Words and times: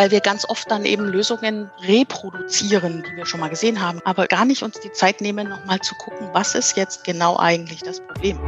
weil 0.00 0.10
wir 0.10 0.20
ganz 0.20 0.46
oft 0.48 0.70
dann 0.70 0.86
eben 0.86 1.04
Lösungen 1.04 1.70
reproduzieren, 1.82 3.04
die 3.06 3.16
wir 3.16 3.26
schon 3.26 3.38
mal 3.38 3.50
gesehen 3.50 3.82
haben, 3.82 4.00
aber 4.06 4.28
gar 4.28 4.46
nicht 4.46 4.62
uns 4.62 4.80
die 4.80 4.90
Zeit 4.92 5.20
nehmen, 5.20 5.46
nochmal 5.46 5.78
zu 5.80 5.94
gucken, 5.94 6.26
was 6.32 6.54
ist 6.54 6.74
jetzt 6.74 7.04
genau 7.04 7.36
eigentlich 7.36 7.82
das 7.82 8.00
Problem. 8.00 8.38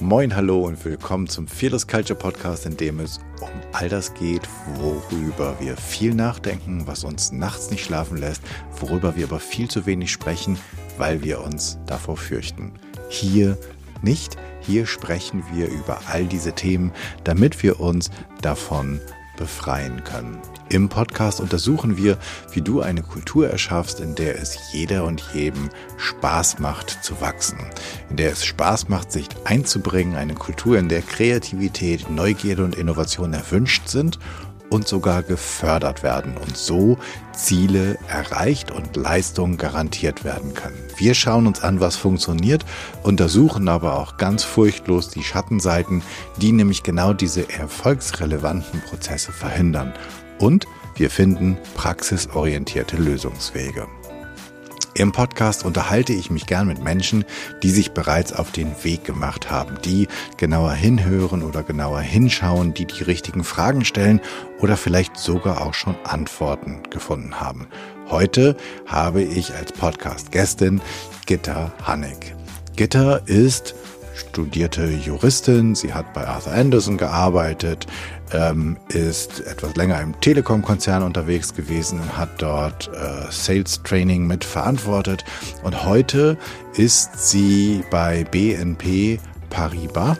Moin, 0.00 0.34
hallo 0.34 0.60
und 0.60 0.82
willkommen 0.82 1.28
zum 1.28 1.46
Fearless 1.46 1.86
Culture 1.86 2.18
Podcast, 2.18 2.64
in 2.64 2.78
dem 2.78 3.00
es 3.00 3.18
um 3.42 3.50
all 3.72 3.90
das 3.90 4.14
geht, 4.14 4.48
worüber 4.76 5.54
wir 5.60 5.76
viel 5.76 6.14
nachdenken, 6.14 6.86
was 6.86 7.04
uns 7.04 7.30
nachts 7.30 7.70
nicht 7.70 7.84
schlafen 7.84 8.16
lässt, 8.16 8.40
worüber 8.80 9.14
wir 9.14 9.26
aber 9.26 9.40
viel 9.40 9.68
zu 9.68 9.84
wenig 9.84 10.10
sprechen, 10.10 10.58
weil 10.96 11.22
wir 11.22 11.42
uns 11.42 11.76
davor 11.84 12.16
fürchten. 12.16 12.72
Hier 13.10 13.58
nicht, 14.00 14.38
hier 14.62 14.86
sprechen 14.86 15.44
wir 15.52 15.68
über 15.68 16.00
all 16.10 16.24
diese 16.24 16.54
Themen, 16.54 16.92
damit 17.24 17.62
wir 17.62 17.78
uns 17.78 18.10
davon 18.40 19.02
befreien 19.36 20.04
können. 20.04 20.38
Im 20.68 20.88
Podcast 20.88 21.40
untersuchen 21.40 21.96
wir, 21.96 22.18
wie 22.52 22.62
du 22.62 22.80
eine 22.80 23.02
Kultur 23.02 23.48
erschaffst, 23.48 24.00
in 24.00 24.14
der 24.14 24.40
es 24.40 24.58
jeder 24.72 25.04
und 25.04 25.22
jedem 25.34 25.70
Spaß 25.98 26.58
macht 26.58 27.04
zu 27.04 27.20
wachsen, 27.20 27.58
in 28.10 28.16
der 28.16 28.32
es 28.32 28.44
Spaß 28.44 28.88
macht, 28.88 29.12
sich 29.12 29.28
einzubringen, 29.44 30.16
eine 30.16 30.34
Kultur, 30.34 30.78
in 30.78 30.88
der 30.88 31.02
Kreativität, 31.02 32.10
Neugierde 32.10 32.64
und 32.64 32.74
Innovation 32.74 33.32
erwünscht 33.32 33.88
sind 33.88 34.18
und 34.74 34.88
sogar 34.88 35.22
gefördert 35.22 36.02
werden 36.02 36.36
und 36.36 36.56
so 36.56 36.98
Ziele 37.32 37.96
erreicht 38.08 38.72
und 38.72 38.96
Leistungen 38.96 39.56
garantiert 39.56 40.24
werden 40.24 40.52
können. 40.52 40.76
Wir 40.96 41.14
schauen 41.14 41.46
uns 41.46 41.62
an, 41.62 41.78
was 41.78 41.94
funktioniert, 41.94 42.64
untersuchen 43.04 43.68
aber 43.68 43.98
auch 43.98 44.16
ganz 44.16 44.42
furchtlos 44.42 45.10
die 45.10 45.22
Schattenseiten, 45.22 46.02
die 46.38 46.50
nämlich 46.50 46.82
genau 46.82 47.12
diese 47.12 47.48
erfolgsrelevanten 47.48 48.80
Prozesse 48.80 49.30
verhindern. 49.30 49.92
Und 50.40 50.66
wir 50.96 51.08
finden 51.08 51.56
praxisorientierte 51.76 52.96
Lösungswege. 52.96 53.86
Im 54.96 55.10
Podcast 55.10 55.64
unterhalte 55.64 56.12
ich 56.12 56.30
mich 56.30 56.46
gern 56.46 56.68
mit 56.68 56.80
Menschen, 56.80 57.24
die 57.64 57.70
sich 57.70 57.90
bereits 57.90 58.32
auf 58.32 58.52
den 58.52 58.72
Weg 58.84 59.02
gemacht 59.02 59.50
haben, 59.50 59.76
die 59.84 60.06
genauer 60.36 60.72
hinhören 60.72 61.42
oder 61.42 61.64
genauer 61.64 62.00
hinschauen, 62.00 62.74
die 62.74 62.86
die 62.86 63.02
richtigen 63.02 63.42
Fragen 63.42 63.84
stellen 63.84 64.20
oder 64.60 64.76
vielleicht 64.76 65.16
sogar 65.16 65.66
auch 65.66 65.74
schon 65.74 65.96
Antworten 66.04 66.84
gefunden 66.90 67.40
haben. 67.40 67.66
Heute 68.08 68.56
habe 68.86 69.22
ich 69.24 69.52
als 69.52 69.72
Podcast-Gästin 69.72 70.80
Gitta 71.26 71.72
Hannig. 71.82 72.36
Gitta 72.76 73.16
ist 73.26 73.74
studierte 74.14 74.86
Juristin, 74.86 75.74
sie 75.74 75.92
hat 75.92 76.12
bei 76.12 76.24
Arthur 76.24 76.52
Anderson 76.52 76.98
gearbeitet, 76.98 77.88
ähm, 78.32 78.76
ist 78.88 79.40
etwas 79.46 79.76
länger 79.76 80.00
im 80.00 80.18
Telekom-Konzern 80.20 81.02
unterwegs 81.02 81.54
gewesen 81.54 82.00
hat 82.16 82.30
dort 82.38 82.88
äh, 82.88 83.30
Sales 83.30 83.82
Training 83.82 84.26
mit 84.26 84.44
verantwortet. 84.44 85.24
Und 85.62 85.84
heute 85.84 86.36
ist 86.74 87.30
sie 87.30 87.84
bei 87.90 88.24
BNP 88.24 89.20
Paribas 89.50 90.18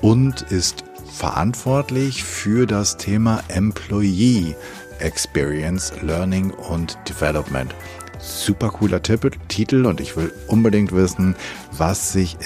und 0.00 0.42
ist 0.50 0.84
verantwortlich 1.12 2.22
für 2.24 2.66
das 2.66 2.96
Thema 2.96 3.42
Employee 3.48 4.54
Experience, 4.98 5.92
Learning 6.02 6.50
und 6.50 6.98
Development. 7.08 7.74
Super 8.18 8.70
cooler 8.70 9.02
Titel 9.02 9.86
und 9.86 10.00
ich 10.00 10.16
will 10.16 10.32
unbedingt 10.48 10.92
wissen, 10.92 11.36
was 11.72 12.12
sich 12.12 12.36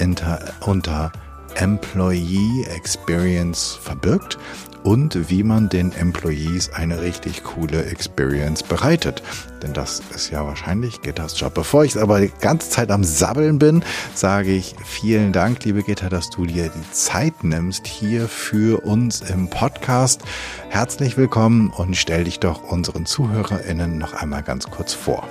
unter 0.65 1.11
Employee 1.55 2.65
Experience 2.75 3.77
verbirgt 3.81 4.37
und 4.83 5.29
wie 5.29 5.43
man 5.43 5.69
den 5.69 5.91
Employees 5.91 6.73
eine 6.73 7.01
richtig 7.01 7.43
coole 7.43 7.85
Experience 7.85 8.63
bereitet. 8.63 9.21
Denn 9.61 9.73
das 9.73 10.01
ist 10.13 10.31
ja 10.31 10.45
wahrscheinlich 10.45 11.01
Gitters 11.01 11.39
Job. 11.39 11.53
Bevor 11.53 11.83
ich 11.83 11.97
aber 11.97 12.19
die 12.19 12.31
ganze 12.41 12.69
Zeit 12.69 12.89
am 12.89 13.03
Sabbeln 13.03 13.59
bin, 13.59 13.83
sage 14.15 14.51
ich 14.51 14.75
vielen 14.85 15.33
Dank, 15.33 15.63
liebe 15.65 15.83
Gitter, 15.83 16.09
dass 16.09 16.29
du 16.29 16.45
dir 16.45 16.69
die 16.69 16.91
Zeit 16.91 17.43
nimmst 17.43 17.85
hier 17.85 18.27
für 18.27 18.83
uns 18.85 19.21
im 19.21 19.49
Podcast. 19.49 20.21
Herzlich 20.69 21.17
willkommen 21.17 21.69
und 21.69 21.95
stell 21.95 22.23
dich 22.23 22.39
doch 22.39 22.63
unseren 22.71 23.05
ZuhörerInnen 23.05 23.97
noch 23.97 24.13
einmal 24.13 24.43
ganz 24.43 24.69
kurz 24.69 24.93
vor. 24.93 25.27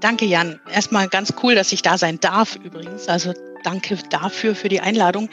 Danke, 0.00 0.24
Jan. 0.24 0.58
Erstmal 0.68 1.06
ganz 1.08 1.32
cool, 1.42 1.54
dass 1.54 1.70
ich 1.72 1.82
da 1.82 1.96
sein 1.96 2.18
darf 2.18 2.56
übrigens. 2.56 3.08
Also 3.08 3.34
danke 3.62 3.96
dafür, 4.10 4.56
für 4.56 4.68
die 4.68 4.80
Einladung. 4.80 5.28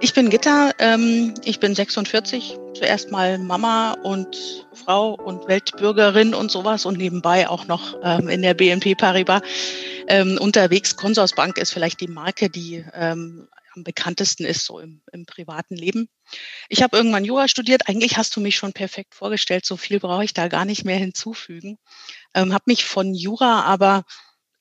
Ich 0.00 0.14
bin 0.14 0.30
Gitta, 0.30 0.70
ähm, 0.78 1.34
ich 1.44 1.58
bin 1.58 1.74
46, 1.74 2.56
zuerst 2.74 3.10
mal 3.10 3.36
Mama 3.38 3.94
und 3.94 4.64
Frau 4.72 5.14
und 5.14 5.48
Weltbürgerin 5.48 6.34
und 6.34 6.52
sowas 6.52 6.86
und 6.86 6.96
nebenbei 6.98 7.48
auch 7.48 7.66
noch 7.66 7.98
ähm, 8.04 8.28
in 8.28 8.42
der 8.42 8.54
BNP 8.54 8.94
Paribas 8.94 9.42
ähm, 10.06 10.38
unterwegs. 10.40 10.94
Consorsbank 10.94 11.58
ist 11.58 11.72
vielleicht 11.72 12.00
die 12.00 12.06
Marke, 12.06 12.48
die 12.48 12.84
ähm, 12.94 13.48
am 13.74 13.82
bekanntesten 13.82 14.44
ist 14.44 14.64
so 14.64 14.78
im, 14.78 15.02
im 15.12 15.26
privaten 15.26 15.74
Leben. 15.74 16.08
Ich 16.68 16.80
habe 16.80 16.96
irgendwann 16.96 17.24
Jura 17.24 17.48
studiert. 17.48 17.88
Eigentlich 17.88 18.16
hast 18.16 18.36
du 18.36 18.40
mich 18.40 18.56
schon 18.56 18.72
perfekt 18.72 19.16
vorgestellt. 19.16 19.66
So 19.66 19.76
viel 19.76 19.98
brauche 19.98 20.24
ich 20.24 20.32
da 20.32 20.46
gar 20.46 20.64
nicht 20.64 20.84
mehr 20.84 20.96
hinzufügen. 20.96 21.76
Ähm, 22.34 22.52
habe 22.52 22.64
mich 22.66 22.84
von 22.84 23.14
Jura 23.14 23.62
aber 23.62 24.04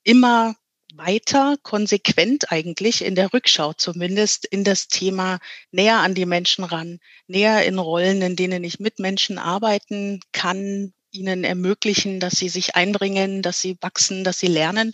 immer 0.03 0.56
weiter, 0.96 1.58
konsequent 1.64 2.52
eigentlich 2.52 3.03
in 3.03 3.16
der 3.16 3.34
Rückschau 3.34 3.74
zumindest 3.74 4.46
in 4.46 4.64
das 4.64 4.88
Thema 4.88 5.40
näher 5.72 5.98
an 5.98 6.16
die 6.16 6.25
Menschen 6.25 6.64
ran, 6.64 7.00
näher 7.28 7.66
in 7.66 7.78
Rollen, 7.78 8.22
in 8.22 8.36
denen 8.36 8.64
ich 8.64 8.80
mit 8.80 9.00
Menschen 9.00 9.38
arbeiten 9.38 10.22
kann, 10.31 10.94
ihnen 11.12 11.44
ermöglichen, 11.44 12.20
dass 12.20 12.34
sie 12.34 12.50
sich 12.50 12.76
einbringen, 12.76 13.42
dass 13.42 13.62
sie 13.62 13.78
wachsen, 13.81 14.24
dass 14.24 14.40
sie 14.40 14.47
lernen. 14.47 14.94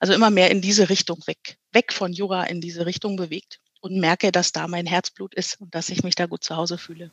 Also 0.00 0.12
immer 0.12 0.30
mehr 0.30 0.50
in 0.50 0.60
diese 0.60 0.88
Richtung 0.88 1.22
weg, 1.26 1.56
weg 1.72 1.92
von 1.92 2.12
Jura 2.12 2.44
in 2.44 2.60
diese 2.60 2.86
Richtung 2.86 3.16
bewegt 3.16 3.60
und 3.80 3.98
merke, 3.98 4.32
dass 4.32 4.52
da 4.52 4.68
mein 4.68 4.86
Herzblut 4.86 5.34
ist 5.34 5.60
und 5.60 5.74
dass 5.74 5.88
ich 5.88 6.02
mich 6.02 6.14
da 6.14 6.26
gut 6.26 6.44
zu 6.44 6.56
Hause 6.56 6.78
fühle. 6.78 7.10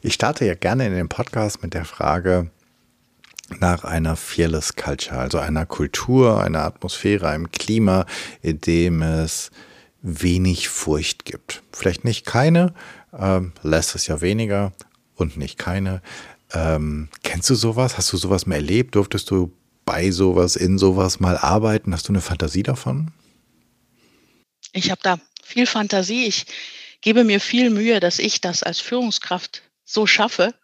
Ich 0.00 0.14
starte 0.14 0.44
ja 0.44 0.54
gerne 0.54 0.86
in 0.86 0.94
den 0.94 1.08
Podcast 1.08 1.62
mit 1.62 1.74
der 1.74 1.84
Frage, 1.84 2.50
nach 3.58 3.84
einer 3.84 4.16
Fearless 4.16 4.76
Culture, 4.76 5.18
also 5.18 5.38
einer 5.38 5.66
Kultur, 5.66 6.42
einer 6.42 6.64
Atmosphäre, 6.64 7.28
einem 7.28 7.50
Klima, 7.50 8.06
in 8.42 8.60
dem 8.60 9.02
es 9.02 9.50
wenig 10.02 10.68
Furcht 10.68 11.24
gibt. 11.24 11.62
Vielleicht 11.72 12.04
nicht 12.04 12.26
keine, 12.26 12.74
ähm, 13.18 13.52
lässt 13.62 13.94
es 13.94 14.06
ja 14.06 14.20
weniger 14.20 14.72
und 15.14 15.36
nicht 15.36 15.58
keine. 15.58 16.02
Ähm, 16.52 17.08
kennst 17.22 17.50
du 17.50 17.54
sowas? 17.54 17.98
Hast 17.98 18.12
du 18.12 18.16
sowas 18.16 18.46
mal 18.46 18.56
erlebt? 18.56 18.94
Durftest 18.94 19.30
du 19.30 19.52
bei 19.84 20.10
sowas, 20.10 20.56
in 20.56 20.78
sowas 20.78 21.20
mal 21.20 21.36
arbeiten? 21.36 21.92
Hast 21.92 22.08
du 22.08 22.12
eine 22.12 22.20
Fantasie 22.20 22.62
davon? 22.62 23.10
Ich 24.72 24.90
habe 24.90 25.00
da 25.02 25.18
viel 25.42 25.66
Fantasie. 25.66 26.26
Ich 26.26 26.46
gebe 27.00 27.24
mir 27.24 27.40
viel 27.40 27.70
Mühe, 27.70 28.00
dass 28.00 28.18
ich 28.18 28.40
das 28.40 28.62
als 28.62 28.80
Führungskraft 28.80 29.62
so 29.84 30.06
schaffe. 30.06 30.54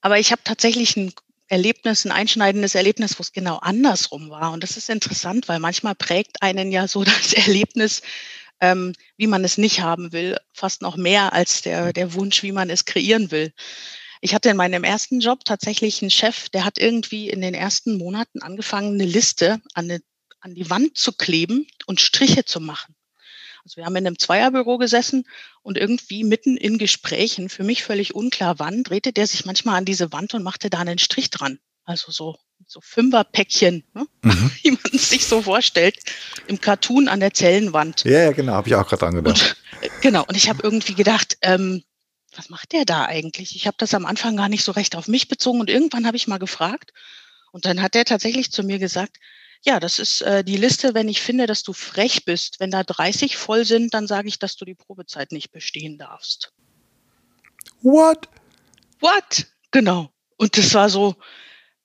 Aber 0.00 0.18
ich 0.18 0.32
habe 0.32 0.42
tatsächlich 0.44 0.96
ein 0.96 1.12
Erlebnis, 1.48 2.04
ein 2.04 2.12
einschneidendes 2.12 2.74
Erlebnis, 2.74 3.18
wo 3.18 3.22
es 3.22 3.32
genau 3.32 3.58
andersrum 3.58 4.30
war. 4.30 4.52
Und 4.52 4.62
das 4.62 4.76
ist 4.76 4.90
interessant, 4.90 5.48
weil 5.48 5.60
manchmal 5.60 5.94
prägt 5.94 6.42
einen 6.42 6.72
ja 6.72 6.88
so 6.88 7.04
das 7.04 7.32
Erlebnis, 7.32 8.02
ähm, 8.60 8.94
wie 9.16 9.26
man 9.26 9.44
es 9.44 9.58
nicht 9.58 9.80
haben 9.80 10.12
will, 10.12 10.38
fast 10.52 10.82
noch 10.82 10.96
mehr 10.96 11.32
als 11.32 11.62
der, 11.62 11.92
der 11.92 12.14
Wunsch, 12.14 12.42
wie 12.42 12.52
man 12.52 12.70
es 12.70 12.84
kreieren 12.84 13.30
will. 13.30 13.52
Ich 14.20 14.34
hatte 14.34 14.48
in 14.48 14.56
meinem 14.56 14.82
ersten 14.82 15.20
Job 15.20 15.44
tatsächlich 15.44 16.02
einen 16.02 16.10
Chef, 16.10 16.48
der 16.48 16.64
hat 16.64 16.78
irgendwie 16.78 17.30
in 17.30 17.42
den 17.42 17.54
ersten 17.54 17.96
Monaten 17.96 18.42
angefangen, 18.42 18.94
eine 18.94 19.04
Liste 19.04 19.60
an, 19.74 19.84
eine, 19.84 20.00
an 20.40 20.54
die 20.54 20.68
Wand 20.68 20.96
zu 20.96 21.12
kleben 21.12 21.68
und 21.86 22.00
Striche 22.00 22.44
zu 22.44 22.60
machen. 22.60 22.95
Also 23.66 23.78
wir 23.78 23.84
haben 23.84 23.96
in 23.96 24.06
einem 24.06 24.16
Zweierbüro 24.16 24.78
gesessen 24.78 25.24
und 25.62 25.76
irgendwie 25.76 26.22
mitten 26.22 26.56
in 26.56 26.78
Gesprächen, 26.78 27.48
für 27.48 27.64
mich 27.64 27.82
völlig 27.82 28.14
unklar 28.14 28.60
wann, 28.60 28.84
drehte 28.84 29.12
der 29.12 29.26
sich 29.26 29.44
manchmal 29.44 29.74
an 29.74 29.84
diese 29.84 30.12
Wand 30.12 30.34
und 30.34 30.44
machte 30.44 30.70
da 30.70 30.78
einen 30.78 31.00
Strich 31.00 31.30
dran. 31.30 31.58
Also 31.84 32.12
so, 32.12 32.36
so 32.68 32.80
Fünferpäckchen, 32.80 33.82
ne? 33.92 34.06
mhm. 34.22 34.52
wie 34.62 34.70
man 34.70 34.92
es 34.92 35.08
sich 35.08 35.26
so 35.26 35.42
vorstellt, 35.42 35.98
im 36.46 36.60
Cartoon 36.60 37.08
an 37.08 37.18
der 37.18 37.34
Zellenwand. 37.34 38.04
Ja, 38.04 38.20
ja 38.20 38.30
genau, 38.30 38.52
habe 38.52 38.68
ich 38.68 38.76
auch 38.76 38.86
gerade 38.86 39.04
angedacht. 39.04 39.56
Und, 39.72 39.84
äh, 39.84 39.90
genau, 40.00 40.24
und 40.28 40.36
ich 40.36 40.48
habe 40.48 40.60
irgendwie 40.62 40.94
gedacht, 40.94 41.36
ähm, 41.42 41.82
was 42.36 42.50
macht 42.50 42.70
der 42.70 42.84
da 42.84 43.06
eigentlich? 43.06 43.56
Ich 43.56 43.66
habe 43.66 43.78
das 43.80 43.94
am 43.94 44.06
Anfang 44.06 44.36
gar 44.36 44.48
nicht 44.48 44.62
so 44.62 44.70
recht 44.70 44.94
auf 44.94 45.08
mich 45.08 45.26
bezogen 45.26 45.58
und 45.58 45.70
irgendwann 45.70 46.06
habe 46.06 46.16
ich 46.16 46.28
mal 46.28 46.38
gefragt 46.38 46.92
und 47.50 47.64
dann 47.64 47.82
hat 47.82 47.96
er 47.96 48.04
tatsächlich 48.04 48.52
zu 48.52 48.62
mir 48.62 48.78
gesagt, 48.78 49.16
ja, 49.66 49.80
das 49.80 49.98
ist 49.98 50.22
äh, 50.22 50.44
die 50.44 50.56
Liste, 50.56 50.94
wenn 50.94 51.08
ich 51.08 51.20
finde, 51.20 51.46
dass 51.46 51.64
du 51.64 51.72
frech 51.72 52.24
bist. 52.24 52.60
Wenn 52.60 52.70
da 52.70 52.84
30 52.84 53.36
voll 53.36 53.64
sind, 53.64 53.94
dann 53.94 54.06
sage 54.06 54.28
ich, 54.28 54.38
dass 54.38 54.56
du 54.56 54.64
die 54.64 54.76
Probezeit 54.76 55.32
nicht 55.32 55.50
bestehen 55.50 55.98
darfst. 55.98 56.52
What? 57.82 58.28
What? 59.00 59.46
Genau. 59.72 60.10
Und 60.36 60.56
das 60.56 60.72
war 60.74 60.88
so, 60.88 61.16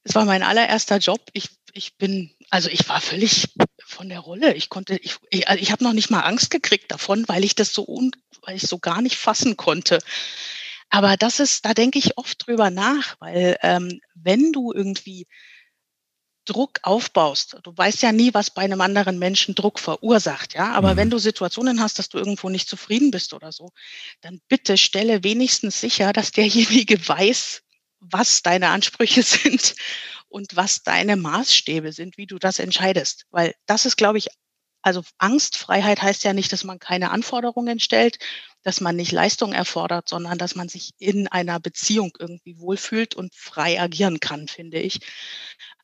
es 0.04 0.13
war 0.13 0.25
mein 0.25 0.44
allererster 0.44 0.98
Job. 0.98 1.22
Ich, 1.33 1.50
ich 1.74 1.98
bin, 1.98 2.36
also 2.51 2.69
ich 2.69 2.88
war 2.88 3.01
völlig 3.01 3.48
von 3.83 4.10
der 4.10 4.19
Rolle. 4.19 4.54
Ich 4.54 4.69
konnte, 4.69 4.98
ich, 4.98 5.16
ich, 5.31 5.48
also 5.48 5.60
ich 5.60 5.72
habe 5.72 5.83
noch 5.83 5.94
nicht 5.94 6.12
mal 6.12 6.22
Angst 6.22 6.51
gekriegt 6.51 6.92
davon, 6.92 7.28
weil 7.28 7.44
ich 7.44 7.56
das 7.56 7.74
so 7.74 7.88
un, 7.88 8.12
weil 8.44 8.57
ich 8.57 8.63
so 8.63 8.78
gar 8.78 9.01
nicht 9.01 9.18
fassen 9.18 9.57
konnte. 9.57 9.98
Aber 10.92 11.18
das 11.18 11.39
ist, 11.39 11.66
da 11.66 11.74
denke 11.74 11.98
ich 11.98 12.18
oft 12.18 12.45
drüber 12.45 12.69
nach, 12.69 13.16
weil 13.19 13.57
ähm, 13.63 14.01
wenn 14.13 14.51
du 14.51 14.72
irgendwie 14.72 15.25
Druck 16.45 16.79
aufbaust, 16.83 17.57
du 17.63 17.75
weißt 17.75 18.01
ja 18.01 18.11
nie, 18.11 18.33
was 18.33 18.49
bei 18.49 18.63
einem 18.63 18.81
anderen 18.81 19.19
Menschen 19.19 19.55
Druck 19.55 19.79
verursacht, 19.79 20.53
ja. 20.53 20.71
Aber 20.71 20.93
mhm. 20.93 20.97
wenn 20.97 21.09
du 21.09 21.19
Situationen 21.19 21.81
hast, 21.81 21.99
dass 21.99 22.09
du 22.09 22.17
irgendwo 22.17 22.49
nicht 22.49 22.67
zufrieden 22.67 23.11
bist 23.11 23.33
oder 23.33 23.51
so, 23.51 23.71
dann 24.21 24.41
bitte 24.47 24.77
stelle 24.77 25.23
wenigstens 25.23 25.79
sicher, 25.79 26.13
dass 26.13 26.31
derjenige 26.31 26.97
weiß, 27.07 27.61
was 27.99 28.41
deine 28.41 28.69
Ansprüche 28.69 29.23
sind 29.23 29.75
und 30.29 30.55
was 30.55 30.83
deine 30.83 31.15
Maßstäbe 31.15 31.93
sind, 31.93 32.17
wie 32.17 32.25
du 32.25 32.39
das 32.39 32.59
entscheidest. 32.59 33.25
Weil 33.31 33.53
das 33.65 33.85
ist, 33.85 33.97
glaube 33.97 34.17
ich, 34.17 34.27
also 34.81 35.03
Angstfreiheit 35.19 36.01
heißt 36.01 36.23
ja 36.23 36.33
nicht, 36.33 36.51
dass 36.51 36.63
man 36.63 36.79
keine 36.79 37.11
Anforderungen 37.11 37.79
stellt, 37.79 38.17
dass 38.63 38.81
man 38.81 38.95
nicht 38.95 39.11
Leistung 39.11 39.53
erfordert, 39.53 40.09
sondern 40.09 40.37
dass 40.37 40.55
man 40.55 40.69
sich 40.69 40.91
in 40.97 41.27
einer 41.27 41.59
Beziehung 41.59 42.11
irgendwie 42.19 42.57
wohlfühlt 42.59 43.15
und 43.15 43.35
frei 43.35 43.79
agieren 43.79 44.19
kann, 44.19 44.47
finde 44.47 44.79
ich. 44.79 44.99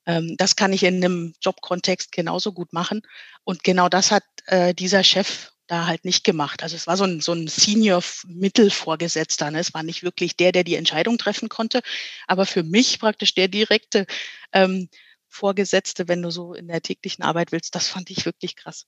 Ähm, 0.08 0.36
das 0.38 0.56
kann 0.56 0.74
ich 0.74 0.84
in 0.84 1.04
einem 1.04 1.34
Jobkontext 1.42 2.12
genauso 2.12 2.54
gut 2.54 2.74
machen. 2.74 3.02
Und 3.44 3.64
genau 3.64 3.90
das 3.90 4.10
hat 4.10 4.24
äh, 4.48 4.74
dieser 4.74 5.04
Chef 5.04 5.52
da 5.68 5.86
halt 5.86 6.06
nicht 6.06 6.24
gemacht. 6.24 6.64
Also 6.64 6.76
es 6.76 6.88
war 6.88 6.98
so 6.98 7.04
ein, 7.04 7.20
so 7.20 7.34
ein 7.34 7.48
Senior-Mittelvorgesetzter. 7.48 9.52
Ne? 9.52 9.60
Es 9.60 9.74
war 9.74 9.84
nicht 9.84 10.02
wirklich 10.02 10.38
der, 10.38 10.54
der 10.54 10.64
die 10.64 10.76
Entscheidung 10.76 11.18
treffen 11.18 11.50
konnte, 11.50 11.82
aber 12.26 12.46
für 12.46 12.64
mich 12.64 13.00
praktisch 13.00 13.36
der 13.36 13.50
direkte 13.50 14.08
ähm, 14.54 14.88
Vorgesetzte, 15.28 16.08
wenn 16.08 16.22
du 16.22 16.32
so 16.32 16.54
in 16.54 16.70
der 16.70 16.82
täglichen 16.82 17.24
Arbeit 17.24 17.52
willst, 17.52 17.76
das 17.76 17.90
fand 17.90 18.10
ich 18.10 18.26
wirklich 18.26 18.56
krass. 18.56 18.86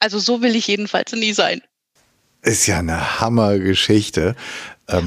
Also 0.00 0.18
so 0.18 0.40
will 0.40 0.56
ich 0.56 0.66
jedenfalls 0.66 1.12
nie 1.12 1.34
sein. 1.34 1.60
Ist 2.40 2.66
ja 2.66 2.78
eine 2.78 3.20
Hammergeschichte. 3.20 4.34
Ja. 4.88 5.02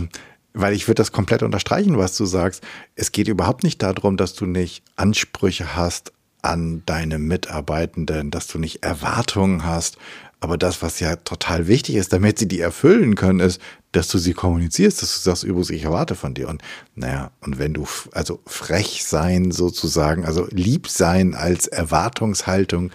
Weil 0.58 0.74
ich 0.74 0.88
würde 0.88 1.02
das 1.02 1.12
komplett 1.12 1.44
unterstreichen, 1.44 1.98
was 1.98 2.16
du 2.16 2.26
sagst. 2.26 2.64
Es 2.96 3.12
geht 3.12 3.28
überhaupt 3.28 3.64
nicht 3.64 3.84
darum, 3.84 4.18
dass 4.18 4.34
du 4.34 4.46
nicht 4.46 4.84
Ansprüche 4.96 5.76
hast 5.76 6.14
an 6.42 6.84
deine 6.86 7.20
Mitarbeitenden, 7.20 8.32
dass 8.32 8.48
du 8.48 8.60
nicht 8.60 8.84
Erwartungen 8.84 9.66
hast. 9.66 9.98
Aber 10.40 10.58
das, 10.58 10.82
was 10.82 11.00
ja 11.00 11.16
total 11.16 11.68
wichtig 11.68 11.96
ist, 11.96 12.14
damit 12.14 12.38
sie 12.38 12.48
die 12.48 12.60
erfüllen 12.60 13.16
können, 13.16 13.40
ist, 13.40 13.60
dass 13.92 14.08
du 14.10 14.18
sie 14.18 14.34
kommunizierst, 14.34 15.02
dass 15.02 15.16
du 15.16 15.22
sagst, 15.22 15.44
übrigens, 15.44 15.72
ich 15.72 15.84
erwarte 15.84 16.16
von 16.16 16.34
dir. 16.34 16.48
Und 16.50 16.62
naja, 16.94 17.32
und 17.42 17.58
wenn 17.58 17.74
du, 17.74 17.88
also 18.12 18.42
frech 18.46 19.04
sein 19.06 19.52
sozusagen, 19.52 20.26
also 20.26 20.48
lieb 20.52 20.88
sein 20.88 21.34
als 21.34 21.68
Erwartungshaltung 21.68 22.92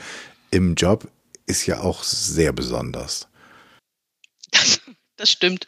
im 0.51 0.75
Job 0.77 1.09
ist 1.47 1.67
ja 1.67 1.81
auch 1.81 2.05
sehr 2.05 2.53
besonders. 2.53 3.27
Das, 4.53 4.81
das 5.17 5.31
stimmt. 5.31 5.67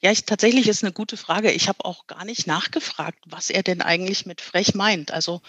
Ja, 0.00 0.10
ich, 0.10 0.24
tatsächlich 0.24 0.68
ist 0.68 0.82
eine 0.82 0.92
gute 0.92 1.16
Frage. 1.16 1.50
Ich 1.50 1.68
habe 1.68 1.84
auch 1.84 2.06
gar 2.06 2.24
nicht 2.24 2.46
nachgefragt, 2.46 3.18
was 3.26 3.50
er 3.50 3.62
denn 3.62 3.82
eigentlich 3.82 4.26
mit 4.26 4.40
frech 4.40 4.74
meint. 4.74 5.10
Also 5.12 5.40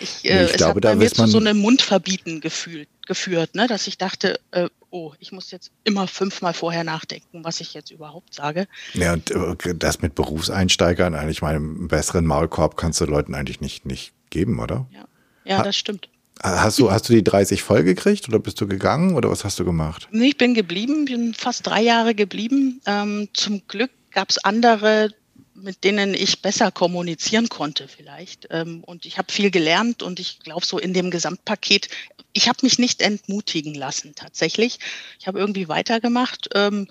ich, 0.00 0.24
äh, 0.24 0.44
ich 0.44 0.50
es 0.52 0.56
glaube, 0.56 0.76
hat 0.76 0.82
bei 0.82 0.94
mir 0.96 1.10
zu 1.10 1.26
so 1.26 1.38
einem 1.38 1.58
Mundverbieten 1.58 2.40
gefühlt, 2.40 2.88
geführt, 3.06 3.54
ne, 3.54 3.66
dass 3.66 3.86
ich 3.86 3.98
dachte, 3.98 4.40
äh, 4.50 4.68
oh, 4.90 5.12
ich 5.18 5.32
muss 5.32 5.50
jetzt 5.50 5.70
immer 5.84 6.06
fünfmal 6.06 6.54
vorher 6.54 6.84
nachdenken, 6.84 7.44
was 7.44 7.60
ich 7.60 7.74
jetzt 7.74 7.90
überhaupt 7.90 8.34
sage. 8.34 8.66
Ja, 8.94 9.12
und 9.12 9.30
äh, 9.30 9.74
das 9.74 10.00
mit 10.00 10.14
Berufseinsteigern, 10.14 11.14
eigentlich 11.14 11.42
meinem 11.42 11.88
besseren 11.88 12.26
Maulkorb 12.26 12.76
kannst 12.76 13.00
du 13.00 13.04
Leuten 13.04 13.34
eigentlich 13.34 13.60
nicht, 13.60 13.86
nicht 13.86 14.12
geben, 14.30 14.60
oder? 14.60 14.86
Ja, 14.92 15.04
ja 15.44 15.62
das 15.62 15.76
stimmt. 15.76 16.08
Hast 16.42 16.78
du, 16.78 16.90
hast 16.90 17.08
du 17.08 17.12
die 17.12 17.24
30 17.24 17.62
voll 17.62 17.82
gekriegt 17.82 18.28
oder 18.28 18.38
bist 18.38 18.60
du 18.60 18.66
gegangen 18.66 19.14
oder 19.14 19.30
was 19.30 19.44
hast 19.44 19.58
du 19.58 19.64
gemacht? 19.64 20.08
Ich 20.12 20.36
bin 20.36 20.54
geblieben, 20.54 21.04
bin 21.04 21.34
fast 21.34 21.66
drei 21.66 21.82
Jahre 21.82 22.14
geblieben. 22.14 22.80
Ähm, 22.86 23.28
zum 23.32 23.66
Glück 23.66 23.90
gab 24.12 24.30
es 24.30 24.38
andere, 24.38 25.10
mit 25.54 25.82
denen 25.82 26.14
ich 26.14 26.40
besser 26.40 26.70
kommunizieren 26.70 27.48
konnte 27.48 27.88
vielleicht. 27.88 28.46
Ähm, 28.50 28.84
und 28.84 29.04
ich 29.04 29.18
habe 29.18 29.32
viel 29.32 29.50
gelernt 29.50 30.02
und 30.02 30.20
ich 30.20 30.38
glaube 30.40 30.64
so 30.64 30.78
in 30.78 30.94
dem 30.94 31.10
Gesamtpaket, 31.10 31.88
ich 32.32 32.48
habe 32.48 32.58
mich 32.62 32.78
nicht 32.78 33.02
entmutigen 33.02 33.74
lassen 33.74 34.14
tatsächlich. 34.14 34.78
Ich 35.18 35.26
habe 35.26 35.40
irgendwie 35.40 35.68
weitergemacht, 35.68 36.50
ähm, 36.54 36.86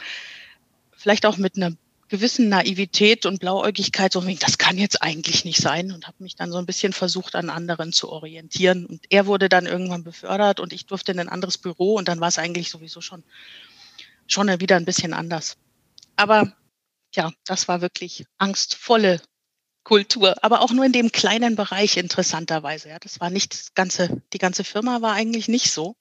vielleicht 0.96 1.26
auch 1.26 1.38
mit 1.38 1.56
einer 1.56 1.72
gewissen 2.10 2.50
Naivität 2.50 3.26
und 3.26 3.40
Blauäugigkeit, 3.40 4.14
so 4.14 4.22
das 4.22 4.58
kann 4.58 4.78
jetzt 4.78 5.02
eigentlich 5.02 5.46
nicht 5.46 5.60
sein 5.60 5.92
und 5.92 6.08
habe 6.08 6.24
mich 6.24 6.36
dann 6.36 6.52
so 6.52 6.58
ein 6.58 6.66
bisschen 6.66 6.94
versucht, 6.94 7.36
an 7.36 7.50
anderen 7.50 7.92
zu 7.92 8.10
orientieren. 8.10 8.86
Und 8.86 9.06
er 9.10 9.26
wurde 9.26 9.50
dann 9.50 9.66
irgendwann 9.66 10.04
befördert 10.04 10.60
und 10.60 10.74
ich 10.74 10.86
durfte 10.86 11.12
in 11.12 11.20
ein 11.20 11.30
anderes 11.30 11.58
Büro 11.58 11.96
und 11.96 12.08
dann 12.08 12.20
war 12.20 12.30
es 12.30 12.40
eigentlich 12.40 12.70
sowieso 12.70 13.02
schon, 13.02 13.24
schon 14.28 14.48
wieder 14.60 14.78
ein 14.78 14.86
bisschen 14.86 15.14
anders. 15.14 15.58
Aber 16.16 16.54
ja, 17.14 17.32
das 17.46 17.68
war 17.68 17.82
wirklich 17.82 18.26
angstvolle 18.38 19.22
Kultur, 19.84 20.36
aber 20.44 20.62
auch 20.62 20.72
nur 20.72 20.84
in 20.84 20.92
dem 20.92 21.14
kleinen 21.14 21.56
Bereich 21.56 21.96
interessanterweise. 21.96 22.90
Ja, 22.90 23.00
das 23.00 23.20
war 23.22 23.30
nicht 23.30 23.54
das 23.54 23.74
ganze, 23.74 24.22
die 24.34 24.38
ganze 24.38 24.64
Firma 24.66 25.02
war 25.02 25.14
eigentlich 25.14 25.48
nicht 25.48 25.72
so. 25.72 25.96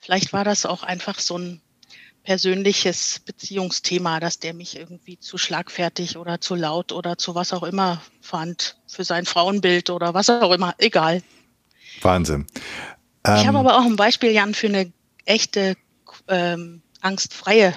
Vielleicht 0.00 0.32
war 0.32 0.44
das 0.44 0.66
auch 0.66 0.82
einfach 0.82 1.20
so 1.20 1.38
ein 1.38 1.62
persönliches 2.22 3.20
Beziehungsthema, 3.24 4.20
dass 4.20 4.38
der 4.38 4.54
mich 4.54 4.76
irgendwie 4.76 5.18
zu 5.18 5.38
schlagfertig 5.38 6.16
oder 6.16 6.40
zu 6.40 6.54
laut 6.54 6.92
oder 6.92 7.18
zu 7.18 7.34
was 7.34 7.52
auch 7.52 7.62
immer 7.62 8.02
fand, 8.20 8.76
für 8.86 9.04
sein 9.04 9.26
Frauenbild 9.26 9.90
oder 9.90 10.14
was 10.14 10.30
auch 10.30 10.52
immer, 10.52 10.74
egal. 10.78 11.22
Wahnsinn. 12.00 12.46
Ähm, 13.24 13.36
ich 13.36 13.46
habe 13.46 13.58
aber 13.58 13.78
auch 13.78 13.84
ein 13.84 13.96
Beispiel, 13.96 14.30
Jan, 14.30 14.54
für 14.54 14.68
eine 14.68 14.92
echte 15.24 15.76
ähm, 16.28 16.82
angstfreie 17.00 17.74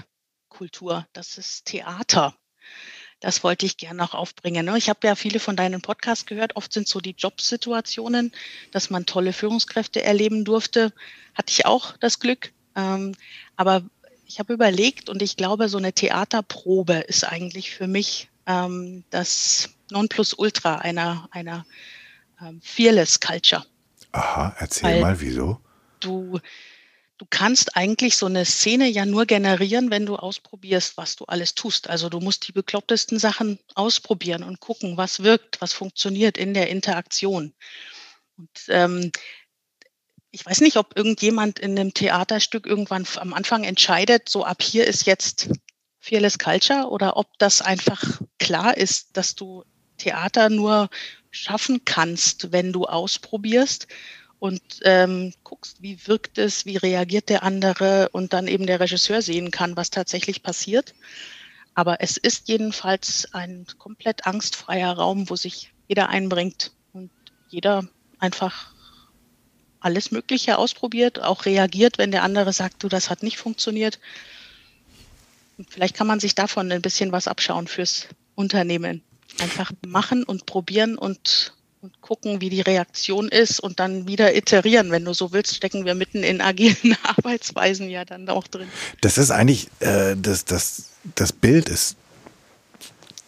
Kultur. 0.50 1.06
Das 1.14 1.38
ist 1.38 1.66
Theater. 1.66 2.36
Das 3.20 3.44
wollte 3.44 3.66
ich 3.66 3.78
gerne 3.78 3.98
noch 3.98 4.14
aufbringen. 4.14 4.66
Ne? 4.66 4.78
Ich 4.78 4.90
habe 4.90 5.08
ja 5.08 5.16
viele 5.16 5.40
von 5.40 5.56
deinen 5.56 5.82
Podcasts 5.82 6.26
gehört. 6.26 6.56
Oft 6.56 6.72
sind 6.74 6.88
so 6.88 7.00
die 7.00 7.16
Jobsituationen, 7.18 8.32
dass 8.72 8.90
man 8.90 9.06
tolle 9.06 9.34
Führungskräfte 9.34 10.04
erleben 10.04 10.46
durfte. 10.46 10.94
Hatte 11.34 11.52
ich 11.52 11.66
auch 11.66 11.98
das 11.98 12.20
Glück. 12.20 12.52
Ähm, 12.76 13.16
aber 13.56 13.84
ich 14.28 14.40
habe 14.40 14.54
überlegt 14.54 15.10
und 15.10 15.22
ich 15.22 15.38
glaube, 15.38 15.70
so 15.70 15.78
eine 15.78 15.94
Theaterprobe 15.94 16.94
ist 16.94 17.24
eigentlich 17.24 17.72
für 17.72 17.88
mich 17.88 18.30
ähm, 18.46 19.04
das 19.10 19.70
Nonplusultra 19.92 20.76
einer, 20.76 21.28
einer 21.32 21.66
ähm, 22.42 22.62
Fearless 22.64 23.20
Culture. 23.20 23.66
Aha, 24.12 24.56
erzähl 24.60 24.90
Weil 24.90 25.02
mal, 25.02 25.22
wieso? 25.22 25.60
Du, 26.00 26.40
du 27.18 27.26
kannst 27.30 27.76
eigentlich 27.76 28.18
so 28.18 28.26
eine 28.26 28.46
Szene 28.46 28.88
ja 28.88 29.06
nur 29.06 29.26
generieren, 29.26 29.92
wenn 29.92 30.06
du 30.06 30.16
ausprobierst, 30.16 30.98
was 30.98 31.16
du 31.16 31.26
alles 31.26 31.56
tust. 31.56 31.90
Also 31.90 32.10
du 32.10 32.20
musst 32.20 32.48
die 32.48 32.52
beklopptesten 32.52 33.20
Sachen 33.20 33.60
ausprobieren 33.76 34.44
und 34.44 34.60
gucken, 34.60 34.98
was 34.98 35.24
wirkt, 35.24 35.62
was 35.62 35.74
funktioniert 35.74 36.38
in 36.38 36.54
der 36.54 36.70
Interaktion. 36.70 37.54
Und 38.38 38.50
ähm, 38.70 39.12
ich 40.36 40.46
weiß 40.46 40.60
nicht, 40.60 40.76
ob 40.76 40.98
irgendjemand 40.98 41.60
in 41.60 41.80
einem 41.80 41.94
Theaterstück 41.94 42.68
irgendwann 42.68 43.08
am 43.16 43.34
Anfang 43.34 43.64
entscheidet, 43.64 44.28
so 44.28 44.44
ab 44.44 44.62
hier 44.62 44.86
ist 44.86 45.06
jetzt 45.06 45.50
Fearless 46.02 46.38
Culture 46.38 46.90
oder 46.90 47.16
ob 47.16 47.28
das 47.40 47.62
einfach 47.62 48.04
klar 48.38 48.76
ist, 48.76 49.16
dass 49.16 49.36
du 49.36 49.64
Theater 49.98 50.50
nur 50.50 50.90
schaffen 51.32 51.86
kannst, 51.86 52.52
wenn 52.52 52.74
du 52.74 52.84
ausprobierst 52.84 53.88
und 54.38 54.62
ähm, 54.84 55.34
guckst, 55.46 55.82
wie 55.82 56.06
wirkt 56.06 56.38
es, 56.38 56.66
wie 56.66 56.76
reagiert 56.76 57.30
der 57.30 57.44
andere 57.44 58.10
und 58.10 58.34
dann 58.34 58.50
eben 58.50 58.68
der 58.68 58.82
Regisseur 58.82 59.22
sehen 59.22 59.52
kann, 59.52 59.78
was 59.78 59.90
tatsächlich 59.90 60.44
passiert. 60.44 60.94
Aber 61.76 62.02
es 62.02 62.18
ist 62.18 62.50
jedenfalls 62.50 63.34
ein 63.34 63.66
komplett 63.78 64.28
angstfreier 64.28 64.98
Raum, 64.98 65.30
wo 65.30 65.38
sich 65.38 65.72
jeder 65.88 66.10
einbringt 66.10 66.74
und 66.92 67.10
jeder 67.48 67.88
einfach 68.20 68.75
alles 69.86 70.10
Mögliche 70.12 70.58
ausprobiert, 70.58 71.22
auch 71.22 71.46
reagiert, 71.46 72.00
wenn 72.00 72.10
der 72.10 72.24
andere 72.24 72.52
sagt, 72.52 72.84
du, 72.84 72.90
das 72.90 73.12
hat 73.12 73.22
nicht 73.22 73.38
funktioniert. 73.38 74.00
Und 75.60 75.72
vielleicht 75.72 75.96
kann 75.96 76.08
man 76.08 76.20
sich 76.20 76.34
davon 76.34 76.72
ein 76.72 76.82
bisschen 76.82 77.12
was 77.12 77.28
abschauen 77.28 77.68
fürs 77.68 78.08
Unternehmen. 78.34 79.04
Einfach 79.40 79.72
machen 79.86 80.24
und 80.24 80.48
probieren 80.48 80.98
und, 80.98 81.54
und 81.82 82.02
gucken, 82.02 82.42
wie 82.42 82.50
die 82.50 82.62
Reaktion 82.62 83.30
ist 83.30 83.60
und 83.60 83.80
dann 83.80 84.08
wieder 84.08 84.36
iterieren. 84.36 84.90
Wenn 84.90 85.06
du 85.06 85.14
so 85.14 85.32
willst, 85.32 85.56
stecken 85.56 85.86
wir 85.86 85.94
mitten 85.94 86.24
in 86.24 86.42
agilen 86.42 86.98
Arbeitsweisen 87.04 87.88
ja 87.88 88.06
dann 88.06 88.28
auch 88.28 88.48
drin. 88.48 88.68
Das 89.02 89.20
ist 89.20 89.30
eigentlich, 89.30 89.68
äh, 89.82 90.16
das, 90.18 90.46
das, 90.46 90.90
das 91.14 91.32
Bild 91.32 91.70
ist 91.70 91.96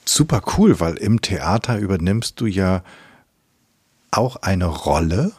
super 0.05 0.41
cool, 0.57 0.79
weil 0.79 0.97
im 0.97 1.21
Theater 1.21 1.77
übernimmst 1.77 2.41
du 2.41 2.47
ja 2.47 2.83
auch 4.09 4.37
eine 4.37 4.65
Rolle 4.65 5.33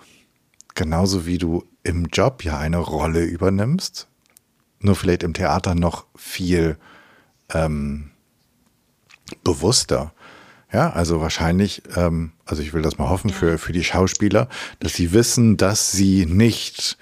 Genauso 0.79 1.27
wie 1.27 1.39
du 1.39 1.65
im 1.83 2.05
Job 2.05 2.45
ja 2.45 2.57
eine 2.57 2.77
Rolle 2.77 3.25
übernimmst, 3.25 4.07
nur 4.79 4.95
vielleicht 4.95 5.25
im 5.25 5.35
Theater 5.35 5.75
noch 5.75 6.07
viel 6.15 6.79
ähm, 7.53 8.13
bewusster. 9.43 10.13
Ja, 10.73 10.91
also 10.91 11.21
wahrscheinlich, 11.21 11.83
ähm, 11.97 12.31
also 12.45 12.63
ich 12.63 12.75
will 12.75 12.83
das 12.83 12.97
mal 12.97 13.09
hoffen 13.09 13.31
für, 13.31 13.59
für 13.59 13.73
die 13.73 13.83
Schauspieler, 13.83 14.49
dass 14.79 14.93
sie 14.93 15.13
wissen, 15.13 15.57
dass 15.57 15.91
sie 15.91 16.27
nicht, 16.27 16.97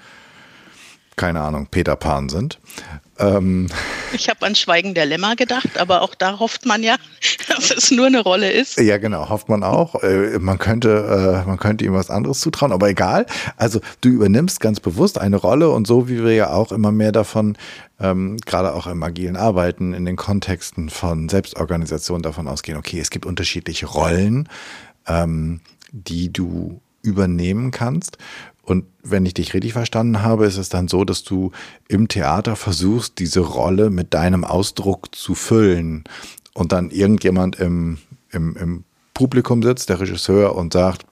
keine 1.16 1.42
Ahnung, 1.42 1.66
Peter 1.66 1.96
Pan 1.96 2.30
sind. 2.30 2.58
Ähm, 3.18 3.68
Ich 4.12 4.28
habe 4.28 4.44
an 4.46 4.54
Schweigen 4.54 4.94
der 4.94 5.06
Lämmer 5.06 5.36
gedacht, 5.36 5.78
aber 5.78 6.02
auch 6.02 6.14
da 6.14 6.38
hofft 6.38 6.66
man 6.66 6.82
ja, 6.82 6.96
dass 7.48 7.70
es 7.70 7.90
nur 7.90 8.06
eine 8.06 8.20
Rolle 8.20 8.50
ist. 8.50 8.78
Ja, 8.78 8.98
genau, 8.98 9.28
hofft 9.28 9.48
man 9.48 9.62
auch. 9.62 10.02
Äh, 10.02 10.38
man 10.38 10.58
könnte, 10.58 11.42
äh, 11.44 11.48
man 11.48 11.58
könnte 11.58 11.84
ihm 11.84 11.94
was 11.94 12.10
anderes 12.10 12.40
zutrauen, 12.40 12.72
aber 12.72 12.88
egal. 12.88 13.26
Also 13.56 13.80
du 14.00 14.08
übernimmst 14.08 14.60
ganz 14.60 14.80
bewusst 14.80 15.18
eine 15.18 15.36
Rolle 15.36 15.70
und 15.70 15.86
so 15.86 16.08
wie 16.08 16.22
wir 16.22 16.34
ja 16.34 16.50
auch 16.52 16.72
immer 16.72 16.92
mehr 16.92 17.12
davon, 17.12 17.56
ähm, 18.00 18.36
gerade 18.44 18.74
auch 18.74 18.86
im 18.86 19.02
agilen 19.02 19.36
Arbeiten, 19.36 19.94
in 19.94 20.04
den 20.04 20.16
Kontexten 20.16 20.90
von 20.90 21.28
Selbstorganisation 21.28 22.22
davon 22.22 22.48
ausgehen, 22.48 22.76
okay, 22.76 23.00
es 23.00 23.10
gibt 23.10 23.24
unterschiedliche 23.24 23.86
Rollen, 23.86 24.48
ähm, 25.06 25.60
die 25.92 26.32
du 26.32 26.80
übernehmen 27.02 27.70
kannst. 27.70 28.18
Und 28.66 28.84
wenn 29.04 29.24
ich 29.24 29.34
dich 29.34 29.54
richtig 29.54 29.74
verstanden 29.74 30.22
habe, 30.22 30.44
ist 30.44 30.56
es 30.56 30.68
dann 30.68 30.88
so, 30.88 31.04
dass 31.04 31.22
du 31.22 31.52
im 31.86 32.08
Theater 32.08 32.56
versuchst, 32.56 33.20
diese 33.20 33.40
Rolle 33.40 33.90
mit 33.90 34.12
deinem 34.12 34.42
Ausdruck 34.42 35.14
zu 35.14 35.36
füllen 35.36 36.02
und 36.52 36.72
dann 36.72 36.90
irgendjemand 36.90 37.56
im, 37.60 37.98
im, 38.32 38.56
im 38.56 38.84
Publikum 39.14 39.62
sitzt, 39.62 39.88
der 39.88 40.00
Regisseur, 40.00 40.56
und 40.56 40.72
sagt, 40.72 41.06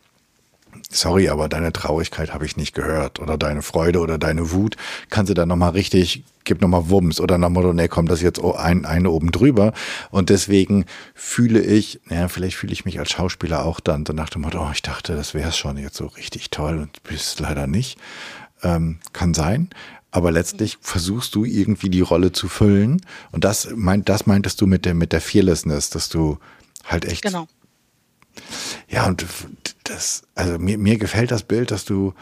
sorry, 0.95 1.29
aber 1.29 1.49
deine 1.49 1.73
Traurigkeit 1.73 2.33
habe 2.33 2.47
ich 2.47 2.57
nicht 2.57 2.75
gehört. 2.75 3.21
Oder 3.21 3.37
deine 3.37 3.63
Freude 3.63 4.01
oder 4.01 4.19
deine 4.19 4.53
Wut, 4.53 4.77
kannst 5.11 5.31
du 5.31 5.35
dann 5.35 5.49
nochmal 5.49 5.71
richtig, 5.71 6.25
gib 6.45 6.61
nochmal 6.61 6.89
Wumms. 6.89 7.21
Oder 7.21 7.39
nochmal, 7.39 7.75
nee, 7.75 7.89
kommt 7.89 8.11
das 8.11 8.23
jetzt 8.23 8.41
ein, 8.43 8.85
eine 8.85 9.11
oben 9.11 9.31
drüber. 9.31 9.73
Und 10.11 10.31
deswegen 10.31 10.87
fühle 11.15 11.61
ich, 11.61 12.01
naja, 12.07 12.29
vielleicht 12.29 12.57
fühle 12.57 12.73
ich 12.73 12.85
mich 12.85 12.99
als 12.99 13.11
Schauspieler 13.11 13.65
auch 13.65 13.81
dann 13.81 14.07
so 14.07 14.13
nach 14.13 14.31
dem 14.31 14.43
Motto, 14.43 14.65
oh, 14.65 14.71
ich 14.73 14.83
dachte, 14.83 15.15
das 15.17 15.35
wäre 15.35 15.53
schon 15.53 15.77
jetzt 15.77 15.97
so 15.97 16.07
richtig 16.07 16.51
toll 16.51 16.79
und 16.79 17.03
bist 17.03 17.41
leider 17.41 17.67
nicht. 17.67 17.99
Ähm, 18.63 18.99
kann 19.13 19.35
sein, 19.35 19.69
aber 20.11 20.31
letztlich 20.31 20.79
versuchst 20.81 21.35
du 21.35 21.45
irgendwie 21.45 21.91
die 21.91 22.01
Rolle 22.01 22.33
zu 22.33 22.49
füllen. 22.49 23.03
Und 23.33 23.45
das 23.45 23.69
meint, 23.75 24.09
das 24.09 24.27
meintest 24.27 24.61
du 24.61 24.67
mit 24.67 24.85
der, 24.85 24.95
mit 24.95 25.13
der 25.13 25.21
Fearlessness, 25.21 25.91
dass 25.91 26.09
du 26.09 26.39
halt 26.85 27.05
echt 27.05 27.23
genau. 27.23 27.49
Ja, 28.89 29.07
und 29.07 29.25
das, 29.85 30.23
also 30.35 30.59
mir, 30.59 30.79
mir 30.79 30.99
gefällt 30.99 31.31
das 31.31 31.43
Bild, 31.43 31.71
dass 31.71 31.85
du, 31.85 32.15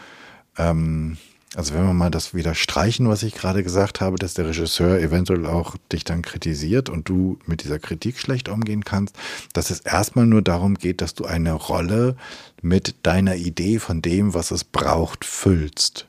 ähm, 0.57 1.17
also 1.55 1.73
wenn 1.73 1.85
wir 1.85 1.93
mal 1.93 2.09
das 2.09 2.33
wieder 2.33 2.55
streichen, 2.55 3.07
was 3.07 3.23
ich 3.23 3.35
gerade 3.35 3.63
gesagt 3.63 4.01
habe, 4.01 4.17
dass 4.17 4.33
der 4.33 4.47
Regisseur 4.47 4.99
eventuell 4.99 5.45
auch 5.45 5.75
dich 5.91 6.03
dann 6.03 6.21
kritisiert 6.21 6.89
und 6.89 7.07
du 7.09 7.37
mit 7.45 7.63
dieser 7.63 7.79
Kritik 7.79 8.19
schlecht 8.19 8.49
umgehen 8.49 8.83
kannst, 8.83 9.15
dass 9.53 9.69
es 9.69 9.79
erstmal 9.79 10.25
nur 10.25 10.41
darum 10.41 10.75
geht, 10.75 11.01
dass 11.01 11.13
du 11.13 11.25
eine 11.25 11.53
Rolle 11.53 12.15
mit 12.61 12.95
deiner 13.03 13.35
Idee 13.35 13.79
von 13.79 14.01
dem, 14.01 14.33
was 14.33 14.51
es 14.51 14.63
braucht, 14.63 15.25
füllst. 15.25 16.07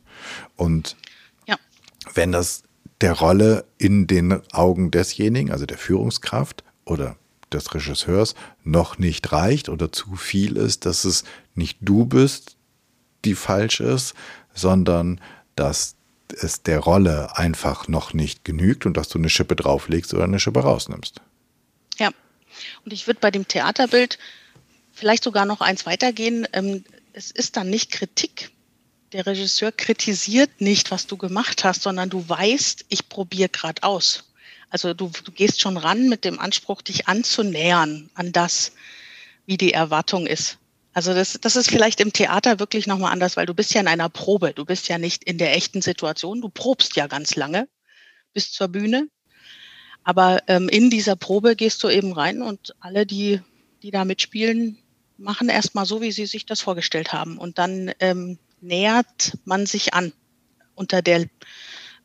Und 0.57 0.97
ja. 1.47 1.57
wenn 2.15 2.33
das 2.33 2.63
der 3.01 3.13
Rolle 3.13 3.67
in 3.77 4.07
den 4.07 4.41
Augen 4.53 4.91
desjenigen, 4.91 5.51
also 5.51 5.67
der 5.67 5.79
Führungskraft 5.79 6.65
oder 6.85 7.17
des 7.53 7.75
Regisseurs 7.75 8.35
noch 8.63 8.99
nicht 8.99 9.33
reicht 9.33 9.69
oder 9.69 9.93
zu 9.93 10.17
viel 10.17 10.57
ist, 10.57 10.87
dass 10.87 11.05
es 11.05 11.25
nicht 11.55 11.79
du 11.81 12.07
bist, 12.07 12.57
die 13.25 13.35
falsch 13.35 13.81
ist, 13.81 14.15
sondern 14.55 15.21
dass 15.57 15.97
es 16.41 16.63
der 16.63 16.81
Rolle 16.81 17.37
einfach 17.37 17.89
noch 17.89 18.13
nicht 18.13 18.45
genügt 18.45 18.87
und 18.87 18.97
dass 18.97 19.09
du 19.09 19.19
eine 19.19 19.29
Schippe 19.29 19.57
drauflegst 19.57 20.15
oder 20.15 20.25
eine 20.25 20.41
Schippe 20.41 20.61
rausnimmst. 20.61 21.21
Ja, 21.99 22.11
und 22.85 22.93
ich 22.93 23.07
würde 23.07 23.21
bei 23.21 23.31
dem 23.31 23.47
Theaterbild 23.47 24.19
vielleicht 24.93 25.25
sogar 25.25 25.45
noch 25.45 25.61
eins 25.61 25.87
weitergehen. 25.87 26.47
Ähm, 26.53 26.85
es 27.13 27.31
ist 27.31 27.57
dann 27.57 27.71
nicht 27.71 27.91
Kritik. 27.91 28.51
Der 29.13 29.27
Regisseur 29.27 29.71
kritisiert 29.71 30.61
nicht, 30.61 30.91
was 30.91 31.07
du 31.07 31.17
gemacht 31.17 31.63
hast, 31.63 31.83
sondern 31.83 32.11
du 32.11 32.29
weißt, 32.29 32.87
ich 32.89 33.09
probiere 33.09 33.49
gerade 33.49 33.83
aus. 33.83 34.25
Also 34.71 34.95
du, 34.95 35.11
du 35.25 35.33
gehst 35.33 35.61
schon 35.61 35.77
ran 35.77 36.09
mit 36.09 36.25
dem 36.25 36.39
Anspruch, 36.39 36.83
dich 36.83 37.09
anzunähern 37.09 38.11
an 38.15 38.33
das, 38.33 38.73
wie 39.47 39.57
die 39.57 39.73
Erwartung 39.73 40.27
ist. 40.27 40.59
Also 40.93 41.13
das, 41.13 41.39
das 41.41 41.57
ist 41.57 41.71
vielleicht 41.71 42.01
im 42.01 42.13
Theater 42.13 42.61
wirklich 42.61 42.87
nochmal 42.87 43.13
anders, 43.13 43.37
weil 43.37 43.47
du 43.47 43.55
bist 43.55 43.75
ja 43.75 43.81
in 43.81 43.89
einer 43.89 44.09
Probe. 44.09 44.53
Du 44.53 44.65
bist 44.65 44.89
ja 44.89 44.97
nicht 44.97 45.25
in 45.25 45.39
der 45.39 45.55
echten 45.57 45.83
Situation. 45.83 46.41
Du 46.41 46.49
probst 46.49 46.97
ja 46.97 47.09
ganz 47.09 47.35
lange 47.35 47.69
bis 48.33 48.53
zur 48.53 48.69
Bühne. 48.69 49.09
Aber 50.05 50.43
ähm, 50.47 50.69
in 50.69 50.91
dieser 50.91 51.17
Probe 51.17 51.57
gehst 51.57 51.83
du 51.83 51.89
eben 51.89 52.13
rein 52.13 52.43
und 52.43 52.75
alle, 52.79 53.07
die, 53.07 53.41
die 53.83 53.91
da 53.91 54.05
mitspielen, 54.05 54.79
machen 55.17 55.49
erstmal 55.49 55.87
so, 55.87 56.01
wie 56.01 56.13
sie 56.13 56.27
sich 56.27 56.47
das 56.47 56.61
vorgestellt 56.61 57.13
haben. 57.13 57.39
Und 57.39 57.59
dann 57.59 57.93
ähm, 58.01 58.39
nähert 58.61 59.37
man 59.45 59.67
sich 59.67 59.95
an 59.95 60.13
unter 60.75 61.03
der 61.03 61.27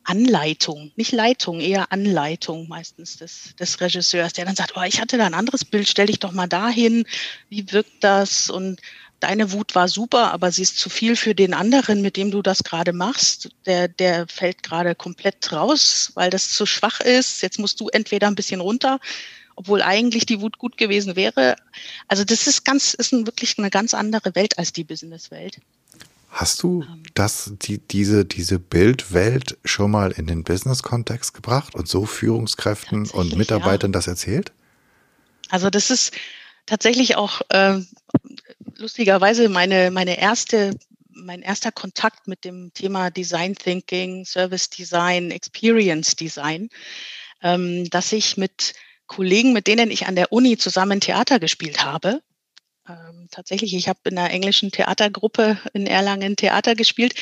Anleitung, 0.04 0.90
nicht 0.96 1.12
Leitung, 1.12 1.60
eher 1.60 1.92
Anleitung 1.92 2.68
meistens 2.68 3.16
des, 3.16 3.54
des 3.58 3.80
Regisseurs, 3.80 4.32
der 4.32 4.44
dann 4.44 4.56
sagt, 4.56 4.72
oh, 4.76 4.82
ich 4.82 5.00
hatte 5.00 5.18
da 5.18 5.26
ein 5.26 5.34
anderes 5.34 5.64
Bild, 5.64 5.88
stell 5.88 6.06
dich 6.06 6.18
doch 6.18 6.32
mal 6.32 6.46
dahin, 6.46 7.04
wie 7.48 7.70
wirkt 7.70 8.02
das? 8.02 8.50
Und 8.50 8.80
deine 9.20 9.52
Wut 9.52 9.74
war 9.74 9.88
super, 9.88 10.32
aber 10.32 10.50
sie 10.50 10.62
ist 10.62 10.78
zu 10.78 10.88
viel 10.88 11.14
für 11.14 11.34
den 11.34 11.54
anderen, 11.54 12.02
mit 12.02 12.16
dem 12.16 12.30
du 12.30 12.42
das 12.42 12.64
gerade 12.64 12.92
machst. 12.92 13.50
Der, 13.66 13.88
der 13.88 14.26
fällt 14.26 14.62
gerade 14.62 14.94
komplett 14.94 15.52
raus, 15.52 16.10
weil 16.14 16.30
das 16.30 16.50
zu 16.50 16.66
schwach 16.66 17.00
ist. 17.00 17.42
Jetzt 17.42 17.58
musst 17.58 17.80
du 17.80 17.88
entweder 17.88 18.26
ein 18.26 18.34
bisschen 18.34 18.60
runter, 18.60 18.98
obwohl 19.54 19.82
eigentlich 19.82 20.26
die 20.26 20.40
Wut 20.40 20.58
gut 20.58 20.76
gewesen 20.76 21.16
wäre. 21.16 21.56
Also 22.08 22.24
das 22.24 22.46
ist 22.46 22.64
ganz, 22.64 22.94
ist 22.94 23.12
ein, 23.12 23.26
wirklich 23.26 23.58
eine 23.58 23.70
ganz 23.70 23.94
andere 23.94 24.34
Welt 24.34 24.58
als 24.58 24.72
die 24.72 24.84
Businesswelt. 24.84 25.60
Hast 26.30 26.62
du 26.62 26.82
ähm. 26.82 27.02
das, 27.14 27.52
die, 27.60 27.78
diese, 27.78 28.24
diese 28.24 28.58
Bildwelt 28.58 29.58
schon 29.64 29.90
mal 29.90 30.12
in 30.12 30.26
den 30.26 30.44
Business-Kontext 30.44 31.34
gebracht 31.34 31.74
und 31.74 31.88
so 31.88 32.06
Führungskräften 32.06 33.10
und 33.10 33.36
Mitarbeitern 33.36 33.90
ja. 33.90 33.98
das 33.98 34.06
erzählt? 34.06 34.52
Also 35.48 35.70
das 35.70 35.90
ist 35.90 36.12
tatsächlich 36.66 37.16
auch 37.16 37.40
äh, 37.48 37.80
lustigerweise 38.76 39.48
meine, 39.48 39.90
meine 39.90 40.18
erste, 40.18 40.78
mein 41.10 41.42
erster 41.42 41.72
Kontakt 41.72 42.28
mit 42.28 42.44
dem 42.44 42.72
Thema 42.72 43.10
Design 43.10 43.56
Thinking, 43.56 44.24
Service 44.24 44.70
Design, 44.70 45.32
Experience 45.32 46.14
Design, 46.14 46.70
ähm, 47.42 47.90
dass 47.90 48.12
ich 48.12 48.36
mit 48.36 48.74
Kollegen, 49.08 49.52
mit 49.52 49.66
denen 49.66 49.90
ich 49.90 50.06
an 50.06 50.14
der 50.14 50.32
Uni 50.32 50.56
zusammen 50.56 51.00
Theater 51.00 51.40
gespielt 51.40 51.84
habe, 51.84 52.22
ähm, 52.88 53.28
tatsächlich, 53.30 53.74
ich 53.74 53.88
habe 53.88 54.00
in 54.04 54.18
einer 54.18 54.30
englischen 54.30 54.70
Theatergruppe 54.70 55.58
in 55.72 55.86
Erlangen 55.86 56.36
Theater 56.36 56.74
gespielt 56.74 57.14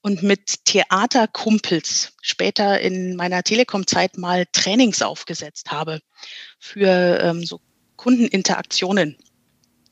und 0.00 0.22
mit 0.22 0.64
Theaterkumpels 0.64 2.12
später 2.20 2.80
in 2.80 3.16
meiner 3.16 3.42
Telekom-Zeit 3.42 4.18
mal 4.18 4.46
Trainings 4.52 5.00
aufgesetzt 5.00 5.70
habe 5.70 6.00
für 6.58 7.20
ähm, 7.22 7.44
so 7.44 7.60
Kundeninteraktionen. 7.96 9.16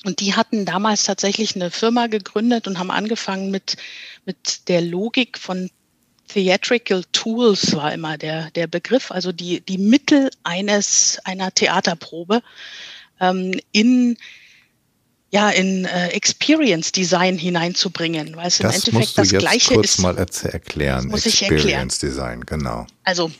Und 0.05 0.21
die 0.21 0.35
hatten 0.35 0.65
damals 0.65 1.05
tatsächlich 1.05 1.55
eine 1.55 1.71
Firma 1.71 2.07
gegründet 2.07 2.67
und 2.67 2.79
haben 2.79 2.91
angefangen 2.91 3.51
mit, 3.51 3.77
mit 4.25 4.69
der 4.69 4.81
Logik 4.81 5.39
von 5.39 5.71
Theatrical 6.27 7.05
Tools 7.13 7.75
war 7.75 7.93
immer 7.93 8.17
der, 8.17 8.51
der 8.53 8.67
Begriff, 8.67 9.11
also 9.11 9.33
die, 9.33 9.61
die 9.61 9.79
Mittel 9.79 10.31
eines, 10.45 11.19
einer 11.25 11.53
Theaterprobe 11.53 12.41
ähm, 13.21 13.61
in 13.73 14.17
ja, 15.31 15.51
in 15.51 15.85
äh, 15.85 16.09
Experience 16.09 16.91
Design 16.91 17.39
hineinzubringen, 17.39 18.37
weil 18.37 18.49
es 18.49 18.59
das 18.59 18.89
im 18.89 18.95
Endeffekt 18.95 18.95
musst 18.95 19.17
du 19.17 19.23
das 19.23 19.31
jetzt 19.31 19.41
Gleiche 19.41 19.75
kurz 19.75 19.91
ist. 19.91 19.99
mal 20.01 20.19
erklären. 20.19 21.07
Muss 21.07 21.25
ich 21.25 21.43
Experience 21.43 22.03
erklären. 22.03 22.41
Design, 22.41 22.41
genau. 22.47 22.87
Also, 23.05 23.31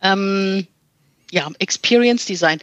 ähm, 0.00 0.66
ja, 1.30 1.50
Experience 1.58 2.24
Design. 2.24 2.60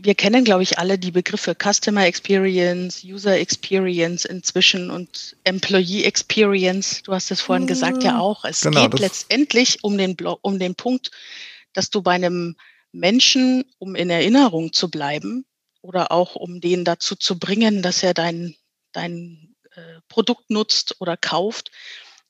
Wir 0.00 0.14
kennen, 0.14 0.44
glaube 0.44 0.62
ich, 0.62 0.78
alle 0.78 0.96
die 0.96 1.10
Begriffe 1.10 1.56
Customer 1.60 2.06
Experience, 2.06 3.02
User 3.02 3.36
Experience 3.36 4.24
inzwischen 4.24 4.90
und 4.90 5.36
Employee 5.42 6.04
Experience. 6.04 7.02
Du 7.02 7.12
hast 7.12 7.32
es 7.32 7.40
vorhin 7.40 7.64
hm, 7.64 7.68
gesagt, 7.68 8.04
ja 8.04 8.20
auch. 8.20 8.44
Es 8.44 8.60
genau, 8.60 8.88
geht 8.88 9.00
letztendlich 9.00 9.82
um 9.82 9.98
den, 9.98 10.16
um 10.42 10.60
den 10.60 10.76
Punkt, 10.76 11.10
dass 11.72 11.90
du 11.90 12.02
bei 12.02 12.12
einem 12.12 12.54
Menschen, 12.92 13.64
um 13.78 13.96
in 13.96 14.08
Erinnerung 14.08 14.72
zu 14.72 14.88
bleiben, 14.88 15.44
oder 15.82 16.12
auch 16.12 16.34
um 16.34 16.60
den 16.60 16.84
dazu 16.84 17.16
zu 17.16 17.38
bringen, 17.38 17.82
dass 17.82 18.02
er 18.02 18.14
dein, 18.14 18.56
dein 18.92 19.54
äh, 19.74 20.00
Produkt 20.08 20.50
nutzt 20.50 20.96
oder 21.00 21.16
kauft, 21.16 21.70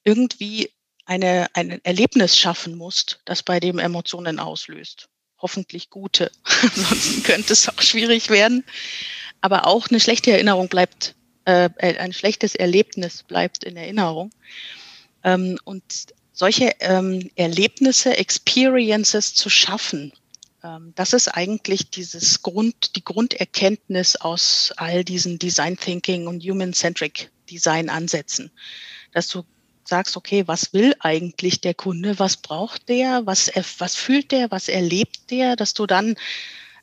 irgendwie 0.05 0.71
eine, 1.05 1.49
ein 1.55 1.83
Erlebnis 1.85 2.39
schaffen 2.39 2.77
musst, 2.77 3.21
das 3.25 3.43
bei 3.43 3.61
dem 3.61 3.79
Emotionen 3.79 4.39
auslöst. 4.39 5.09
Hoffentlich 5.41 5.89
gute. 5.91 6.31
Ansonsten 6.63 7.23
könnte 7.23 7.53
es 7.53 7.69
auch 7.69 7.81
schwierig 7.81 8.29
werden. 8.29 8.65
Aber 9.41 9.67
auch 9.67 9.89
eine 9.89 10.01
schlechte 10.01 10.33
Erinnerung 10.33 10.69
bleibt, 10.69 11.15
äh, 11.45 11.71
ein 11.79 12.13
schlechtes 12.13 12.55
Erlebnis 12.55 13.23
bleibt 13.23 13.65
in 13.65 13.77
Erinnerung. 13.77 14.31
Ähm, 15.25 15.59
und 15.65 15.83
solche 16.33 16.73
ähm, 16.81 17.31
Erlebnisse, 17.37 18.17
Experiences 18.17 19.35
zu 19.35 19.49
schaffen, 19.49 20.13
das 20.95 21.13
ist 21.13 21.29
eigentlich 21.29 21.91
dieses 21.91 22.43
Grund, 22.43 22.97
die 22.97 23.05
Grunderkenntnis 23.05 24.17
aus 24.17 24.73
all 24.77 25.05
diesen 25.05 25.39
Design 25.39 25.77
Thinking 25.77 26.27
und 26.27 26.43
Human 26.43 26.73
Centric 26.73 27.31
Design 27.49 27.89
Ansätzen, 27.89 28.51
dass 29.13 29.29
du 29.29 29.45
sagst, 29.85 30.17
okay, 30.17 30.47
was 30.47 30.73
will 30.73 30.95
eigentlich 31.01 31.61
der 31.61 31.75
Kunde, 31.75 32.19
was 32.19 32.37
braucht 32.37 32.89
der, 32.89 33.25
was, 33.25 33.51
was 33.79 33.95
fühlt 33.95 34.33
der, 34.33 34.51
was 34.51 34.69
erlebt 34.69 35.31
der, 35.31 35.57
dass 35.57 35.75
du 35.75 35.87
dann 35.87 36.17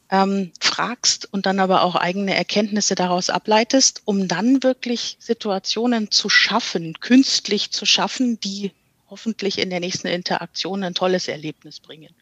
ähm, 0.09 0.51
fragst 0.59 1.31
und 1.31 1.45
dann 1.45 1.59
aber 1.59 1.83
auch 1.83 1.95
eigene 1.95 2.35
Erkenntnisse 2.35 2.95
daraus 2.95 3.29
ableitest, 3.29 4.01
um 4.05 4.27
dann 4.27 4.63
wirklich 4.63 5.17
Situationen 5.19 6.11
zu 6.11 6.29
schaffen, 6.29 6.99
künstlich 6.99 7.71
zu 7.71 7.85
schaffen, 7.85 8.39
die 8.39 8.71
hoffentlich 9.09 9.59
in 9.59 9.69
der 9.69 9.79
nächsten 9.79 10.07
Interaktion 10.07 10.83
ein 10.83 10.95
tolles 10.95 11.27
Erlebnis 11.27 11.79
bringen. 11.79 12.13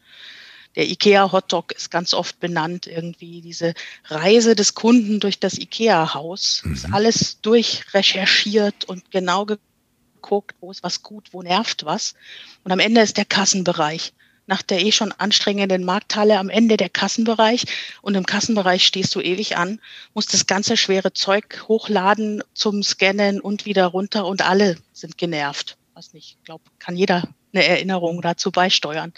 Der 0.76 0.88
IKEA 0.88 1.30
Hotdog 1.30 1.72
ist 1.72 1.90
ganz 1.90 2.14
oft 2.14 2.40
benannt, 2.40 2.86
irgendwie 2.86 3.40
diese 3.40 3.74
Reise 4.06 4.54
des 4.54 4.74
Kunden 4.74 5.20
durch 5.20 5.38
das 5.38 5.58
IKEA-Haus. 5.58 6.62
Mhm. 6.64 6.72
Ist 6.74 6.92
alles 6.92 7.40
durchrecherchiert 7.42 8.84
und 8.84 9.10
genau 9.10 9.46
geguckt, 9.46 10.56
wo 10.60 10.70
ist 10.70 10.82
was 10.82 11.02
gut, 11.02 11.28
wo 11.32 11.42
nervt 11.42 11.84
was. 11.84 12.14
Und 12.64 12.72
am 12.72 12.80
Ende 12.80 13.00
ist 13.02 13.16
der 13.16 13.24
Kassenbereich. 13.24 14.12
Nach 14.46 14.60
der 14.60 14.84
eh 14.84 14.92
schon 14.92 15.12
anstrengenden 15.12 15.84
Markthalle 15.84 16.38
am 16.38 16.50
Ende 16.50 16.76
der 16.76 16.90
Kassenbereich. 16.90 17.64
Und 18.02 18.14
im 18.14 18.26
Kassenbereich 18.26 18.84
stehst 18.84 19.14
du 19.14 19.20
ewig 19.20 19.56
an, 19.56 19.80
musst 20.12 20.34
das 20.34 20.46
ganze 20.46 20.76
schwere 20.76 21.12
Zeug 21.14 21.64
hochladen 21.68 22.42
zum 22.52 22.82
Scannen 22.82 23.40
und 23.40 23.64
wieder 23.64 23.86
runter 23.86 24.26
und 24.26 24.42
alle 24.42 24.76
sind 24.92 25.16
genervt. 25.16 25.78
Was 25.94 26.12
nicht, 26.12 26.36
ich 26.38 26.44
glaube, 26.44 26.64
kann 26.78 26.96
jeder 26.96 27.28
eine 27.54 27.64
Erinnerung 27.64 28.20
dazu 28.20 28.50
beisteuern. 28.50 29.14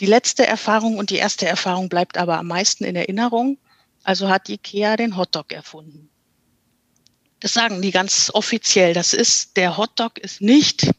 Die 0.00 0.06
letzte 0.06 0.46
Erfahrung 0.46 0.98
und 0.98 1.10
die 1.10 1.16
erste 1.16 1.46
Erfahrung 1.46 1.88
bleibt 1.88 2.18
aber 2.18 2.38
am 2.38 2.46
meisten 2.46 2.84
in 2.84 2.96
Erinnerung. 2.96 3.58
Also 4.02 4.28
hat 4.28 4.48
IKEA 4.48 4.96
den 4.96 5.16
Hotdog 5.16 5.52
erfunden. 5.52 6.10
Das 7.40 7.52
sagen 7.54 7.80
die 7.82 7.90
ganz 7.90 8.30
offiziell. 8.32 8.94
Das 8.94 9.12
ist, 9.12 9.56
der 9.56 9.76
Hotdog 9.76 10.18
ist 10.18 10.40
nicht 10.40 10.90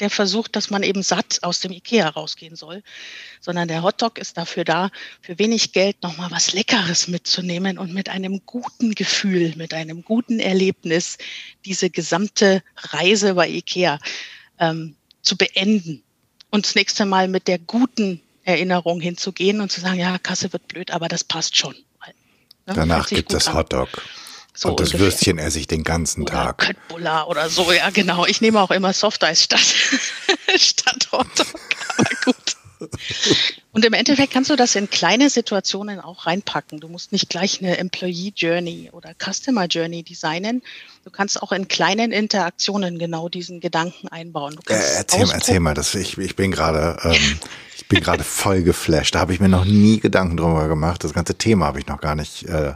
der 0.00 0.10
Versuch, 0.10 0.48
dass 0.48 0.70
man 0.70 0.82
eben 0.82 1.02
satt 1.02 1.38
aus 1.42 1.60
dem 1.60 1.72
Ikea 1.72 2.08
rausgehen 2.08 2.56
soll, 2.56 2.82
sondern 3.40 3.68
der 3.68 3.82
Hotdog 3.82 4.18
ist 4.18 4.36
dafür 4.36 4.64
da, 4.64 4.90
für 5.20 5.38
wenig 5.38 5.72
Geld 5.72 6.02
nochmal 6.02 6.30
was 6.30 6.52
Leckeres 6.52 7.06
mitzunehmen 7.08 7.78
und 7.78 7.94
mit 7.94 8.08
einem 8.08 8.44
guten 8.44 8.94
Gefühl, 8.94 9.54
mit 9.56 9.72
einem 9.72 10.02
guten 10.02 10.40
Erlebnis 10.40 11.16
diese 11.64 11.90
gesamte 11.90 12.62
Reise 12.76 13.34
bei 13.34 13.48
Ikea 13.48 14.00
ähm, 14.58 14.96
zu 15.22 15.36
beenden 15.36 16.02
und 16.50 16.66
das 16.66 16.74
nächste 16.74 17.04
Mal 17.04 17.28
mit 17.28 17.46
der 17.46 17.58
guten 17.58 18.20
Erinnerung 18.44 19.00
hinzugehen 19.00 19.60
und 19.60 19.72
zu 19.72 19.80
sagen, 19.80 19.98
ja, 19.98 20.18
Kasse 20.18 20.52
wird 20.52 20.68
blöd, 20.68 20.90
aber 20.90 21.08
das 21.08 21.24
passt 21.24 21.56
schon. 21.56 21.74
Ne? 22.66 22.74
Danach 22.74 23.08
gibt 23.08 23.32
es 23.32 23.52
Hotdog. 23.52 23.88
So 24.56 24.68
und 24.68 24.80
das 24.80 24.90
ungefähr. 24.90 25.06
Würstchen 25.06 25.38
esse 25.38 25.58
ich 25.58 25.66
den 25.66 25.82
ganzen 25.82 26.22
oder 26.22 26.32
Tag. 26.32 26.58
Köttbullar 26.58 27.28
oder 27.28 27.48
so, 27.48 27.72
ja 27.72 27.90
genau. 27.90 28.24
Ich 28.24 28.40
nehme 28.40 28.60
auch 28.60 28.70
immer 28.70 28.92
Softeis 28.92 29.42
statt, 29.42 29.60
statt 30.56 31.08
Hotdog. 31.10 31.46
Aber 31.96 32.10
gut. 32.24 32.36
Und 33.72 33.84
im 33.84 33.92
Endeffekt 33.92 34.32
kannst 34.32 34.50
du 34.50 34.56
das 34.56 34.76
in 34.76 34.90
kleine 34.90 35.30
Situationen 35.30 35.98
auch 36.00 36.26
reinpacken. 36.26 36.80
Du 36.80 36.88
musst 36.88 37.12
nicht 37.12 37.28
gleich 37.28 37.60
eine 37.60 37.78
Employee 37.78 38.32
Journey 38.36 38.90
oder 38.92 39.14
Customer 39.14 39.66
Journey 39.66 40.02
designen. 40.02 40.62
Du 41.04 41.10
kannst 41.10 41.42
auch 41.42 41.50
in 41.50 41.66
kleinen 41.66 42.12
Interaktionen 42.12 42.98
genau 42.98 43.28
diesen 43.28 43.60
Gedanken 43.60 44.08
einbauen. 44.08 44.56
Äh, 44.68 44.74
erzähl, 44.74 45.28
erzähl 45.30 45.60
mal, 45.60 45.74
das, 45.74 45.94
ich, 45.94 46.18
ich 46.18 46.36
bin 46.36 46.52
gerade 46.52 46.98
ähm, 47.02 47.40
ich 47.76 47.88
bin 47.88 48.00
gerade 48.00 48.24
voll 48.24 48.62
geflasht. 48.62 49.14
Da 49.14 49.20
habe 49.20 49.32
ich 49.32 49.40
mir 49.40 49.48
noch 49.48 49.64
nie 49.64 50.00
Gedanken 50.00 50.36
drüber 50.36 50.68
gemacht. 50.68 51.04
Das 51.04 51.12
ganze 51.12 51.36
Thema 51.36 51.66
habe 51.66 51.80
ich 51.80 51.86
noch 51.86 52.00
gar 52.00 52.14
nicht 52.14 52.44
äh, 52.44 52.74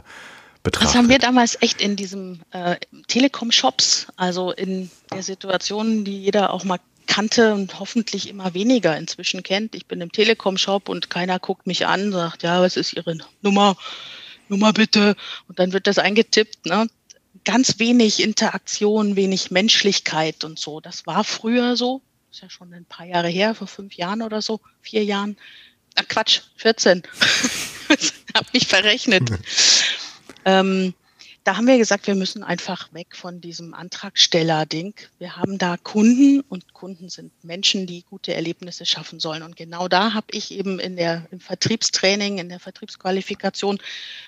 betrachtet. 0.63 0.89
Das 0.89 0.95
haben 0.95 1.09
wir 1.09 1.19
damals 1.19 1.57
echt 1.61 1.81
in 1.81 1.95
diesem 1.95 2.41
äh, 2.51 2.75
Telekom-Shops, 3.07 4.07
also 4.17 4.51
in 4.51 4.89
der 5.11 5.23
Situation, 5.23 6.03
die 6.03 6.21
jeder 6.23 6.53
auch 6.53 6.63
mal 6.63 6.79
kannte 7.07 7.53
und 7.55 7.79
hoffentlich 7.79 8.29
immer 8.29 8.53
weniger 8.53 8.95
inzwischen 8.95 9.41
kennt. 9.41 9.73
Ich 9.73 9.87
bin 9.87 9.99
im 10.01 10.11
Telekom-Shop 10.11 10.89
und 10.89 11.09
keiner 11.09 11.39
guckt 11.39 11.65
mich 11.65 11.87
an, 11.87 12.11
sagt, 12.11 12.43
ja, 12.43 12.61
was 12.61 12.77
ist 12.77 12.93
Ihre 12.93 13.17
Nummer? 13.41 13.75
Nummer 14.47 14.73
bitte. 14.73 15.15
Und 15.47 15.59
dann 15.59 15.73
wird 15.73 15.87
das 15.87 15.97
eingetippt. 15.97 16.65
Ne? 16.65 16.87
Ganz 17.45 17.79
wenig 17.79 18.21
Interaktion, 18.21 19.15
wenig 19.15 19.49
Menschlichkeit 19.49 20.43
und 20.43 20.59
so. 20.59 20.81
Das 20.81 21.07
war 21.07 21.23
früher 21.23 21.75
so. 21.75 22.01
Ist 22.31 22.41
ja 22.41 22.49
schon 22.49 22.73
ein 22.73 22.85
paar 22.85 23.05
Jahre 23.05 23.29
her, 23.29 23.55
vor 23.55 23.67
fünf 23.67 23.95
Jahren 23.95 24.21
oder 24.21 24.41
so, 24.41 24.59
vier 24.81 25.03
Jahren. 25.03 25.37
Ach 25.95 26.07
Quatsch, 26.07 26.41
14. 26.57 27.03
hab 28.35 28.53
mich 28.53 28.67
verrechnet. 28.67 29.31
Ähm, 30.45 30.93
da 31.43 31.57
haben 31.57 31.65
wir 31.67 31.77
gesagt, 31.77 32.05
wir 32.05 32.15
müssen 32.15 32.43
einfach 32.43 32.93
weg 32.93 33.15
von 33.15 33.41
diesem 33.41 33.73
Antragsteller-Ding. 33.73 34.93
Wir 35.17 35.37
haben 35.37 35.57
da 35.57 35.77
Kunden 35.77 36.41
und 36.41 36.73
Kunden 36.73 37.09
sind 37.09 37.31
Menschen, 37.43 37.87
die 37.87 38.03
gute 38.03 38.35
Erlebnisse 38.35 38.85
schaffen 38.85 39.19
sollen. 39.19 39.41
Und 39.41 39.55
genau 39.55 39.87
da 39.87 40.13
habe 40.13 40.27
ich 40.31 40.51
eben 40.51 40.79
in 40.79 40.95
der, 40.95 41.25
im 41.31 41.39
Vertriebstraining, 41.39 42.37
in 42.37 42.49
der 42.49 42.59
Vertriebsqualifikation 42.59 43.79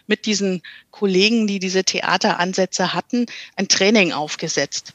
mit 0.07 0.25
diesen 0.25 0.63
Kollegen, 0.89 1.45
die 1.45 1.59
diese 1.59 1.83
Theateransätze 1.83 2.93
hatten, 2.93 3.27
ein 3.55 3.67
Training 3.67 4.13
aufgesetzt. 4.13 4.93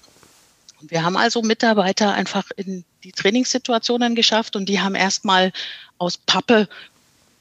Und 0.81 0.91
wir 0.91 1.05
haben 1.05 1.17
also 1.17 1.43
Mitarbeiter 1.43 2.13
einfach 2.13 2.51
in 2.57 2.85
die 3.07 3.13
Trainingssituationen 3.13 4.17
geschafft 4.17 4.57
und 4.57 4.69
die 4.69 4.81
haben 4.81 4.97
erstmal 4.97 5.53
aus 5.97 6.19
Pappe 6.19 6.69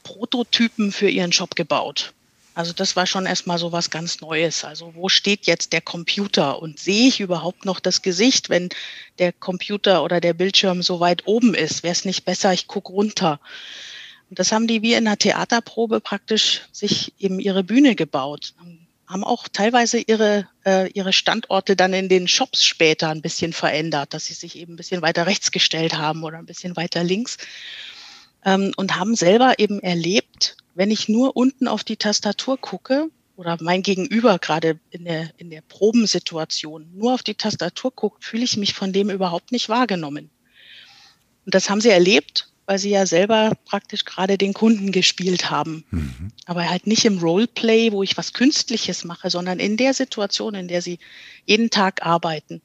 Prototypen 0.04 0.92
für 0.92 1.10
ihren 1.10 1.32
Job 1.32 1.56
gebaut. 1.56 2.12
Also 2.54 2.72
das 2.72 2.94
war 2.94 3.06
schon 3.06 3.26
erstmal 3.26 3.58
so 3.58 3.72
was 3.72 3.90
ganz 3.90 4.20
Neues. 4.20 4.64
Also 4.64 4.94
wo 4.94 5.08
steht 5.08 5.46
jetzt 5.46 5.72
der 5.72 5.80
Computer 5.80 6.62
und 6.62 6.78
sehe 6.78 7.08
ich 7.08 7.18
überhaupt 7.18 7.64
noch 7.64 7.80
das 7.80 8.00
Gesicht, 8.00 8.48
wenn 8.48 8.68
der 9.18 9.32
Computer 9.32 10.04
oder 10.04 10.20
der 10.20 10.34
Bildschirm 10.34 10.82
so 10.82 11.00
weit 11.00 11.26
oben 11.26 11.52
ist? 11.54 11.82
Wäre 11.82 11.92
es 11.92 12.04
nicht 12.04 12.24
besser, 12.24 12.52
ich 12.52 12.68
gucke 12.68 12.92
runter? 12.92 13.40
Und 14.30 14.38
das 14.38 14.52
haben 14.52 14.68
die 14.68 14.82
wie 14.82 14.94
in 14.94 15.06
einer 15.06 15.18
Theaterprobe 15.18 16.00
praktisch 16.00 16.62
sich 16.70 17.12
eben 17.18 17.40
ihre 17.40 17.64
Bühne 17.64 17.96
gebaut. 17.96 18.54
Haben 18.58 18.85
auch 19.08 19.48
teilweise 19.48 19.98
ihre, 19.98 20.48
äh, 20.64 20.90
ihre 20.92 21.12
Standorte 21.12 21.76
dann 21.76 21.92
in 21.92 22.08
den 22.08 22.28
Shops 22.28 22.64
später 22.64 23.08
ein 23.10 23.22
bisschen 23.22 23.52
verändert, 23.52 24.14
dass 24.14 24.26
sie 24.26 24.34
sich 24.34 24.56
eben 24.56 24.74
ein 24.74 24.76
bisschen 24.76 25.02
weiter 25.02 25.26
rechts 25.26 25.50
gestellt 25.50 25.96
haben 25.96 26.24
oder 26.24 26.38
ein 26.38 26.46
bisschen 26.46 26.76
weiter 26.76 27.04
links 27.04 27.38
ähm, 28.44 28.72
und 28.76 28.96
haben 28.96 29.14
selber 29.14 29.58
eben 29.58 29.80
erlebt, 29.80 30.56
wenn 30.74 30.90
ich 30.90 31.08
nur 31.08 31.36
unten 31.36 31.68
auf 31.68 31.84
die 31.84 31.96
Tastatur 31.96 32.58
gucke 32.58 33.08
oder 33.36 33.56
mein 33.60 33.82
Gegenüber 33.82 34.38
gerade 34.38 34.78
in 34.90 35.04
der, 35.04 35.30
in 35.36 35.50
der 35.50 35.62
Probensituation 35.62 36.88
nur 36.94 37.14
auf 37.14 37.22
die 37.22 37.34
Tastatur 37.34 37.92
guckt, 37.92 38.24
fühle 38.24 38.44
ich 38.44 38.56
mich 38.56 38.74
von 38.74 38.92
dem 38.92 39.10
überhaupt 39.10 39.52
nicht 39.52 39.68
wahrgenommen. 39.68 40.30
Und 41.44 41.54
das 41.54 41.70
haben 41.70 41.80
sie 41.80 41.90
erlebt, 41.90 42.48
weil 42.66 42.78
sie 42.78 42.90
ja 42.90 43.06
selber 43.06 43.52
praktisch 43.64 44.04
gerade 44.04 44.36
den 44.36 44.52
Kunden 44.52 44.92
gespielt 44.92 45.50
haben. 45.50 45.84
Mhm. 45.90 46.32
Aber 46.46 46.68
halt 46.68 46.86
nicht 46.86 47.04
im 47.04 47.18
Roleplay, 47.18 47.92
wo 47.92 48.02
ich 48.02 48.16
was 48.16 48.32
Künstliches 48.32 49.04
mache, 49.04 49.30
sondern 49.30 49.60
in 49.60 49.76
der 49.76 49.94
Situation, 49.94 50.54
in 50.54 50.68
der 50.68 50.82
sie 50.82 50.98
jeden 51.44 51.70
Tag 51.70 52.04
arbeiten. 52.04 52.60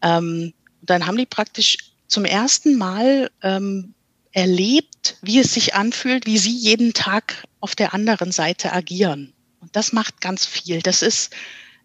Ähm, 0.00 0.54
dann 0.82 1.06
haben 1.06 1.16
die 1.16 1.26
praktisch 1.26 1.78
zum 2.06 2.24
ersten 2.24 2.76
Mal 2.76 3.30
ähm, 3.42 3.94
erlebt, 4.32 5.18
wie 5.22 5.40
es 5.40 5.54
sich 5.54 5.74
anfühlt, 5.74 6.26
wie 6.26 6.38
sie 6.38 6.56
jeden 6.56 6.92
Tag 6.92 7.44
auf 7.60 7.74
der 7.74 7.94
anderen 7.94 8.32
Seite 8.32 8.72
agieren. 8.72 9.32
Und 9.60 9.74
das 9.76 9.92
macht 9.92 10.20
ganz 10.20 10.46
viel. 10.46 10.80
Das 10.80 11.02
ist 11.02 11.34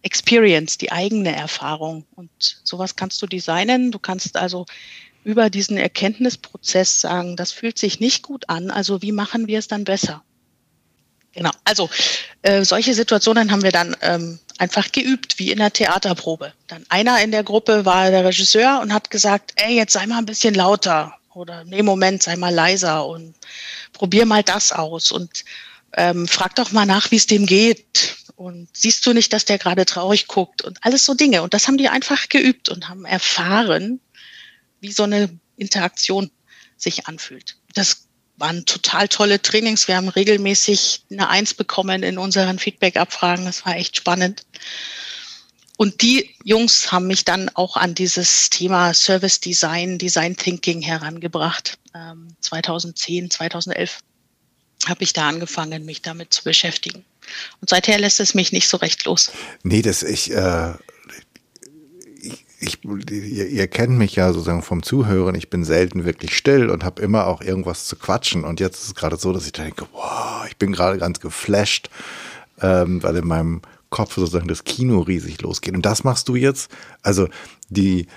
Experience, 0.03 0.77
die 0.77 0.91
eigene 0.91 1.35
Erfahrung. 1.35 2.05
Und 2.15 2.29
sowas 2.63 2.95
kannst 2.95 3.21
du 3.21 3.27
designen. 3.27 3.91
Du 3.91 3.99
kannst 3.99 4.37
also 4.37 4.65
über 5.25 5.49
diesen 5.49 5.77
Erkenntnisprozess 5.77 7.01
sagen, 7.01 7.35
das 7.35 7.51
fühlt 7.51 7.79
sich 7.79 7.99
nicht 7.99 8.23
gut 8.23 8.47
an, 8.47 8.69
also 8.69 9.01
wie 9.01 9.11
machen 9.11 9.47
wir 9.47 9.59
es 9.59 9.67
dann 9.67 9.83
besser? 9.83 10.23
Genau, 11.33 11.51
also 11.65 11.89
äh, 12.43 12.63
solche 12.63 12.93
Situationen 12.93 13.51
haben 13.51 13.63
wir 13.63 13.73
dann 13.73 13.97
ähm, 14.01 14.39
einfach 14.57 14.91
geübt, 14.93 15.37
wie 15.37 15.51
in 15.51 15.57
der 15.57 15.73
Theaterprobe. 15.73 16.53
Dann 16.67 16.85
einer 16.87 17.21
in 17.21 17.31
der 17.31 17.43
Gruppe 17.43 17.85
war 17.85 18.09
der 18.09 18.23
Regisseur 18.23 18.79
und 18.81 18.93
hat 18.93 19.09
gesagt, 19.09 19.51
ey, 19.57 19.75
jetzt 19.75 19.93
sei 19.93 20.05
mal 20.05 20.19
ein 20.19 20.25
bisschen 20.25 20.53
lauter. 20.53 21.17
Oder 21.33 21.65
nee, 21.65 21.81
Moment, 21.81 22.23
sei 22.23 22.37
mal 22.37 22.53
leiser 22.53 23.05
und 23.05 23.35
probier 23.91 24.25
mal 24.25 24.43
das 24.43 24.71
aus 24.71 25.11
und 25.11 25.43
ähm, 25.97 26.27
frag 26.27 26.55
doch 26.55 26.71
mal 26.71 26.85
nach, 26.85 27.11
wie 27.11 27.17
es 27.17 27.27
dem 27.27 27.45
geht. 27.45 28.15
Und 28.37 28.69
siehst 28.73 29.05
du 29.05 29.13
nicht, 29.13 29.33
dass 29.33 29.43
der 29.43 29.57
gerade 29.57 29.85
traurig 29.85 30.27
guckt 30.27 30.61
und 30.61 30.77
alles 30.81 31.03
so 31.03 31.15
Dinge. 31.15 31.41
Und 31.41 31.53
das 31.53 31.67
haben 31.67 31.77
die 31.77 31.89
einfach 31.89 32.29
geübt 32.29 32.69
und 32.69 32.87
haben 32.87 33.05
erfahren, 33.05 33.99
wie 34.85 34.91
so 34.91 35.03
eine 35.03 35.29
Interaktion 35.57 36.31
sich 36.77 37.07
anfühlt. 37.07 37.57
Das 37.73 38.07
waren 38.37 38.65
total 38.65 39.07
tolle 39.07 39.41
Trainings. 39.41 39.87
Wir 39.87 39.95
haben 39.95 40.09
regelmäßig 40.09 41.05
eine 41.09 41.29
Eins 41.29 41.53
bekommen 41.53 42.03
in 42.03 42.17
unseren 42.17 42.59
Feedback-Abfragen. 42.59 43.45
Das 43.45 43.65
war 43.65 43.75
echt 43.77 43.95
spannend. 43.95 44.45
Und 45.77 46.01
die 46.01 46.29
Jungs 46.43 46.91
haben 46.91 47.07
mich 47.07 47.25
dann 47.25 47.49
auch 47.53 47.75
an 47.75 47.95
dieses 47.95 48.49
Thema 48.49 48.93
Service 48.93 49.39
Design, 49.39 49.97
Design 49.97 50.37
Thinking 50.37 50.81
herangebracht. 50.81 51.77
2010, 52.41 53.23
ähm, 53.23 53.31
2011 53.31 53.99
habe 54.85 55.03
ich 55.03 55.13
da 55.13 55.27
angefangen, 55.27 55.85
mich 55.85 56.01
damit 56.01 56.33
zu 56.33 56.43
beschäftigen. 56.43 57.03
Und 57.59 57.69
seither 57.69 57.97
lässt 57.99 58.19
es 58.19 58.35
mich 58.35 58.51
nicht 58.51 58.69
so 58.69 58.77
recht 58.77 59.03
los. 59.05 59.31
Nee, 59.63 59.81
das 59.81 60.03
ich, 60.03 60.31
äh, 60.31 60.73
ich, 62.65 62.83
ihr, 62.83 63.47
ihr, 63.47 63.67
kennt 63.67 63.97
mich 63.97 64.15
ja 64.15 64.33
sozusagen 64.33 64.61
vom 64.61 64.83
Zuhören. 64.83 65.35
Ich 65.35 65.49
bin 65.49 65.63
selten 65.63 66.05
wirklich 66.05 66.35
still 66.35 66.69
und 66.69 66.83
habe 66.83 67.01
immer 67.01 67.27
auch 67.27 67.41
irgendwas 67.41 67.85
zu 67.85 67.95
quatschen. 67.95 68.43
Und 68.43 68.59
jetzt 68.59 68.81
ist 68.81 68.87
es 68.87 68.95
gerade 68.95 69.17
so, 69.17 69.31
dass 69.31 69.45
ich 69.45 69.51
denke, 69.51 69.85
wow, 69.93 70.45
ich 70.47 70.57
bin 70.57 70.71
gerade 70.71 70.97
ganz 70.97 71.19
geflasht, 71.19 71.89
ähm, 72.61 73.01
weil 73.03 73.15
in 73.17 73.27
meinem 73.27 73.61
Kopf 73.89 74.15
sozusagen 74.15 74.47
das 74.47 74.63
Kino 74.63 75.01
riesig 75.01 75.41
losgeht. 75.41 75.75
Und 75.75 75.85
das 75.85 76.03
machst 76.03 76.27
du 76.27 76.35
jetzt. 76.35 76.71
Also 77.01 77.27
die 77.69 78.07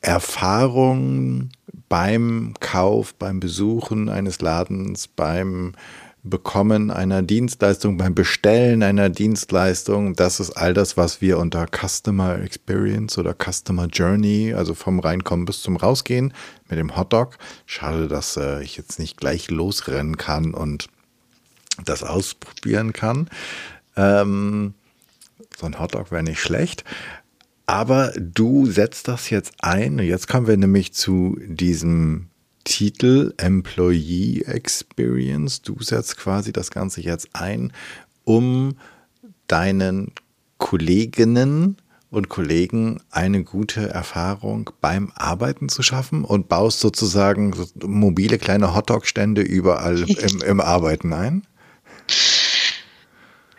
Erfahrung 0.00 1.50
beim 1.88 2.54
Kauf, 2.60 3.14
beim 3.14 3.40
Besuchen 3.40 4.08
eines 4.08 4.40
Ladens, 4.40 5.08
beim 5.08 5.74
Bekommen 6.28 6.90
einer 6.90 7.22
Dienstleistung, 7.22 7.96
beim 7.96 8.14
Bestellen 8.14 8.82
einer 8.82 9.08
Dienstleistung, 9.08 10.14
das 10.14 10.40
ist 10.40 10.50
all 10.50 10.74
das, 10.74 10.96
was 10.96 11.20
wir 11.20 11.38
unter 11.38 11.66
Customer 11.66 12.40
Experience 12.40 13.16
oder 13.18 13.34
Customer 13.34 13.86
Journey, 13.86 14.52
also 14.54 14.74
vom 14.74 14.98
Reinkommen 14.98 15.46
bis 15.46 15.62
zum 15.62 15.76
Rausgehen 15.76 16.34
mit 16.68 16.78
dem 16.78 16.96
Hotdog. 16.96 17.38
Schade, 17.64 18.08
dass 18.08 18.36
äh, 18.36 18.62
ich 18.62 18.76
jetzt 18.76 18.98
nicht 18.98 19.16
gleich 19.16 19.50
losrennen 19.50 20.16
kann 20.16 20.52
und 20.52 20.88
das 21.84 22.02
ausprobieren 22.02 22.92
kann. 22.92 23.28
Ähm, 23.96 24.74
so 25.56 25.66
ein 25.66 25.78
Hotdog 25.78 26.10
wäre 26.10 26.22
nicht 26.22 26.40
schlecht. 26.40 26.84
Aber 27.66 28.12
du 28.16 28.66
setzt 28.66 29.08
das 29.08 29.30
jetzt 29.30 29.54
ein. 29.58 29.98
Jetzt 29.98 30.28
kommen 30.28 30.46
wir 30.46 30.56
nämlich 30.56 30.92
zu 30.92 31.36
diesem 31.44 32.28
Titel 32.66 33.32
Employee 33.36 34.42
Experience. 34.42 35.62
Du 35.62 35.80
setzt 35.80 36.18
quasi 36.18 36.52
das 36.52 36.70
Ganze 36.72 37.00
jetzt 37.00 37.28
ein, 37.32 37.72
um 38.24 38.76
deinen 39.46 40.12
Kolleginnen 40.58 41.76
und 42.10 42.28
Kollegen 42.28 43.00
eine 43.10 43.44
gute 43.44 43.88
Erfahrung 43.88 44.70
beim 44.80 45.12
Arbeiten 45.14 45.68
zu 45.68 45.82
schaffen 45.82 46.24
und 46.24 46.48
baust 46.48 46.80
sozusagen 46.80 47.54
mobile 47.84 48.36
kleine 48.36 48.74
Hotdog-Stände 48.74 49.42
überall 49.42 50.02
im, 50.02 50.42
im 50.42 50.60
Arbeiten 50.60 51.12
ein? 51.12 51.46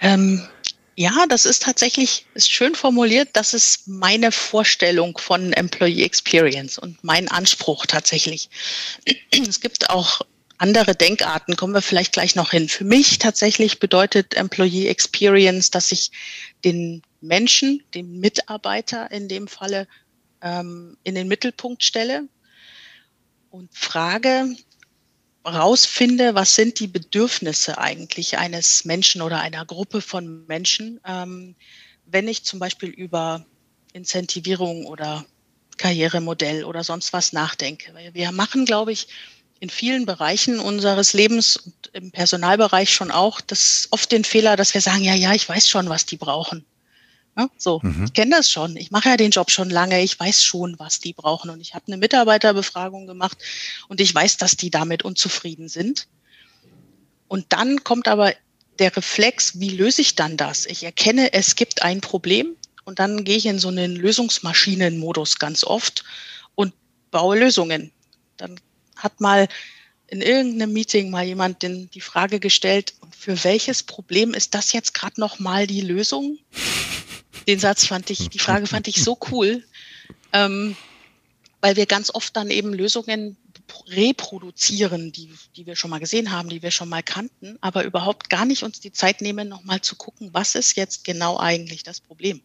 Ähm, 0.02 0.42
ja, 1.00 1.28
das 1.30 1.46
ist 1.46 1.62
tatsächlich 1.62 2.26
ist 2.34 2.52
schön 2.52 2.74
formuliert. 2.74 3.30
Das 3.34 3.54
ist 3.54 3.88
meine 3.88 4.32
Vorstellung 4.32 5.16
von 5.20 5.54
Employee 5.54 6.04
Experience 6.04 6.80
und 6.80 7.04
mein 7.04 7.28
Anspruch 7.30 7.86
tatsächlich. 7.86 8.50
Es 9.48 9.62
gibt 9.62 9.92
auch 9.92 10.22
andere 10.58 10.96
Denkarten, 10.96 11.56
kommen 11.56 11.76
wir 11.76 11.84
vielleicht 11.84 12.14
gleich 12.14 12.36
noch 12.36 12.50
hin. 12.50 12.68
Für 12.68 12.84
mich 12.84 13.20
tatsächlich 13.20 13.80
bedeutet 13.80 14.34
Employee 14.34 14.88
Experience, 14.88 15.70
dass 15.70 15.92
ich 15.92 16.10
den 16.66 17.04
Menschen, 17.22 17.84
den 17.94 18.20
Mitarbeiter 18.20 19.12
in 19.12 19.28
dem 19.28 19.48
Falle, 19.48 19.88
ähm, 20.42 20.98
in 21.04 21.14
den 21.14 21.28
Mittelpunkt 21.28 21.84
stelle 21.84 22.28
und 23.52 23.70
frage, 23.72 24.56
rausfinde, 25.48 26.36
was 26.36 26.56
sind 26.56 26.80
die 26.80 26.88
Bedürfnisse 26.88 27.78
eigentlich 27.78 28.38
eines 28.38 28.86
Menschen 28.86 29.22
oder 29.22 29.40
einer 29.40 29.66
Gruppe 29.66 30.02
von 30.02 30.46
Menschen, 30.48 31.00
ähm, 31.06 31.56
wenn 32.06 32.28
ich 32.28 32.44
zum 32.44 32.60
Beispiel 32.60 32.90
über 32.90 33.46
Incentivierung 33.94 34.86
oder 34.86 35.26
Karrieremodell 35.78 36.64
oder 36.64 36.84
sonst 36.84 37.14
was 37.14 37.34
nachdenke. 37.34 37.94
Wir 38.14 38.32
machen, 38.32 38.66
glaube 38.66 38.92
ich, 38.92 39.08
in 39.60 39.70
vielen 39.70 40.06
Bereichen 40.06 40.60
unseres 40.60 41.14
Lebens 41.14 41.58
und 41.58 41.90
im 41.94 42.12
Personalbereich 42.12 42.94
schon 42.94 43.12
auch 43.12 43.42
das 43.42 43.88
oft 43.92 44.12
den 44.12 44.24
Fehler, 44.24 44.56
dass 44.56 44.74
wir 44.74 44.82
sagen, 44.82 45.04
ja, 45.04 45.16
ja, 45.16 45.34
ich 45.34 45.48
weiß 45.48 45.68
schon, 45.68 45.90
was 45.90 46.06
die 46.06 46.18
brauchen. 46.18 46.66
Ne? 47.38 47.50
So, 47.56 47.80
mhm. 47.84 48.06
ich 48.06 48.14
kenne 48.14 48.36
das 48.36 48.52
schon. 48.52 48.76
Ich 48.76 48.90
mache 48.90 49.10
ja 49.10 49.18
den 49.18 49.30
Job 49.30 49.52
schon 49.52 49.70
lange. 49.70 50.02
Ich 50.02 50.20
weiß 50.20 50.44
schon, 50.44 50.78
was 50.80 51.00
die 51.00 51.14
brauchen. 51.14 51.52
Und 51.52 51.62
ich 51.62 51.76
habe 51.76 51.86
eine 51.88 51.98
Mitarbeiterbefragung 51.98 53.06
gemacht 53.06 53.38
und 53.88 54.02
ich 54.02 54.14
weiß, 54.14 54.38
dass 54.38 54.58
die 54.58 54.72
damit 54.72 55.04
unzufrieden 55.04 55.70
sind. 55.70 56.08
Und 57.28 57.46
dann 57.50 57.84
kommt 57.84 58.08
aber 58.08 58.34
der 58.80 58.96
Reflex, 58.96 59.60
wie 59.60 59.70
löse 59.70 60.02
ich 60.02 60.16
dann 60.16 60.36
das? 60.36 60.66
Ich 60.66 60.84
erkenne, 60.84 61.34
es 61.34 61.56
gibt 61.56 61.84
ein 61.84 62.02
Problem 62.02 62.56
und 62.86 63.00
dann 63.00 63.24
gehe 63.24 63.38
ich 63.38 63.46
in 63.46 63.60
so 63.60 63.68
einen 63.68 63.96
Lösungsmaschinenmodus 63.96 65.38
ganz 65.38 65.64
oft 65.64 66.04
und 66.56 66.74
baue 67.12 67.38
Lösungen. 67.38 67.92
Dann 68.38 68.60
hat 68.96 69.22
mal 69.22 69.48
in 70.08 70.22
irgendeinem 70.22 70.74
Meeting 70.74 71.12
mal 71.12 71.26
jemand 71.26 71.62
den, 71.62 71.90
die 71.92 72.02
Frage 72.02 72.40
gestellt, 72.40 72.94
für 73.16 73.44
welches 73.44 73.84
Problem 73.84 74.34
ist 74.34 74.56
das 74.56 74.72
jetzt 74.74 74.94
gerade 74.94 75.20
noch 75.20 75.38
mal 75.38 75.68
die 75.68 75.82
Lösung? 75.82 76.40
Den 77.48 77.60
Satz 77.60 77.86
fand 77.86 78.10
ich, 78.10 78.30
die 78.30 78.40
Frage 78.40 78.68
fand 78.68 78.88
ich 78.88 79.04
so 79.04 79.18
cool, 79.32 79.64
ähm, 80.34 80.76
weil 81.62 81.76
wir 81.76 81.86
ganz 81.86 82.14
oft 82.14 82.36
dann 82.36 82.50
eben 82.50 82.74
Lösungen 82.74 83.38
reproduzieren, 83.88 85.12
die, 85.12 85.30
die 85.56 85.66
wir 85.66 85.76
schon 85.76 85.90
mal 85.90 86.00
gesehen 86.00 86.32
haben, 86.32 86.50
die 86.50 86.62
wir 86.62 86.72
schon 86.72 86.90
mal 86.90 87.04
kannten, 87.04 87.58
aber 87.62 87.84
überhaupt 87.84 88.30
gar 88.30 88.46
nicht 88.46 88.64
uns 88.64 88.80
die 88.80 88.92
Zeit 88.92 89.22
nehmen, 89.22 89.50
nochmal 89.50 89.82
zu 89.82 89.96
gucken, 89.96 90.30
was 90.34 90.56
ist 90.56 90.78
jetzt 90.78 91.04
genau 91.04 91.38
eigentlich 91.38 91.84
das 91.84 92.00
Problem. 92.00 92.42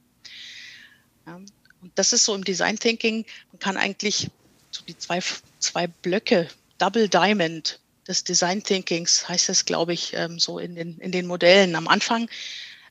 Ja, 1.26 1.36
und 1.36 1.92
das 1.94 2.12
ist 2.12 2.24
so 2.24 2.34
im 2.34 2.44
Design 2.44 2.78
Thinking, 2.78 3.24
man 3.52 3.58
kann 3.58 3.76
eigentlich 3.76 4.28
so 4.70 4.84
die 4.84 4.96
zwei, 4.96 5.20
zwei 5.58 5.86
Blöcke, 5.86 6.48
Double 6.78 7.08
Diamond 7.08 7.78
des 8.08 8.24
Design 8.24 8.62
Thinkings 8.62 9.28
heißt 9.28 9.48
es, 9.48 9.64
glaube 9.64 9.92
ich, 9.92 10.14
ähm, 10.14 10.38
so 10.38 10.58
in 10.58 10.74
den, 10.74 10.98
in 10.98 11.12
den 11.12 11.26
Modellen. 11.26 11.76
Am 11.76 11.86
Anfang 11.88 12.28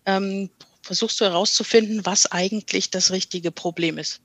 ähm, 0.05 0.49
versuchst 0.81 1.19
du 1.21 1.25
herauszufinden, 1.25 2.05
was 2.05 2.25
eigentlich 2.25 2.89
das 2.89 3.11
richtige 3.11 3.51
Problem 3.51 3.97
ist. 3.97 4.21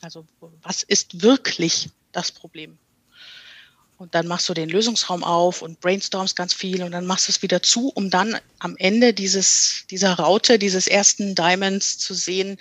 Also 0.00 0.26
was 0.62 0.82
ist 0.82 1.22
wirklich 1.22 1.90
das 2.12 2.32
Problem? 2.32 2.78
Und 3.98 4.14
dann 4.14 4.26
machst 4.26 4.48
du 4.48 4.54
den 4.54 4.70
Lösungsraum 4.70 5.22
auf 5.22 5.60
und 5.60 5.80
brainstormst 5.80 6.34
ganz 6.34 6.54
viel 6.54 6.82
und 6.82 6.92
dann 6.92 7.04
machst 7.04 7.28
du 7.28 7.32
es 7.32 7.42
wieder 7.42 7.62
zu, 7.62 7.88
um 7.88 8.08
dann 8.08 8.38
am 8.58 8.74
Ende 8.78 9.12
dieses, 9.12 9.84
dieser 9.90 10.14
Raute, 10.14 10.58
dieses 10.58 10.86
ersten 10.86 11.34
Diamonds 11.34 11.98
zu 11.98 12.14
sehen, 12.14 12.58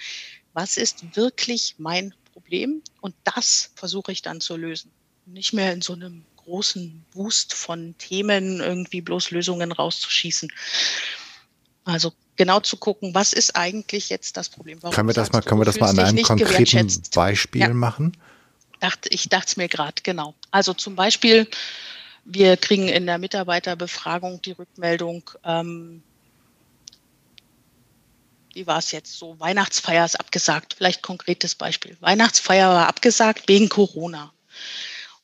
was 0.52 0.76
ist 0.76 1.16
wirklich 1.16 1.76
mein 1.78 2.14
Problem? 2.34 2.82
Und 3.00 3.16
das 3.24 3.72
versuche 3.76 4.12
ich 4.12 4.22
dann 4.22 4.42
zu 4.42 4.58
lösen. 4.58 4.92
Nicht 5.26 5.54
mehr 5.54 5.72
in 5.72 5.82
so 5.82 5.94
einem 5.94 6.26
großen 6.36 7.06
Wust 7.14 7.54
von 7.54 7.96
Themen 8.00 8.60
irgendwie 8.60 9.00
bloß 9.00 9.32
Lösungen 9.32 9.72
rauszuschießen. 9.72 10.52
Also 11.86 12.12
genau 12.40 12.62
zu 12.62 12.78
gucken, 12.78 13.14
was 13.14 13.34
ist 13.34 13.56
eigentlich 13.58 14.10
jetzt 14.10 14.38
das 14.38 14.48
Problem? 14.48 14.82
Warum 14.82 14.96
können 14.96 15.10
wir 15.10 15.14
das 15.14 15.32
mal, 15.34 15.42
können 15.42 15.60
wir 15.60 15.66
das 15.66 15.80
mal 15.80 15.90
an 15.90 16.00
einem 16.00 16.24
konkreten 16.24 16.90
Beispiel 17.14 17.62
ja. 17.62 17.74
machen? 17.74 18.18
ich 19.10 19.28
dachte 19.28 19.46
es 19.48 19.58
mir 19.58 19.68
gerade, 19.68 20.02
genau. 20.04 20.36
Also 20.50 20.74
zum 20.74 20.96
Beispiel, 20.96 21.50
wir 22.24 22.56
kriegen 22.56 22.88
in 22.88 23.06
der 23.08 23.18
Mitarbeiterbefragung 23.18 24.42
die 24.42 24.54
Rückmeldung, 24.54 25.30
ähm, 25.44 26.02
wie 28.54 28.66
war 28.66 28.80
es 28.80 28.92
jetzt 28.94 29.18
so? 29.18 29.38
Weihnachtsfeier 29.40 30.06
ist 30.06 30.18
abgesagt. 30.18 30.76
Vielleicht 30.76 31.02
konkretes 31.02 31.56
Beispiel. 31.56 31.98
Weihnachtsfeier 32.00 32.70
war 32.70 32.88
abgesagt 32.88 33.50
wegen 33.50 33.68
Corona. 33.68 34.32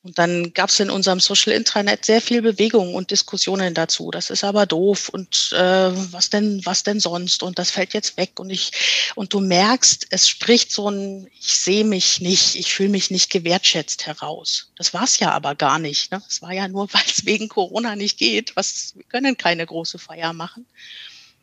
Und 0.06 0.20
dann 0.20 0.54
gab 0.54 0.70
es 0.70 0.80
in 0.80 0.92
unserem 0.92 1.20
Social 1.20 1.52
Intranet 1.52 2.06
sehr 2.06 2.22
viel 2.22 2.44
Bewegung 2.44 2.94
und 2.94 3.10
Diskussionen 3.10 3.74
dazu. 3.74 4.12
Das 4.12 4.30
ist 4.30 4.44
aber 4.44 4.68
doof 4.68 5.10
und 5.10 5.52
äh, 5.52 5.58
was 5.58 6.30
denn, 6.30 6.64
was 6.64 6.84
denn 6.84 7.00
sonst? 7.00 7.42
Und 7.42 7.58
das 7.58 7.72
fällt 7.72 7.96
jetzt 7.96 8.16
weg. 8.16 8.40
Und 8.40 8.52
ich, 8.52 8.72
und 9.16 9.34
du 9.34 9.40
merkst, 9.40 10.06
es 10.12 10.30
spricht 10.30 10.72
so 10.72 10.92
ein, 10.92 11.28
ich 11.40 11.56
sehe 11.58 11.84
mich 11.84 12.22
nicht, 12.22 12.54
ich 12.54 12.72
fühle 12.72 12.90
mich 12.90 13.10
nicht 13.10 13.32
gewertschätzt 13.32 14.06
heraus. 14.06 14.70
Das 14.76 14.94
war 14.94 15.06
es 15.06 15.18
ja 15.18 15.32
aber 15.32 15.56
gar 15.56 15.80
nicht. 15.80 16.12
Ne? 16.12 16.22
Es 16.30 16.40
war 16.44 16.52
ja 16.52 16.68
nur, 16.68 16.88
weil 16.94 17.02
es 17.08 17.26
wegen 17.26 17.50
Corona 17.50 17.96
nicht 17.96 18.20
geht. 18.20 18.56
Was, 18.56 18.94
wir 18.96 19.06
können 19.06 19.38
keine 19.38 19.66
große 19.66 19.98
Feier 19.98 20.34
machen 20.34 20.68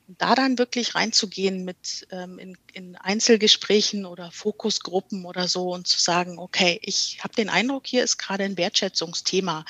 da 0.08 0.34
dann 0.34 0.58
wirklich 0.58 0.94
reinzugehen 0.94 1.64
mit 1.64 2.06
ähm, 2.10 2.38
in, 2.38 2.58
in 2.72 2.96
Einzelgesprächen 2.96 4.04
oder 4.04 4.30
Fokusgruppen 4.30 5.24
oder 5.24 5.48
so 5.48 5.72
und 5.72 5.86
zu 5.86 6.00
sagen, 6.00 6.38
okay, 6.38 6.80
ich 6.82 7.18
habe 7.22 7.34
den 7.34 7.48
Eindruck, 7.48 7.86
hier 7.86 8.04
ist 8.04 8.18
gerade 8.18 8.44
ein 8.44 8.56
Wertschätzungsthema. 8.56 9.64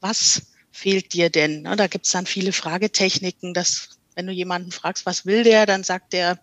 Was 0.00 0.42
fehlt 0.72 1.12
dir 1.12 1.30
denn? 1.30 1.62
Ne, 1.62 1.76
da 1.76 1.86
gibt 1.86 2.06
es 2.06 2.12
dann 2.12 2.26
viele 2.26 2.52
Fragetechniken, 2.52 3.54
dass 3.54 3.90
wenn 4.14 4.26
du 4.26 4.32
jemanden 4.32 4.72
fragst, 4.72 5.06
was 5.06 5.26
will 5.26 5.44
der, 5.44 5.66
dann 5.66 5.84
sagt 5.84 6.12
der 6.12 6.38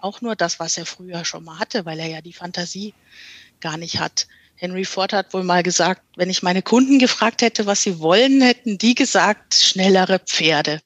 auch 0.00 0.20
nur 0.20 0.36
das, 0.36 0.60
was 0.60 0.78
er 0.78 0.86
früher 0.86 1.24
schon 1.24 1.44
mal 1.44 1.58
hatte, 1.58 1.84
weil 1.84 1.98
er 1.98 2.08
ja 2.08 2.20
die 2.20 2.32
Fantasie 2.32 2.94
gar 3.60 3.76
nicht 3.76 3.98
hat. 3.98 4.28
Henry 4.54 4.84
Ford 4.84 5.12
hat 5.12 5.32
wohl 5.34 5.44
mal 5.44 5.62
gesagt, 5.62 6.02
wenn 6.16 6.30
ich 6.30 6.42
meine 6.42 6.62
Kunden 6.62 6.98
gefragt 6.98 7.42
hätte, 7.42 7.66
was 7.66 7.82
sie 7.82 8.00
wollen, 8.00 8.40
hätten 8.40 8.78
die 8.78 8.94
gesagt, 8.94 9.54
schnellere 9.54 10.18
Pferde 10.18 10.80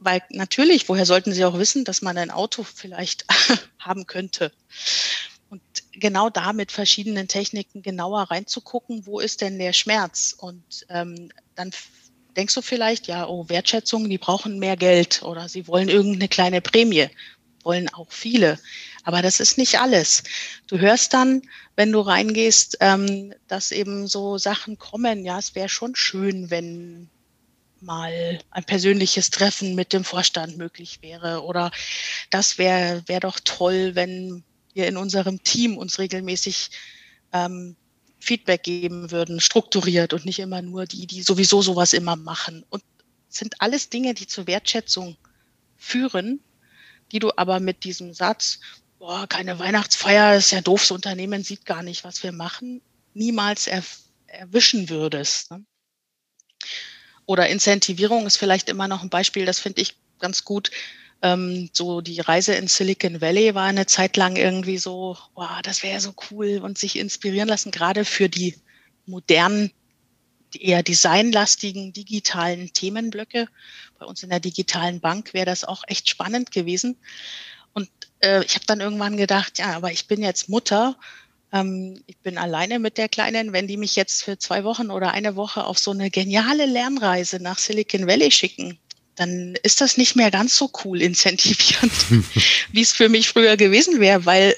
weil 0.00 0.22
natürlich, 0.30 0.88
woher 0.88 1.06
sollten 1.06 1.32
Sie 1.32 1.44
auch 1.44 1.58
wissen, 1.58 1.84
dass 1.84 2.02
man 2.02 2.18
ein 2.18 2.30
Auto 2.30 2.64
vielleicht 2.64 3.26
haben 3.78 4.06
könnte? 4.06 4.52
Und 5.50 5.62
genau 5.92 6.30
da 6.30 6.52
mit 6.52 6.72
verschiedenen 6.72 7.28
Techniken 7.28 7.82
genauer 7.82 8.22
reinzugucken, 8.30 9.06
wo 9.06 9.20
ist 9.20 9.40
denn 9.40 9.58
der 9.58 9.72
Schmerz? 9.72 10.34
Und 10.36 10.86
ähm, 10.88 11.30
dann 11.54 11.70
denkst 12.36 12.54
du 12.54 12.62
vielleicht, 12.62 13.08
ja, 13.08 13.28
oh, 13.28 13.48
Wertschätzung, 13.48 14.08
die 14.08 14.18
brauchen 14.18 14.58
mehr 14.58 14.76
Geld 14.76 15.22
oder 15.22 15.48
sie 15.48 15.66
wollen 15.66 15.88
irgendeine 15.88 16.28
kleine 16.28 16.60
Prämie, 16.60 17.08
wollen 17.62 17.88
auch 17.92 18.10
viele. 18.10 18.58
Aber 19.02 19.22
das 19.22 19.40
ist 19.40 19.58
nicht 19.58 19.80
alles. 19.80 20.22
Du 20.66 20.78
hörst 20.78 21.12
dann, 21.12 21.42
wenn 21.76 21.92
du 21.92 22.00
reingehst, 22.00 22.78
ähm, 22.80 23.34
dass 23.48 23.72
eben 23.72 24.06
so 24.06 24.38
Sachen 24.38 24.78
kommen. 24.78 25.24
Ja, 25.24 25.38
es 25.38 25.54
wäre 25.54 25.68
schon 25.68 25.96
schön, 25.96 26.50
wenn 26.50 27.10
mal 27.82 28.38
ein 28.50 28.64
persönliches 28.64 29.30
Treffen 29.30 29.74
mit 29.74 29.92
dem 29.92 30.04
Vorstand 30.04 30.56
möglich 30.56 30.98
wäre. 31.02 31.42
Oder 31.44 31.70
das 32.30 32.58
wäre 32.58 33.02
wär 33.06 33.20
doch 33.20 33.40
toll, 33.44 33.94
wenn 33.94 34.44
wir 34.74 34.86
in 34.86 34.96
unserem 34.96 35.42
Team 35.42 35.76
uns 35.76 35.98
regelmäßig 35.98 36.70
ähm, 37.32 37.76
Feedback 38.18 38.62
geben 38.62 39.10
würden, 39.10 39.40
strukturiert 39.40 40.12
und 40.12 40.26
nicht 40.26 40.38
immer 40.38 40.62
nur 40.62 40.86
die, 40.86 41.06
die 41.06 41.22
sowieso 41.22 41.62
sowas 41.62 41.92
immer 41.92 42.16
machen. 42.16 42.64
Und 42.68 42.82
sind 43.28 43.60
alles 43.60 43.88
Dinge, 43.88 44.14
die 44.14 44.26
zur 44.26 44.46
Wertschätzung 44.46 45.16
führen, 45.76 46.40
die 47.12 47.18
du 47.18 47.30
aber 47.36 47.60
mit 47.60 47.84
diesem 47.84 48.12
Satz, 48.12 48.60
boah, 48.98 49.26
keine 49.26 49.58
Weihnachtsfeier, 49.58 50.36
ist 50.36 50.50
ja 50.50 50.60
doof, 50.60 50.82
das 50.82 50.90
Unternehmen 50.90 51.42
sieht 51.42 51.64
gar 51.64 51.82
nicht, 51.82 52.04
was 52.04 52.22
wir 52.22 52.32
machen, 52.32 52.82
niemals 53.14 53.66
er, 53.66 53.82
erwischen 54.26 54.88
würdest. 54.88 55.50
Ne? 55.50 55.64
Oder 57.30 57.48
Incentivierung 57.48 58.26
ist 58.26 58.38
vielleicht 58.38 58.68
immer 58.68 58.88
noch 58.88 59.04
ein 59.04 59.08
Beispiel, 59.08 59.46
das 59.46 59.60
finde 59.60 59.82
ich 59.82 59.94
ganz 60.18 60.44
gut. 60.44 60.72
Ähm, 61.22 61.70
so 61.72 62.00
die 62.00 62.18
Reise 62.18 62.54
in 62.54 62.66
Silicon 62.66 63.20
Valley 63.20 63.54
war 63.54 63.66
eine 63.66 63.86
Zeit 63.86 64.16
lang 64.16 64.34
irgendwie 64.34 64.78
so, 64.78 65.16
wow, 65.36 65.62
das 65.62 65.84
wäre 65.84 66.00
so 66.00 66.12
cool 66.28 66.58
und 66.60 66.76
sich 66.76 66.98
inspirieren 66.98 67.48
lassen, 67.48 67.70
gerade 67.70 68.04
für 68.04 68.28
die 68.28 68.56
modernen, 69.06 69.70
eher 70.58 70.82
designlastigen 70.82 71.92
digitalen 71.92 72.72
Themenblöcke. 72.72 73.46
Bei 74.00 74.06
uns 74.06 74.24
in 74.24 74.30
der 74.30 74.40
digitalen 74.40 74.98
Bank 74.98 75.32
wäre 75.32 75.46
das 75.46 75.62
auch 75.62 75.84
echt 75.86 76.08
spannend 76.08 76.50
gewesen. 76.50 76.96
Und 77.74 77.88
äh, 78.24 78.44
ich 78.44 78.56
habe 78.56 78.66
dann 78.66 78.80
irgendwann 78.80 79.16
gedacht, 79.16 79.60
ja, 79.60 79.76
aber 79.76 79.92
ich 79.92 80.08
bin 80.08 80.20
jetzt 80.20 80.48
Mutter 80.48 80.96
ähm, 81.52 82.02
ich 82.06 82.16
bin 82.18 82.38
alleine 82.38 82.78
mit 82.78 82.98
der 82.98 83.08
Kleinen. 83.08 83.52
Wenn 83.52 83.66
die 83.66 83.76
mich 83.76 83.96
jetzt 83.96 84.22
für 84.22 84.38
zwei 84.38 84.64
Wochen 84.64 84.90
oder 84.90 85.12
eine 85.12 85.36
Woche 85.36 85.64
auf 85.64 85.78
so 85.78 85.90
eine 85.90 86.10
geniale 86.10 86.66
Lernreise 86.66 87.40
nach 87.40 87.58
Silicon 87.58 88.06
Valley 88.06 88.30
schicken, 88.30 88.78
dann 89.16 89.56
ist 89.62 89.80
das 89.80 89.96
nicht 89.96 90.16
mehr 90.16 90.30
ganz 90.30 90.56
so 90.56 90.70
cool 90.84 91.02
incentivierend, 91.02 91.92
wie 92.72 92.80
es 92.80 92.92
für 92.92 93.08
mich 93.08 93.28
früher 93.28 93.56
gewesen 93.56 94.00
wäre, 94.00 94.24
weil, 94.24 94.54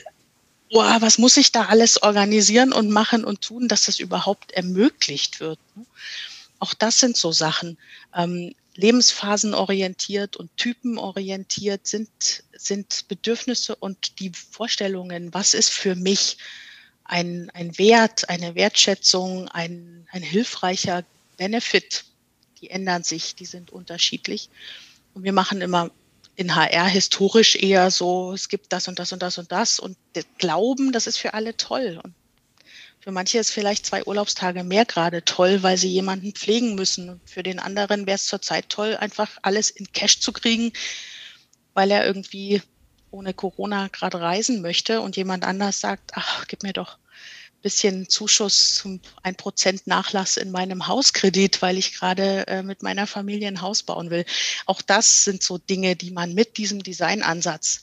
boah, 0.70 0.98
was 1.00 1.18
muss 1.18 1.36
ich 1.36 1.50
da 1.50 1.66
alles 1.66 2.02
organisieren 2.02 2.72
und 2.72 2.90
machen 2.90 3.24
und 3.24 3.40
tun, 3.40 3.68
dass 3.68 3.86
das 3.86 3.98
überhaupt 3.98 4.52
ermöglicht 4.52 5.40
wird. 5.40 5.58
Ne? 5.74 5.84
Auch 6.58 6.74
das 6.74 7.00
sind 7.00 7.16
so 7.16 7.32
Sachen. 7.32 7.76
Ähm, 8.14 8.54
lebensphasenorientiert 8.74 10.36
und 10.36 10.56
typenorientiert 10.56 11.86
sind, 11.86 12.08
sind 12.56 13.06
Bedürfnisse 13.08 13.74
und 13.76 14.18
die 14.20 14.30
Vorstellungen, 14.30 15.34
was 15.34 15.54
ist 15.54 15.70
für 15.70 15.94
mich 15.94 16.38
ein, 17.04 17.50
ein 17.54 17.76
Wert, 17.78 18.28
eine 18.28 18.54
Wertschätzung, 18.54 19.48
ein, 19.48 20.06
ein 20.10 20.22
hilfreicher 20.22 21.04
Benefit, 21.36 22.04
die 22.60 22.70
ändern 22.70 23.02
sich, 23.02 23.34
die 23.34 23.46
sind 23.46 23.70
unterschiedlich. 23.70 24.48
Und 25.14 25.24
wir 25.24 25.32
machen 25.32 25.60
immer 25.60 25.90
in 26.36 26.54
HR 26.54 26.86
historisch 26.86 27.56
eher 27.56 27.90
so, 27.90 28.32
es 28.32 28.48
gibt 28.48 28.72
das 28.72 28.88
und 28.88 28.98
das 28.98 29.12
und 29.12 29.22
das 29.22 29.38
und 29.38 29.52
das 29.52 29.78
und 29.78 29.96
glauben, 30.38 30.92
das 30.92 31.06
ist 31.06 31.18
für 31.18 31.34
alle 31.34 31.56
toll. 31.56 32.00
Und 32.02 32.14
für 33.00 33.12
manche 33.12 33.38
ist 33.38 33.50
vielleicht 33.50 33.84
zwei 33.84 34.04
Urlaubstage 34.04 34.64
mehr 34.64 34.84
gerade 34.84 35.24
toll, 35.24 35.62
weil 35.62 35.76
sie 35.76 35.88
jemanden 35.88 36.32
pflegen 36.32 36.74
müssen. 36.74 37.10
Und 37.10 37.20
für 37.28 37.42
den 37.42 37.58
anderen 37.58 38.06
wäre 38.06 38.14
es 38.14 38.26
zurzeit 38.26 38.68
toll, 38.68 38.96
einfach 38.96 39.38
alles 39.42 39.70
in 39.70 39.92
Cash 39.92 40.20
zu 40.20 40.32
kriegen, 40.32 40.72
weil 41.74 41.90
er 41.90 42.06
irgendwie 42.06 42.62
ohne 43.12 43.34
Corona 43.34 43.88
gerade 43.88 44.20
reisen 44.20 44.62
möchte 44.62 45.00
und 45.00 45.16
jemand 45.16 45.44
anders 45.44 45.80
sagt, 45.80 46.12
ach, 46.14 46.46
gib 46.46 46.62
mir 46.62 46.72
doch 46.72 46.96
ein 46.96 47.62
bisschen 47.62 48.08
Zuschuss 48.08 48.74
zum 48.74 49.00
1% 49.22 49.82
Nachlass 49.86 50.36
in 50.36 50.50
meinem 50.50 50.86
Hauskredit, 50.86 51.62
weil 51.62 51.78
ich 51.78 51.94
gerade 51.94 52.46
äh, 52.48 52.62
mit 52.62 52.82
meiner 52.82 53.06
Familie 53.06 53.48
ein 53.48 53.60
Haus 53.60 53.82
bauen 53.82 54.10
will. 54.10 54.24
Auch 54.66 54.82
das 54.82 55.24
sind 55.24 55.42
so 55.42 55.58
Dinge, 55.58 55.96
die 55.96 56.10
man 56.10 56.34
mit 56.34 56.56
diesem 56.56 56.82
Designansatz 56.82 57.82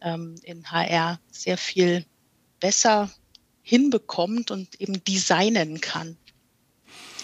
ähm, 0.00 0.34
in 0.42 0.70
HR 0.70 1.20
sehr 1.30 1.58
viel 1.58 2.04
besser 2.60 3.10
hinbekommt 3.62 4.50
und 4.50 4.80
eben 4.80 5.04
designen 5.04 5.80
kann. 5.80 6.16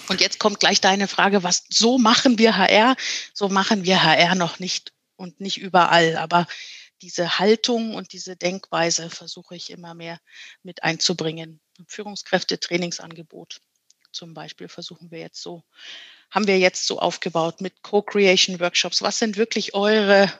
Und 0.08 0.20
jetzt 0.20 0.38
kommt 0.38 0.60
gleich 0.60 0.80
deine 0.80 1.06
Frage, 1.06 1.42
was 1.42 1.64
so 1.68 1.98
machen 1.98 2.38
wir 2.38 2.56
HR? 2.56 2.96
So 3.34 3.48
machen 3.48 3.84
wir 3.84 4.02
HR 4.02 4.34
noch 4.34 4.58
nicht 4.58 4.92
und 5.16 5.40
nicht 5.40 5.58
überall. 5.58 6.16
Aber 6.16 6.46
diese 7.02 7.38
Haltung 7.38 7.94
und 7.94 8.12
diese 8.12 8.36
Denkweise 8.36 9.10
versuche 9.10 9.56
ich 9.56 9.70
immer 9.70 9.94
mehr 9.94 10.20
mit 10.62 10.82
einzubringen. 10.82 11.60
Führungskräfte-Trainingsangebot 11.86 13.60
zum 14.12 14.34
Beispiel 14.34 14.68
versuchen 14.68 15.10
wir 15.10 15.20
jetzt 15.20 15.40
so, 15.40 15.64
haben 16.30 16.46
wir 16.46 16.58
jetzt 16.58 16.86
so 16.86 16.98
aufgebaut 16.98 17.60
mit 17.60 17.82
Co-Creation-Workshops. 17.82 19.02
Was 19.02 19.18
sind 19.18 19.36
wirklich 19.36 19.74
eure 19.74 20.32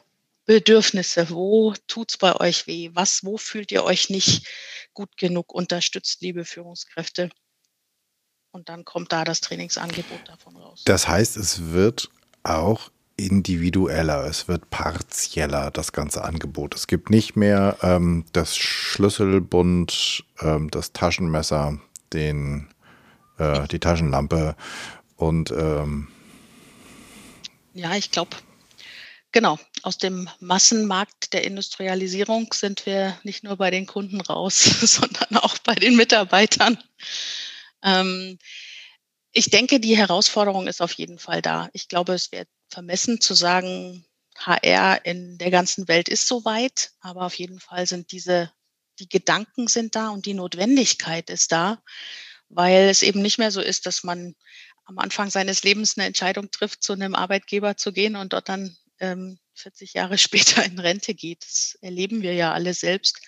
Bedürfnisse? 0.46 1.30
Wo 1.30 1.74
tut's 1.86 2.16
bei 2.16 2.34
euch 2.36 2.66
weh? 2.66 2.90
Was, 2.94 3.24
wo 3.24 3.36
fühlt 3.36 3.70
ihr 3.70 3.84
euch 3.84 4.10
nicht 4.10 4.46
gut 4.94 5.16
genug 5.16 5.52
unterstützt, 5.52 6.22
liebe 6.22 6.44
Führungskräfte? 6.44 7.30
Und 8.50 8.68
dann 8.68 8.84
kommt 8.84 9.12
da 9.12 9.24
das 9.24 9.40
Trainingsangebot 9.42 10.26
davon 10.26 10.56
raus. 10.56 10.82
Das 10.84 11.06
heißt, 11.06 11.36
es 11.36 11.70
wird 11.70 12.08
auch 12.42 12.90
individueller, 13.18 14.24
es 14.24 14.48
wird 14.48 14.70
partieller, 14.70 15.70
das 15.70 15.92
ganze 15.92 16.24
Angebot. 16.24 16.74
Es 16.74 16.86
gibt 16.86 17.10
nicht 17.10 17.36
mehr 17.36 17.76
ähm, 17.82 18.24
das 18.32 18.56
Schlüsselbund, 18.56 20.24
ähm, 20.40 20.70
das 20.70 20.92
Taschenmesser, 20.92 21.78
den, 22.12 22.68
äh, 23.38 23.66
die 23.68 23.80
Taschenlampe 23.80 24.56
und 25.16 25.50
ähm 25.50 26.08
ja, 27.74 27.94
ich 27.94 28.10
glaube, 28.10 28.36
genau, 29.30 29.58
aus 29.82 29.98
dem 29.98 30.28
Massenmarkt 30.40 31.32
der 31.32 31.44
Industrialisierung 31.44 32.52
sind 32.52 32.86
wir 32.86 33.18
nicht 33.22 33.44
nur 33.44 33.56
bei 33.56 33.70
den 33.70 33.86
Kunden 33.86 34.20
raus, 34.20 34.58
sondern 34.80 35.36
auch 35.36 35.58
bei 35.58 35.74
den 35.74 35.96
Mitarbeitern. 35.96 36.78
Ähm, 37.82 38.38
ich 39.32 39.50
denke, 39.50 39.80
die 39.80 39.96
Herausforderung 39.96 40.66
ist 40.66 40.80
auf 40.80 40.92
jeden 40.92 41.18
Fall 41.18 41.42
da. 41.42 41.68
Ich 41.72 41.88
glaube, 41.88 42.14
es 42.14 42.32
wird 42.32 42.48
vermessen 42.68 43.20
zu 43.20 43.34
sagen, 43.34 44.04
HR 44.36 45.04
in 45.04 45.38
der 45.38 45.50
ganzen 45.50 45.88
Welt 45.88 46.08
ist 46.08 46.28
soweit, 46.28 46.92
aber 47.00 47.26
auf 47.26 47.34
jeden 47.34 47.60
Fall 47.60 47.86
sind 47.86 48.12
diese, 48.12 48.52
die 48.98 49.08
Gedanken 49.08 49.66
sind 49.66 49.96
da 49.96 50.10
und 50.10 50.26
die 50.26 50.34
Notwendigkeit 50.34 51.28
ist 51.30 51.52
da, 51.52 51.82
weil 52.48 52.88
es 52.88 53.02
eben 53.02 53.20
nicht 53.20 53.38
mehr 53.38 53.50
so 53.50 53.60
ist, 53.60 53.86
dass 53.86 54.04
man 54.04 54.34
am 54.84 54.98
Anfang 54.98 55.30
seines 55.30 55.64
Lebens 55.64 55.96
eine 55.96 56.06
Entscheidung 56.06 56.50
trifft, 56.50 56.82
zu 56.82 56.92
einem 56.92 57.14
Arbeitgeber 57.14 57.76
zu 57.76 57.92
gehen 57.92 58.16
und 58.16 58.32
dort 58.32 58.48
dann 58.48 58.76
ähm, 59.00 59.38
40 59.54 59.94
Jahre 59.94 60.18
später 60.18 60.64
in 60.64 60.78
Rente 60.78 61.14
geht. 61.14 61.44
Das 61.44 61.78
erleben 61.82 62.22
wir 62.22 62.34
ja 62.34 62.52
alle 62.52 62.74
selbst. 62.74 63.20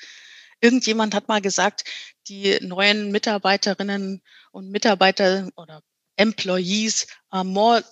Irgendjemand 0.60 1.14
hat 1.14 1.28
mal 1.28 1.40
gesagt, 1.40 1.84
die 2.28 2.58
neuen 2.60 3.10
Mitarbeiterinnen 3.10 4.22
und 4.52 4.70
Mitarbeiter 4.70 5.48
oder 5.56 5.82
employees 6.20 7.06
are 7.30 7.44
more 7.44 7.82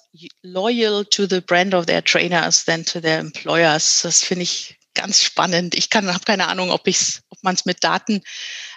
loyal 0.43 1.05
to 1.05 1.27
the 1.27 1.41
brand 1.41 1.75
of 1.75 1.87
their 1.87 2.03
trainers 2.03 2.65
than 2.65 2.85
to 2.85 3.01
their 3.01 3.19
employers. 3.21 4.03
Das 4.03 4.23
finde 4.23 4.43
ich 4.43 4.79
ganz 4.95 5.23
spannend. 5.23 5.75
Ich 5.75 5.91
kann, 5.91 6.13
habe 6.13 6.25
keine 6.25 6.49
Ahnung, 6.49 6.71
ob 6.71 6.87
ich's, 6.87 7.23
ob 7.31 7.43
man 7.43 7.55
es 7.55 7.65
mit 7.65 7.83
Daten 7.85 8.23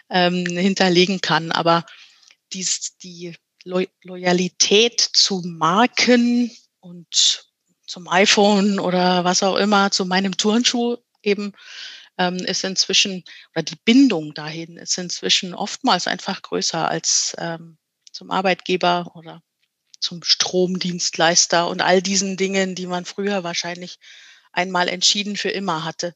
ähm, 0.09 0.45
hinterlegen 0.45 1.21
kann, 1.21 1.51
aber 1.51 1.85
dies, 2.53 2.97
die 2.97 3.35
Lo 3.63 3.83
Loyalität 4.03 5.01
zu 5.01 5.41
Marken 5.45 6.51
und 6.79 7.45
zum 7.85 8.07
iPhone 8.07 8.79
oder 8.79 9.23
was 9.23 9.43
auch 9.43 9.57
immer, 9.57 9.91
zu 9.91 10.05
meinem 10.05 10.35
Turnschuh 10.37 10.97
eben 11.21 11.53
ähm, 12.17 12.37
ist 12.37 12.63
inzwischen, 12.63 13.23
oder 13.53 13.63
die 13.63 13.77
Bindung 13.83 14.33
dahin 14.33 14.77
ist 14.77 14.97
inzwischen 14.97 15.53
oftmals 15.53 16.07
einfach 16.07 16.41
größer 16.41 16.87
als 16.87 17.35
ähm, 17.37 17.77
zum 18.11 18.31
Arbeitgeber 18.31 19.11
oder 19.15 19.41
zum 19.99 20.23
Stromdienstleister 20.23 21.67
und 21.67 21.81
all 21.81 22.01
diesen 22.01 22.37
Dingen, 22.37 22.75
die 22.75 22.87
man 22.87 23.05
früher 23.05 23.43
wahrscheinlich 23.43 23.99
einmal 24.51 24.87
entschieden 24.87 25.37
für 25.37 25.49
immer 25.49 25.83
hatte. 25.83 26.13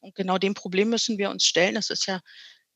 Und 0.00 0.14
genau 0.14 0.38
dem 0.38 0.54
Problem 0.54 0.90
müssen 0.90 1.18
wir 1.18 1.30
uns 1.30 1.44
stellen. 1.44 1.76
Es 1.76 1.90
ist 1.90 2.06
ja 2.06 2.20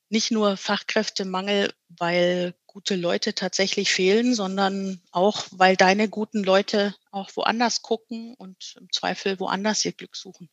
nicht 0.08 0.30
nur 0.30 0.56
Fachkräftemangel, 0.56 1.72
weil 1.88 2.54
gute 2.66 2.96
Leute 2.96 3.34
tatsächlich 3.34 3.92
fehlen, 3.92 4.34
sondern 4.34 5.02
auch, 5.10 5.44
weil 5.50 5.76
deine 5.76 6.08
guten 6.08 6.42
Leute 6.42 6.94
auch 7.10 7.30
woanders 7.34 7.82
gucken 7.82 8.34
und 8.34 8.76
im 8.80 8.90
Zweifel 8.90 9.38
woanders 9.38 9.84
ihr 9.84 9.92
Glück 9.92 10.16
suchen. 10.16 10.48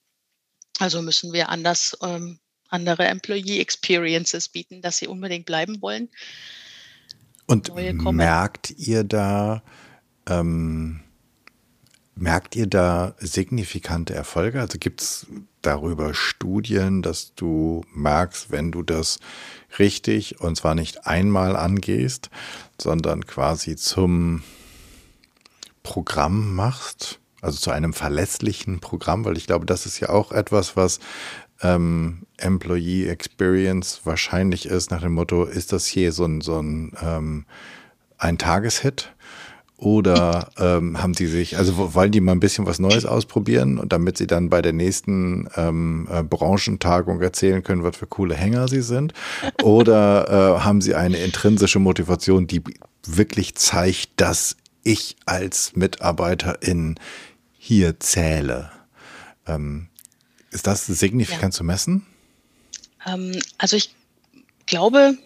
Also 0.80 1.02
müssen 1.02 1.32
wir 1.32 1.48
anders 1.50 1.98
ähm, 2.02 2.40
andere 2.68 3.06
Employee 3.06 3.62
Experiences 3.62 4.50
bieten, 4.50 4.82
dass 4.82 4.98
sie 4.98 5.08
unbedingt 5.08 5.46
bleiben 5.46 5.82
wollen. 5.82 6.10
Und 7.48 7.74
merkt 7.76 8.72
ihr 8.72 9.04
da 9.04 9.62
ähm, 10.28 11.02
Merkt 12.18 12.56
ihr 12.56 12.66
da 12.66 13.14
signifikante 13.20 14.16
Erfolge? 14.16 14.62
Also 14.62 14.78
gibt 14.80 15.02
es 15.02 15.28
darüber 15.62 16.14
Studien, 16.14 17.02
dass 17.02 17.36
du 17.36 17.82
merkst, 17.94 18.52
wenn 18.52 18.72
du 18.72 18.84
das 18.84 19.20
richtig 19.80 20.40
und 20.40 20.56
zwar 20.56 20.76
nicht 20.76 21.06
einmal 21.06 21.58
angehst, 21.58 22.30
sondern 22.80 23.26
quasi 23.26 23.76
zum 23.76 24.44
Programm 25.84 26.56
machst, 26.56 27.20
also 27.42 27.58
zu 27.58 27.72
einem 27.72 27.92
verlässlichen 27.92 28.80
Programm, 28.80 29.26
weil 29.26 29.36
ich 29.36 29.46
glaube, 29.46 29.66
das 29.66 29.86
ist 29.86 30.00
ja 30.00 30.08
auch 30.08 30.32
etwas, 30.32 30.78
was 30.78 31.02
ähm, 31.62 32.24
Employee 32.38 33.08
Experience 33.08 34.02
wahrscheinlich 34.04 34.66
ist, 34.66 34.92
nach 34.92 35.02
dem 35.02 35.14
Motto, 35.14 35.46
ist 35.46 35.72
das 35.72 35.86
hier 35.86 36.12
so 36.12 36.26
ein, 36.26 36.42
so 36.42 36.60
ein, 36.60 36.94
ähm, 37.02 37.46
ein 38.18 38.38
Tageshit? 38.38 39.12
Oder 39.78 40.52
ähm, 40.58 41.02
haben 41.02 41.14
sie 41.14 41.28
sich, 41.28 41.58
also 41.58 41.94
wollen 41.94 42.12
die 42.14 42.22
mal 42.22 42.32
ein 42.32 42.40
bisschen 42.40 42.66
was 42.66 42.80
Neues 42.80 43.06
ausprobieren 43.06 43.78
und 43.78 43.92
damit 43.92 44.18
sie 44.18 44.26
dann 44.26 44.50
bei 44.50 44.62
der 44.62 44.72
nächsten 44.72 45.50
ähm, 45.58 46.08
äh, 46.10 46.24
Branchentagung 46.24 47.22
erzählen 47.22 47.62
können, 47.62 47.84
was 47.84 47.98
für 47.98 48.08
coole 48.08 48.36
Hänger 48.36 48.70
sie 48.70 48.82
sind? 48.82 49.14
Oder 49.64 50.30
äh, 50.30 50.60
haben 50.62 50.80
sie 50.80 50.96
eine 50.96 51.18
intrinsische 51.18 51.80
Motivation, 51.80 52.48
die 52.48 52.64
wirklich 53.06 53.56
zeigt, 53.56 54.12
dass 54.16 54.56
ich 54.84 55.18
als 55.26 55.76
Mitarbeiterin 55.76 56.96
hier 57.52 58.00
zähle? 58.00 58.72
Ähm, 59.46 59.88
ist 60.56 60.68
das 60.68 60.86
signifikant 60.86 61.54
ja. 61.54 61.58
zu 61.58 61.64
messen? 61.64 62.06
Ähm, 63.06 63.40
also 63.58 63.76
ich 63.76 63.94
glaube, 64.66 65.18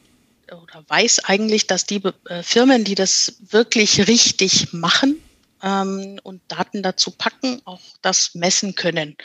oder 0.51 0.83
weiß 0.87 1.25
eigentlich, 1.25 1.67
dass 1.67 1.85
die 1.85 2.01
äh, 2.25 2.43
Firmen, 2.43 2.83
die 2.83 2.95
das 2.95 3.35
wirklich 3.39 4.07
richtig 4.07 4.73
machen 4.73 5.17
ähm, 5.63 6.19
und 6.23 6.41
Daten 6.47 6.83
dazu 6.83 7.11
packen, 7.11 7.61
auch 7.65 7.81
das 8.01 8.33
messen 8.33 8.75
können. 8.75 9.15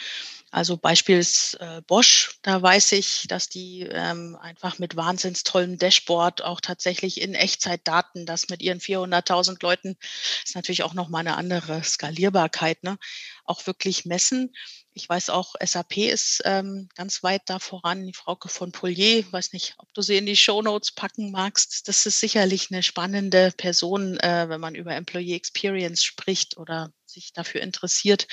Also 0.50 0.76
beispielsweise 0.76 1.78
äh, 1.78 1.82
Bosch, 1.82 2.38
da 2.42 2.62
weiß 2.62 2.92
ich, 2.92 3.26
dass 3.26 3.48
die 3.48 3.88
ähm, 3.90 4.36
einfach 4.40 4.78
mit 4.78 4.94
wahnsinns 4.94 5.42
tollem 5.42 5.78
Dashboard 5.78 6.44
auch 6.44 6.60
tatsächlich 6.60 7.20
in 7.20 7.34
Echtzeit 7.34 7.80
Daten, 7.88 8.24
das 8.24 8.48
mit 8.50 8.62
ihren 8.62 8.78
400.000 8.78 9.56
Leuten, 9.62 9.96
ist 10.44 10.54
natürlich 10.54 10.84
auch 10.84 10.94
nochmal 10.94 11.22
eine 11.22 11.36
andere 11.36 11.82
Skalierbarkeit, 11.82 12.84
ne, 12.84 12.98
auch 13.44 13.66
wirklich 13.66 14.04
messen. 14.04 14.54
Ich 14.96 15.08
weiß 15.08 15.30
auch, 15.30 15.56
SAP 15.60 15.96
ist 15.96 16.40
ähm, 16.44 16.88
ganz 16.94 17.24
weit 17.24 17.42
da 17.46 17.58
voran. 17.58 18.06
Die 18.06 18.14
Frauke 18.14 18.48
von 18.48 18.70
Polier, 18.70 19.24
weiß 19.32 19.52
nicht, 19.52 19.74
ob 19.78 19.92
du 19.92 20.02
sie 20.02 20.16
in 20.16 20.26
die 20.26 20.36
Show 20.36 20.62
Notes 20.62 20.92
packen 20.92 21.32
magst. 21.32 21.88
Das 21.88 22.06
ist 22.06 22.20
sicherlich 22.20 22.70
eine 22.70 22.84
spannende 22.84 23.52
Person, 23.56 24.18
äh, 24.20 24.48
wenn 24.48 24.60
man 24.60 24.76
über 24.76 24.94
Employee 24.94 25.34
Experience 25.34 26.04
spricht 26.04 26.56
oder 26.58 26.92
sich 27.06 27.32
dafür 27.32 27.60
interessiert. 27.60 28.28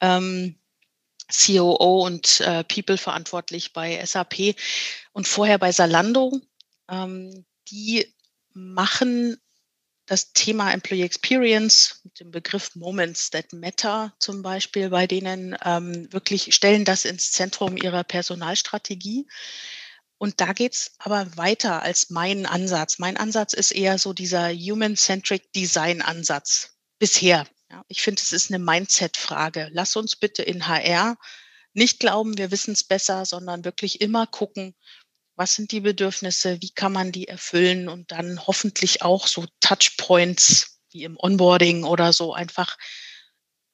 Ähm, 0.00 0.60
COO 1.28 2.06
und 2.06 2.40
äh, 2.40 2.62
People 2.62 2.98
verantwortlich 2.98 3.72
bei 3.72 4.04
SAP 4.04 4.54
und 5.12 5.26
vorher 5.26 5.58
bei 5.58 5.72
Salando. 5.72 6.40
Ähm, 6.88 7.44
die 7.68 8.14
machen 8.52 9.40
das 10.06 10.32
Thema 10.32 10.72
Employee 10.72 11.04
Experience 11.04 12.00
mit 12.04 12.20
dem 12.20 12.30
Begriff 12.30 12.74
Moments 12.74 13.30
that 13.30 13.52
Matter 13.52 14.12
zum 14.18 14.42
Beispiel 14.42 14.90
bei 14.90 15.06
denen 15.06 15.56
ähm, 15.64 16.12
wirklich 16.12 16.54
stellen 16.54 16.84
das 16.84 17.04
ins 17.04 17.32
Zentrum 17.32 17.76
ihrer 17.76 18.04
Personalstrategie. 18.04 19.26
Und 20.18 20.40
da 20.40 20.52
geht's 20.52 20.92
aber 20.98 21.36
weiter 21.36 21.82
als 21.82 22.10
mein 22.10 22.46
Ansatz. 22.46 22.98
Mein 22.98 23.16
Ansatz 23.16 23.52
ist 23.52 23.72
eher 23.72 23.98
so 23.98 24.12
dieser 24.12 24.50
Human-Centric 24.50 25.52
Design-Ansatz 25.52 26.76
bisher. 26.98 27.46
Ja, 27.70 27.84
ich 27.88 28.02
finde, 28.02 28.22
es 28.22 28.32
ist 28.32 28.50
eine 28.50 28.62
Mindset-Frage. 28.62 29.68
Lass 29.72 29.96
uns 29.96 30.16
bitte 30.16 30.42
in 30.42 30.68
HR 30.68 31.16
nicht 31.72 31.98
glauben, 31.98 32.38
wir 32.38 32.50
wissen 32.52 32.72
es 32.72 32.84
besser, 32.84 33.26
sondern 33.26 33.64
wirklich 33.64 34.00
immer 34.00 34.26
gucken, 34.26 34.74
was 35.36 35.54
sind 35.54 35.72
die 35.72 35.80
Bedürfnisse, 35.80 36.58
wie 36.60 36.70
kann 36.70 36.92
man 36.92 37.12
die 37.12 37.28
erfüllen 37.28 37.88
und 37.88 38.12
dann 38.12 38.46
hoffentlich 38.46 39.02
auch 39.02 39.26
so 39.26 39.44
Touchpoints 39.60 40.80
wie 40.90 41.04
im 41.04 41.16
Onboarding 41.18 41.84
oder 41.84 42.12
so 42.12 42.34
einfach 42.34 42.76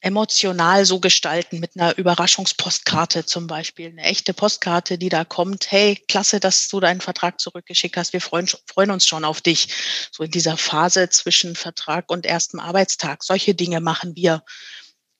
emotional 0.01 0.85
so 0.87 0.99
gestalten 0.99 1.61
mit 1.61 1.73
einer 1.77 1.97
Überraschungspostkarte 1.99 3.27
zum 3.27 3.47
Beispiel, 3.47 3.89
eine 3.89 4.03
echte 4.03 4.33
Postkarte, 4.33 4.97
die 4.97 5.11
da 5.11 5.25
kommt, 5.25 5.71
hey, 5.71 6.03
klasse, 6.09 6.41
dass 6.41 6.69
du 6.69 6.81
deinen 6.81 7.03
Vertrag 7.03 7.39
zurückgeschickt 7.39 7.97
hast, 7.97 8.15
wir 8.15 8.23
freuen, 8.23 8.49
freuen 8.67 8.91
uns 8.91 9.07
schon 9.07 9.25
auf 9.25 9.43
dich. 9.43 9.69
So 10.11 10.23
in 10.23 10.31
dieser 10.31 10.57
Phase 10.57 11.11
zwischen 11.11 11.55
Vertrag 11.55 12.11
und 12.11 12.25
erstem 12.25 12.61
Arbeitstag. 12.61 13.23
Solche 13.23 13.55
Dinge 13.55 13.81
machen 13.81 14.17
wir, 14.17 14.43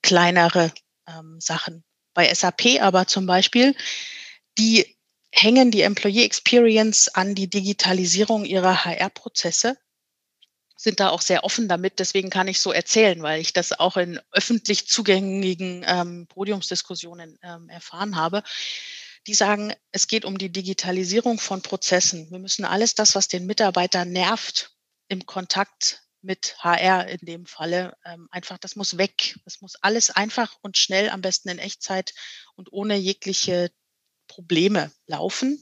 kleinere 0.01 0.73
ähm, 1.07 1.39
Sachen. 1.39 1.83
Bei 2.15 2.33
SAP 2.33 2.81
aber 2.81 3.05
zum 3.05 3.27
Beispiel, 3.27 3.75
die 4.57 4.90
hängen 5.31 5.71
die 5.71 5.81
Employee 5.81 6.25
Experience 6.25 7.07
an 7.07 7.35
die 7.35 7.49
Digitalisierung 7.49 8.45
ihrer 8.45 8.85
HR-Prozesse, 8.85 9.77
sind 10.75 10.99
da 10.99 11.09
auch 11.09 11.21
sehr 11.21 11.43
offen 11.43 11.67
damit. 11.67 11.99
Deswegen 11.99 12.29
kann 12.29 12.47
ich 12.47 12.59
so 12.59 12.71
erzählen, 12.71 13.21
weil 13.21 13.39
ich 13.39 13.53
das 13.53 13.71
auch 13.71 13.97
in 13.97 14.19
öffentlich 14.31 14.87
zugänglichen 14.87 15.85
ähm, 15.87 16.27
Podiumsdiskussionen 16.27 17.37
ähm, 17.43 17.69
erfahren 17.69 18.15
habe. 18.15 18.43
Die 19.27 19.35
sagen, 19.35 19.73
es 19.91 20.07
geht 20.07 20.25
um 20.25 20.39
die 20.39 20.51
Digitalisierung 20.51 21.39
von 21.39 21.61
Prozessen. 21.61 22.31
Wir 22.31 22.39
müssen 22.39 22.65
alles 22.65 22.95
das, 22.95 23.13
was 23.13 23.27
den 23.27 23.45
Mitarbeiter 23.45 24.05
nervt, 24.05 24.71
im 25.07 25.25
Kontakt 25.27 26.01
mit 26.23 26.55
HR 26.59 27.07
in 27.07 27.19
dem 27.21 27.45
Falle, 27.45 27.95
ähm, 28.05 28.27
einfach, 28.31 28.57
das 28.57 28.75
muss 28.75 28.97
weg. 28.97 29.35
Das 29.45 29.61
muss 29.61 29.75
alles 29.75 30.09
einfach 30.09 30.57
und 30.61 30.77
schnell, 30.77 31.09
am 31.09 31.21
besten 31.21 31.49
in 31.49 31.59
Echtzeit 31.59 32.13
und 32.55 32.71
ohne 32.71 32.95
jegliche 32.95 33.71
Probleme 34.31 34.91
laufen. 35.07 35.61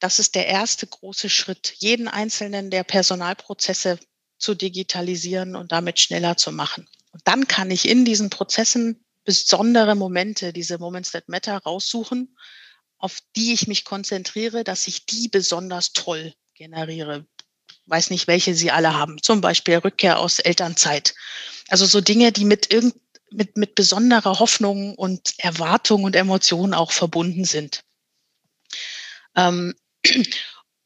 Das 0.00 0.18
ist 0.18 0.34
der 0.34 0.46
erste 0.46 0.86
große 0.86 1.28
Schritt, 1.28 1.74
jeden 1.76 2.08
einzelnen 2.08 2.70
der 2.70 2.84
Personalprozesse 2.84 3.98
zu 4.38 4.54
digitalisieren 4.54 5.54
und 5.54 5.70
damit 5.70 6.00
schneller 6.00 6.38
zu 6.38 6.52
machen. 6.52 6.88
Und 7.10 7.20
dann 7.24 7.46
kann 7.46 7.70
ich 7.70 7.86
in 7.86 8.06
diesen 8.06 8.30
Prozessen 8.30 9.04
besondere 9.24 9.94
Momente, 9.94 10.54
diese 10.54 10.78
Moments 10.78 11.12
that 11.12 11.28
matter, 11.28 11.58
raussuchen, 11.58 12.36
auf 12.98 13.18
die 13.36 13.52
ich 13.52 13.66
mich 13.66 13.84
konzentriere, 13.84 14.64
dass 14.64 14.86
ich 14.86 15.04
die 15.04 15.28
besonders 15.28 15.92
toll 15.92 16.32
generiere. 16.54 17.26
Weiß 17.86 18.08
nicht, 18.08 18.26
welche 18.26 18.54
sie 18.54 18.70
alle 18.70 18.94
haben. 18.94 19.22
Zum 19.22 19.42
Beispiel 19.42 19.76
Rückkehr 19.76 20.18
aus 20.18 20.38
Elternzeit. 20.38 21.14
Also 21.68 21.84
so 21.84 22.00
Dinge, 22.00 22.32
die 22.32 22.46
mit 22.46 22.72
irgend, 22.72 22.94
mit, 23.34 23.56
mit 23.56 23.74
besonderer 23.74 24.38
Hoffnung 24.38 24.94
und 24.94 25.34
Erwartung 25.38 26.04
und 26.04 26.16
Emotion 26.16 26.74
auch 26.74 26.92
verbunden 26.92 27.44
sind. 27.44 27.84
Ähm, 29.36 29.74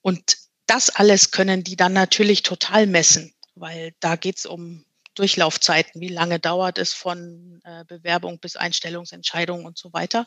und 0.02 0.36
das 0.66 0.90
alles 0.90 1.30
können 1.30 1.64
die 1.64 1.76
dann 1.76 1.92
natürlich 1.92 2.42
total 2.42 2.86
messen, 2.86 3.34
weil 3.54 3.94
da 4.00 4.16
geht 4.16 4.38
es 4.38 4.46
um 4.46 4.84
Durchlaufzeiten, 5.14 6.00
wie 6.00 6.08
lange 6.08 6.38
dauert 6.38 6.78
es 6.78 6.92
von 6.92 7.60
äh, 7.64 7.84
Bewerbung 7.84 8.38
bis 8.38 8.56
Einstellungsentscheidung 8.56 9.64
und 9.64 9.76
so 9.76 9.92
weiter. 9.92 10.26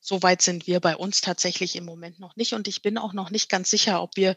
Soweit 0.00 0.42
sind 0.42 0.66
wir 0.66 0.80
bei 0.80 0.96
uns 0.96 1.20
tatsächlich 1.20 1.76
im 1.76 1.84
Moment 1.84 2.20
noch 2.20 2.36
nicht. 2.36 2.52
Und 2.52 2.68
ich 2.68 2.82
bin 2.82 2.98
auch 2.98 3.12
noch 3.12 3.30
nicht 3.30 3.48
ganz 3.48 3.70
sicher, 3.70 4.02
ob 4.02 4.16
wir 4.16 4.36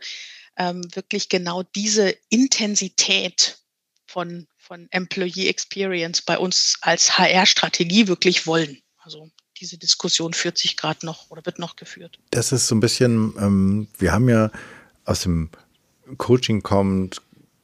ähm, 0.57 0.83
wirklich 0.93 1.29
genau 1.29 1.63
diese 1.63 2.15
Intensität 2.29 3.57
von 4.05 4.47
von 4.63 4.87
Employee 4.91 5.49
Experience 5.49 6.21
bei 6.21 6.37
uns 6.37 6.77
als 6.81 7.17
HR-Strategie 7.17 8.07
wirklich 8.07 8.47
wollen. 8.47 8.79
Also 8.97 9.29
diese 9.59 9.77
Diskussion 9.77 10.33
führt 10.33 10.57
sich 10.57 10.77
gerade 10.77 11.05
noch 11.05 11.29
oder 11.29 11.45
wird 11.45 11.59
noch 11.59 11.75
geführt. 11.75 12.17
Das 12.31 12.51
ist 12.51 12.67
so 12.67 12.75
ein 12.75 12.79
bisschen, 12.79 13.33
ähm, 13.37 13.87
wir 13.97 14.13
haben 14.13 14.29
ja 14.29 14.51
aus 15.05 15.21
dem 15.21 15.49
Coaching 16.17 16.63
kommt 16.63 17.21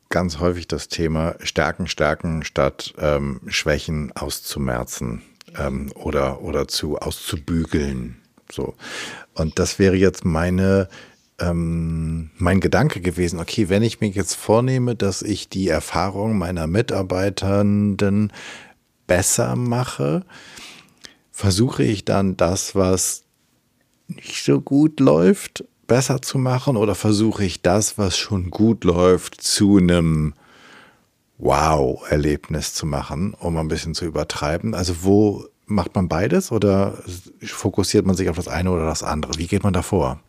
ganz 0.09 0.39
häufig 0.39 0.67
das 0.67 0.87
Thema 0.87 1.35
Stärken, 1.41 1.87
Stärken 1.87 2.43
statt 2.43 2.93
ähm, 2.97 3.41
Schwächen 3.47 4.11
auszumerzen 4.13 5.21
ähm, 5.57 5.91
oder, 5.95 6.41
oder 6.41 6.67
zu 6.67 6.97
auszubügeln. 6.97 8.21
So. 8.51 8.75
Und 9.35 9.59
das 9.59 9.79
wäre 9.79 9.95
jetzt 9.95 10.25
meine 10.25 10.89
ähm, 11.39 12.31
mein 12.37 12.59
Gedanke 12.59 13.01
gewesen, 13.01 13.39
okay, 13.39 13.69
wenn 13.69 13.83
ich 13.83 14.01
mir 14.01 14.09
jetzt 14.09 14.35
vornehme, 14.35 14.95
dass 14.95 15.21
ich 15.21 15.49
die 15.49 15.67
Erfahrung 15.67 16.37
meiner 16.37 16.67
Mitarbeitenden 16.67 18.31
besser 19.07 19.55
mache, 19.55 20.23
versuche 21.31 21.83
ich 21.83 22.05
dann 22.05 22.37
das, 22.37 22.75
was 22.75 23.23
nicht 24.07 24.43
so 24.43 24.61
gut 24.61 24.99
läuft, 24.99 25.63
besser 25.87 26.21
zu 26.21 26.37
machen 26.37 26.77
oder 26.77 26.95
versuche 26.95 27.43
ich 27.43 27.61
das, 27.61 27.97
was 27.97 28.17
schon 28.17 28.49
gut 28.51 28.83
läuft, 28.83 29.41
zu 29.41 29.77
einem 29.77 30.33
Wow-Erlebnis 31.37 32.73
zu 32.73 32.85
machen, 32.85 33.33
um 33.33 33.57
ein 33.57 33.67
bisschen 33.67 33.95
zu 33.95 34.05
übertreiben? 34.05 34.73
Also 34.73 35.03
wo 35.03 35.45
macht 35.65 35.95
man 35.95 36.07
beides 36.07 36.51
oder 36.51 37.01
fokussiert 37.43 38.05
man 38.05 38.15
sich 38.15 38.29
auf 38.29 38.35
das 38.35 38.47
eine 38.47 38.71
oder 38.71 38.85
das 38.85 39.03
andere? 39.03 39.33
Wie 39.37 39.47
geht 39.47 39.63
man 39.63 39.73
da 39.73 39.81
vor? 39.81 40.19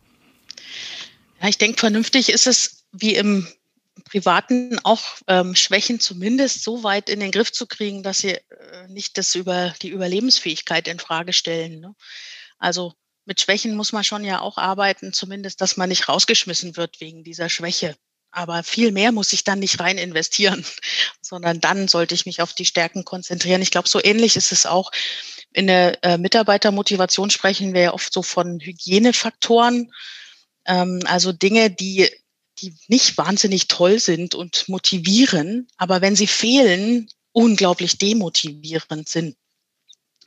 Ja, 1.41 1.49
ich 1.49 1.57
denke, 1.57 1.79
vernünftig 1.79 2.29
ist 2.29 2.45
es 2.45 2.85
wie 2.91 3.15
im 3.15 3.47
Privaten 4.05 4.79
auch 4.83 5.01
ähm, 5.27 5.55
Schwächen 5.55 5.99
zumindest 5.99 6.63
so 6.63 6.83
weit 6.83 7.09
in 7.09 7.19
den 7.19 7.31
Griff 7.31 7.51
zu 7.51 7.65
kriegen, 7.65 8.03
dass 8.03 8.19
sie 8.19 8.33
äh, 8.33 8.87
nicht 8.89 9.17
das 9.17 9.33
über 9.35 9.73
die 9.81 9.89
Überlebensfähigkeit 9.89 10.87
in 10.87 10.99
Frage 10.99 11.33
stellen. 11.33 11.79
Ne? 11.79 11.95
Also 12.57 12.93
mit 13.25 13.41
Schwächen 13.41 13.75
muss 13.75 13.91
man 13.91 14.03
schon 14.03 14.23
ja 14.23 14.39
auch 14.41 14.57
arbeiten, 14.57 15.13
zumindest, 15.13 15.61
dass 15.61 15.77
man 15.77 15.89
nicht 15.89 16.07
rausgeschmissen 16.07 16.77
wird 16.77 17.01
wegen 17.01 17.23
dieser 17.23 17.49
Schwäche. 17.49 17.95
Aber 18.31 18.63
viel 18.63 18.91
mehr 18.91 19.11
muss 19.11 19.33
ich 19.33 19.43
dann 19.43 19.59
nicht 19.59 19.79
rein 19.79 19.97
investieren, 19.97 20.65
sondern 21.21 21.59
dann 21.59 21.87
sollte 21.87 22.15
ich 22.15 22.25
mich 22.25 22.41
auf 22.41 22.53
die 22.53 22.65
Stärken 22.65 23.03
konzentrieren. 23.03 23.61
Ich 23.61 23.71
glaube, 23.71 23.89
so 23.89 24.01
ähnlich 24.03 24.35
ist 24.35 24.51
es 24.51 24.65
auch 24.65 24.91
in 25.53 25.67
der 25.67 26.01
äh, 26.03 26.17
Mitarbeitermotivation 26.17 27.29
sprechen 27.29 27.73
wir 27.73 27.81
ja 27.81 27.93
oft 27.93 28.13
so 28.13 28.23
von 28.23 28.59
Hygienefaktoren. 28.59 29.91
Ähm, 30.65 31.01
also 31.05 31.31
Dinge, 31.31 31.69
die 31.69 32.09
die 32.61 32.75
nicht 32.87 33.17
wahnsinnig 33.17 33.67
toll 33.67 33.99
sind 33.99 34.35
und 34.35 34.69
motivieren, 34.69 35.67
aber 35.77 36.01
wenn 36.01 36.15
sie 36.15 36.27
fehlen, 36.27 37.09
unglaublich 37.31 37.97
demotivierend 37.97 39.09
sind. 39.09 39.35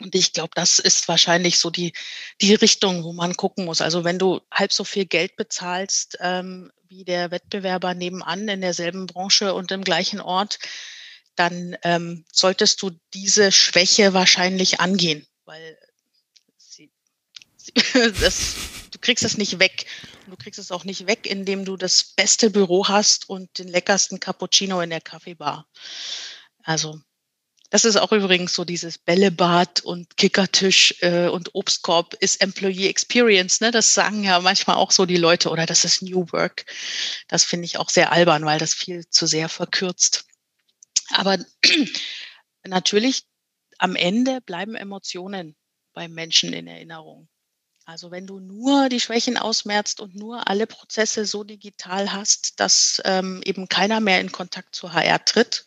Und 0.00 0.14
ich 0.14 0.32
glaube, 0.32 0.50
das 0.54 0.80
ist 0.80 1.06
wahrscheinlich 1.06 1.58
so 1.58 1.70
die, 1.70 1.92
die 2.40 2.54
Richtung, 2.54 3.04
wo 3.04 3.12
man 3.12 3.36
gucken 3.36 3.64
muss. 3.64 3.80
Also 3.80 4.02
wenn 4.02 4.18
du 4.18 4.40
halb 4.50 4.72
so 4.72 4.82
viel 4.82 5.06
Geld 5.06 5.36
bezahlst 5.36 6.18
ähm, 6.20 6.72
wie 6.88 7.04
der 7.04 7.30
Wettbewerber 7.30 7.94
nebenan 7.94 8.48
in 8.48 8.60
derselben 8.60 9.06
Branche 9.06 9.54
und 9.54 9.70
im 9.70 9.84
gleichen 9.84 10.20
Ort, 10.20 10.58
dann 11.36 11.76
ähm, 11.82 12.24
solltest 12.32 12.82
du 12.82 12.90
diese 13.12 13.52
Schwäche 13.52 14.14
wahrscheinlich 14.14 14.80
angehen, 14.80 15.26
weil 15.44 15.78
sie, 16.56 16.90
sie, 17.56 17.72
das, 18.20 18.56
du 18.90 18.98
kriegst 18.98 19.24
es 19.24 19.38
nicht 19.38 19.60
weg. 19.60 19.86
Du 20.26 20.36
kriegst 20.36 20.58
es 20.58 20.70
auch 20.72 20.84
nicht 20.84 21.06
weg, 21.06 21.26
indem 21.26 21.64
du 21.64 21.76
das 21.76 22.04
beste 22.04 22.50
Büro 22.50 22.88
hast 22.88 23.28
und 23.28 23.58
den 23.58 23.68
leckersten 23.68 24.20
Cappuccino 24.20 24.80
in 24.80 24.90
der 24.90 25.00
Kaffeebar. 25.00 25.66
Also 26.62 27.00
das 27.74 27.84
ist 27.84 27.96
auch 27.96 28.12
übrigens 28.12 28.54
so 28.54 28.64
dieses 28.64 28.98
Bällebad 28.98 29.80
und 29.80 30.16
Kickertisch 30.16 30.94
äh, 31.00 31.26
und 31.26 31.56
Obstkorb 31.56 32.14
ist 32.14 32.40
Employee 32.40 32.88
Experience. 32.88 33.60
Ne? 33.60 33.72
Das 33.72 33.94
sagen 33.94 34.22
ja 34.22 34.38
manchmal 34.38 34.76
auch 34.76 34.92
so 34.92 35.06
die 35.06 35.16
Leute 35.16 35.50
oder 35.50 35.66
das 35.66 35.84
ist 35.84 36.00
New 36.00 36.24
Work. 36.30 36.66
Das 37.26 37.42
finde 37.42 37.66
ich 37.66 37.78
auch 37.78 37.90
sehr 37.90 38.12
albern, 38.12 38.44
weil 38.44 38.60
das 38.60 38.74
viel 38.74 39.08
zu 39.08 39.26
sehr 39.26 39.48
verkürzt. 39.48 40.24
Aber 41.08 41.36
natürlich 42.64 43.24
am 43.78 43.96
Ende 43.96 44.40
bleiben 44.40 44.76
Emotionen 44.76 45.56
beim 45.94 46.12
Menschen 46.12 46.52
in 46.52 46.68
Erinnerung. 46.68 47.28
Also 47.86 48.10
wenn 48.10 48.26
du 48.26 48.40
nur 48.40 48.88
die 48.88 49.00
Schwächen 49.00 49.36
ausmerzt 49.36 50.00
und 50.00 50.14
nur 50.14 50.48
alle 50.48 50.66
Prozesse 50.66 51.26
so 51.26 51.44
digital 51.44 52.12
hast, 52.12 52.58
dass 52.58 53.00
ähm, 53.04 53.42
eben 53.44 53.68
keiner 53.68 54.00
mehr 54.00 54.20
in 54.20 54.32
Kontakt 54.32 54.74
zu 54.74 54.94
HR 54.94 55.22
tritt, 55.24 55.66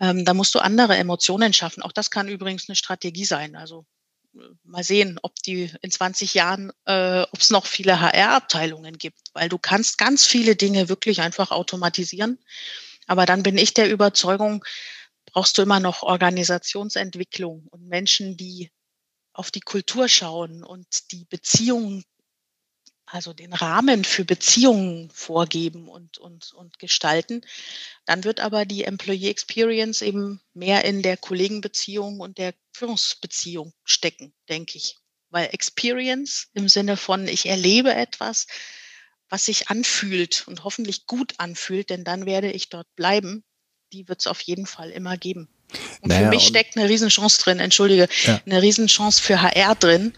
ähm, 0.00 0.24
da 0.24 0.34
musst 0.34 0.54
du 0.54 0.58
andere 0.58 0.96
Emotionen 0.96 1.52
schaffen. 1.52 1.82
Auch 1.82 1.92
das 1.92 2.10
kann 2.10 2.28
übrigens 2.28 2.68
eine 2.68 2.76
Strategie 2.76 3.24
sein. 3.24 3.54
Also 3.54 3.86
äh, 4.34 4.40
mal 4.64 4.82
sehen, 4.82 5.18
ob 5.22 5.36
die 5.42 5.70
in 5.80 5.90
20 5.92 6.34
Jahren, 6.34 6.72
äh, 6.86 7.22
ob 7.22 7.40
es 7.40 7.50
noch 7.50 7.66
viele 7.66 8.00
HR-Abteilungen 8.00 8.98
gibt, 8.98 9.20
weil 9.32 9.48
du 9.48 9.58
kannst 9.58 9.98
ganz 9.98 10.26
viele 10.26 10.56
Dinge 10.56 10.88
wirklich 10.88 11.20
einfach 11.20 11.52
automatisieren. 11.52 12.38
Aber 13.06 13.26
dann 13.26 13.44
bin 13.44 13.56
ich 13.56 13.74
der 13.74 13.88
Überzeugung, 13.90 14.64
brauchst 15.26 15.56
du 15.56 15.62
immer 15.62 15.78
noch 15.78 16.02
Organisationsentwicklung 16.02 17.68
und 17.70 17.86
Menschen, 17.86 18.36
die 18.36 18.70
auf 19.36 19.50
die 19.50 19.60
Kultur 19.60 20.08
schauen 20.08 20.64
und 20.64 21.12
die 21.12 21.26
Beziehungen, 21.26 22.04
also 23.04 23.32
den 23.34 23.52
Rahmen 23.52 24.04
für 24.04 24.24
Beziehungen 24.24 25.10
vorgeben 25.10 25.88
und, 25.88 26.18
und, 26.18 26.52
und 26.54 26.78
gestalten, 26.78 27.42
dann 28.06 28.24
wird 28.24 28.40
aber 28.40 28.64
die 28.64 28.84
Employee 28.84 29.28
Experience 29.28 30.00
eben 30.00 30.40
mehr 30.54 30.84
in 30.84 31.02
der 31.02 31.16
Kollegenbeziehung 31.16 32.20
und 32.20 32.38
der 32.38 32.54
Führungsbeziehung 32.72 33.74
stecken, 33.84 34.32
denke 34.48 34.78
ich. 34.78 34.96
Weil 35.28 35.50
Experience 35.52 36.48
im 36.54 36.68
Sinne 36.68 36.96
von, 36.96 37.28
ich 37.28 37.46
erlebe 37.46 37.94
etwas, 37.94 38.46
was 39.28 39.44
sich 39.44 39.68
anfühlt 39.68 40.48
und 40.48 40.64
hoffentlich 40.64 41.06
gut 41.06 41.34
anfühlt, 41.38 41.90
denn 41.90 42.04
dann 42.04 42.26
werde 42.26 42.50
ich 42.50 42.70
dort 42.70 42.92
bleiben, 42.96 43.44
die 43.92 44.08
wird 44.08 44.20
es 44.20 44.26
auf 44.26 44.40
jeden 44.40 44.66
Fall 44.66 44.90
immer 44.90 45.16
geben. 45.16 45.48
Und 46.00 46.08
naja, 46.10 46.24
für 46.24 46.28
mich 46.30 46.46
steckt 46.46 46.76
eine 46.76 46.88
Riesenchance 46.88 47.38
drin, 47.42 47.58
entschuldige, 47.58 48.08
ja. 48.24 48.40
eine 48.46 48.62
Riesenchance 48.62 49.22
für 49.22 49.42
HR 49.42 49.74
drin, 49.74 50.12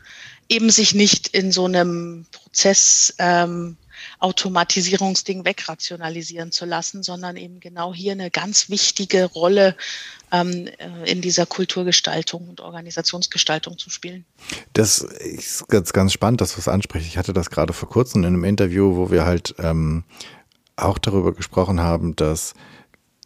eben 0.48 0.70
sich 0.70 0.94
nicht 0.94 1.28
in 1.28 1.52
so 1.52 1.66
einem 1.66 2.26
Prozess 2.32 3.14
ähm, 3.18 3.76
Automatisierungsding 4.20 5.44
wegrationalisieren 5.44 6.52
zu 6.52 6.64
lassen, 6.64 7.02
sondern 7.02 7.36
eben 7.36 7.60
genau 7.60 7.94
hier 7.94 8.12
eine 8.12 8.30
ganz 8.30 8.68
wichtige 8.68 9.24
Rolle 9.24 9.76
ähm, 10.32 10.68
äh, 10.78 11.10
in 11.10 11.20
dieser 11.20 11.46
Kulturgestaltung 11.46 12.48
und 12.48 12.60
Organisationsgestaltung 12.60 13.78
zu 13.78 13.90
spielen. 13.90 14.24
Das 14.72 15.00
ist 15.00 15.68
ganz, 15.68 15.92
ganz 15.92 16.12
spannend, 16.12 16.40
dass 16.40 16.54
du 16.54 16.60
es 16.60 16.68
ansprichst. 16.68 17.08
Ich 17.08 17.18
hatte 17.18 17.32
das 17.32 17.50
gerade 17.50 17.72
vor 17.72 17.88
kurzem 17.88 18.22
in 18.22 18.26
einem 18.26 18.44
Interview, 18.44 18.96
wo 18.96 19.10
wir 19.10 19.24
halt 19.24 19.54
ähm, 19.58 20.04
auch 20.76 20.98
darüber 20.98 21.32
gesprochen 21.34 21.80
haben, 21.80 22.14
dass 22.16 22.54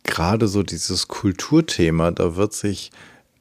gerade 0.04 0.48
so 0.48 0.62
dieses 0.62 1.08
Kulturthema, 1.08 2.10
da 2.10 2.36
wird 2.36 2.52
sich, 2.52 2.90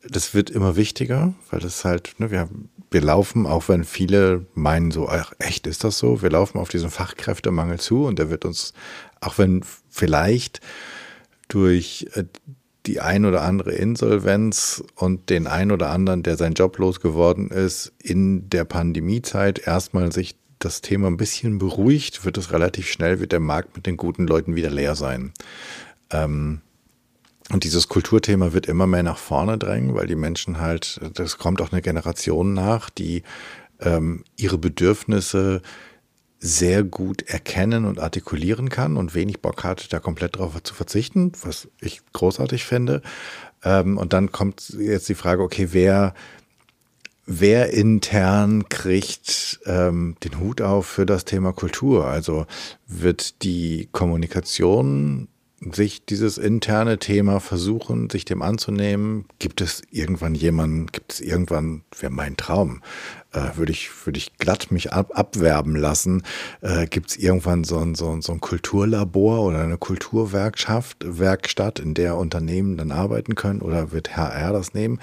das 0.07 0.33
wird 0.33 0.49
immer 0.49 0.75
wichtiger, 0.75 1.33
weil 1.49 1.59
das 1.59 1.85
halt, 1.85 2.15
ne, 2.19 2.31
wir, 2.31 2.49
wir 2.89 3.01
laufen, 3.01 3.45
auch 3.45 3.69
wenn 3.69 3.83
viele 3.83 4.45
meinen 4.53 4.91
so, 4.91 5.07
ach, 5.07 5.33
echt 5.39 5.67
ist 5.67 5.83
das 5.83 5.97
so, 5.97 6.21
wir 6.21 6.29
laufen 6.29 6.59
auf 6.59 6.69
diesen 6.69 6.89
Fachkräftemangel 6.89 7.79
zu 7.79 8.05
und 8.05 8.19
der 8.19 8.29
wird 8.29 8.45
uns, 8.45 8.73
auch 9.21 9.37
wenn 9.37 9.63
vielleicht 9.89 10.59
durch 11.47 12.07
äh, 12.13 12.25
die 12.85 12.99
ein 12.99 13.25
oder 13.25 13.41
andere 13.41 13.73
Insolvenz 13.73 14.83
und 14.95 15.29
den 15.29 15.47
ein 15.47 15.71
oder 15.71 15.89
anderen, 15.89 16.23
der 16.23 16.35
sein 16.35 16.53
Job 16.53 16.77
losgeworden 16.77 17.49
ist, 17.51 17.93
in 18.01 18.49
der 18.49 18.65
Pandemiezeit 18.65 19.59
erstmal 19.67 20.11
sich 20.11 20.35
das 20.57 20.81
Thema 20.81 21.07
ein 21.07 21.17
bisschen 21.17 21.57
beruhigt, 21.57 22.25
wird 22.25 22.37
es 22.37 22.51
relativ 22.51 22.87
schnell, 22.87 23.19
wird 23.19 23.31
der 23.31 23.39
Markt 23.39 23.75
mit 23.75 23.85
den 23.85 23.97
guten 23.97 24.27
Leuten 24.27 24.55
wieder 24.55 24.69
leer 24.69 24.95
sein. 24.95 25.31
Ähm, 26.11 26.61
und 27.51 27.63
dieses 27.65 27.89
Kulturthema 27.89 28.53
wird 28.53 28.67
immer 28.67 28.87
mehr 28.87 29.03
nach 29.03 29.17
vorne 29.17 29.57
drängen, 29.57 29.93
weil 29.93 30.07
die 30.07 30.15
Menschen 30.15 30.59
halt, 30.59 31.01
das 31.13 31.37
kommt 31.37 31.61
auch 31.61 31.71
eine 31.71 31.81
Generation 31.81 32.53
nach, 32.53 32.89
die 32.89 33.23
ähm, 33.81 34.23
ihre 34.37 34.57
Bedürfnisse 34.57 35.61
sehr 36.39 36.83
gut 36.83 37.21
erkennen 37.23 37.85
und 37.85 37.99
artikulieren 37.99 38.69
kann 38.69 38.97
und 38.97 39.13
wenig 39.13 39.41
Bock 39.41 39.63
hat, 39.63 39.93
da 39.93 39.99
komplett 39.99 40.37
drauf 40.37 40.61
zu 40.63 40.73
verzichten, 40.73 41.33
was 41.43 41.67
ich 41.79 42.01
großartig 42.13 42.63
finde. 42.63 43.01
Ähm, 43.63 43.97
und 43.97 44.13
dann 44.13 44.31
kommt 44.31 44.69
jetzt 44.79 45.07
die 45.07 45.15
Frage, 45.15 45.43
okay, 45.43 45.67
wer, 45.71 46.15
wer 47.27 47.73
intern 47.73 48.69
kriegt 48.69 49.59
ähm, 49.65 50.15
den 50.23 50.39
Hut 50.39 50.61
auf 50.61 50.87
für 50.87 51.05
das 51.05 51.25
Thema 51.25 51.53
Kultur? 51.53 52.07
Also 52.07 52.47
wird 52.87 53.43
die 53.43 53.89
Kommunikation 53.91 55.27
sich 55.71 56.05
dieses 56.05 56.37
interne 56.37 56.97
Thema 56.97 57.39
versuchen, 57.39 58.09
sich 58.09 58.25
dem 58.25 58.41
anzunehmen. 58.41 59.25
Gibt 59.39 59.61
es 59.61 59.83
irgendwann 59.91 60.33
jemanden, 60.33 60.87
gibt 60.87 61.13
es 61.13 61.21
irgendwann, 61.21 61.83
wäre 61.99 62.11
mein 62.11 62.35
Traum, 62.35 62.81
äh, 63.33 63.55
würde 63.55 63.71
ich, 63.71 63.89
würde 64.05 64.17
ich 64.17 64.37
glatt 64.37 64.71
mich 64.71 64.91
ab, 64.91 65.11
abwerben 65.13 65.75
lassen. 65.75 66.23
Äh, 66.61 66.87
Gibt 66.87 67.11
es 67.11 67.17
irgendwann 67.17 67.63
so 67.63 67.77
ein, 67.77 67.95
so, 67.95 68.19
so 68.21 68.33
ein 68.33 68.41
Kulturlabor 68.41 69.41
oder 69.41 69.61
eine 69.61 69.77
Kulturwerkschaft, 69.77 70.97
Werkstatt, 71.05 71.79
in 71.79 71.93
der 71.93 72.17
Unternehmen 72.17 72.77
dann 72.77 72.91
arbeiten 72.91 73.35
können 73.35 73.61
oder 73.61 73.91
wird 73.91 74.17
HR 74.17 74.51
das 74.51 74.73
nehmen? 74.73 74.99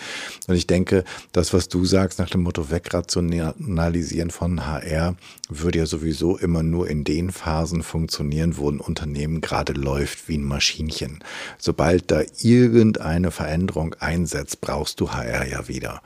Und 0.47 0.57
ich 0.57 0.66
denke, 0.66 1.05
das, 1.33 1.55
was 1.55 1.68
du 1.68 1.85
sagst 1.85 2.18
nach 2.18 2.31
dem 2.31 2.43
Motto 2.43 2.70
wegrationalisieren 2.70 4.31
von 4.31 4.66
HR, 4.66 5.16
würde 5.49 5.79
ja 5.79 5.87
sowieso 5.87 6.37
immer 6.37 6.62
nur 6.62 6.89
in 6.89 7.05
den 7.05 7.31
Phasen 7.31 7.83
funktionieren, 7.83 8.59
wo 8.59 8.70
ein 8.70 8.81
Unternehmen 8.81 9.41
gerade 9.41 9.72
läuft 9.72 10.29
wie 10.29 10.37
ein 10.37 10.45
Maschinchen. 10.45 11.20
Sobald 11.59 12.11
da 12.11 12.22
irgendeine 12.43 13.31
Veränderung 13.31 13.95
einsetzt, 13.99 14.61
brauchst 14.61 15.01
du 15.01 15.12
HR 15.12 15.47
ja 15.47 15.68
wieder. 15.68 16.03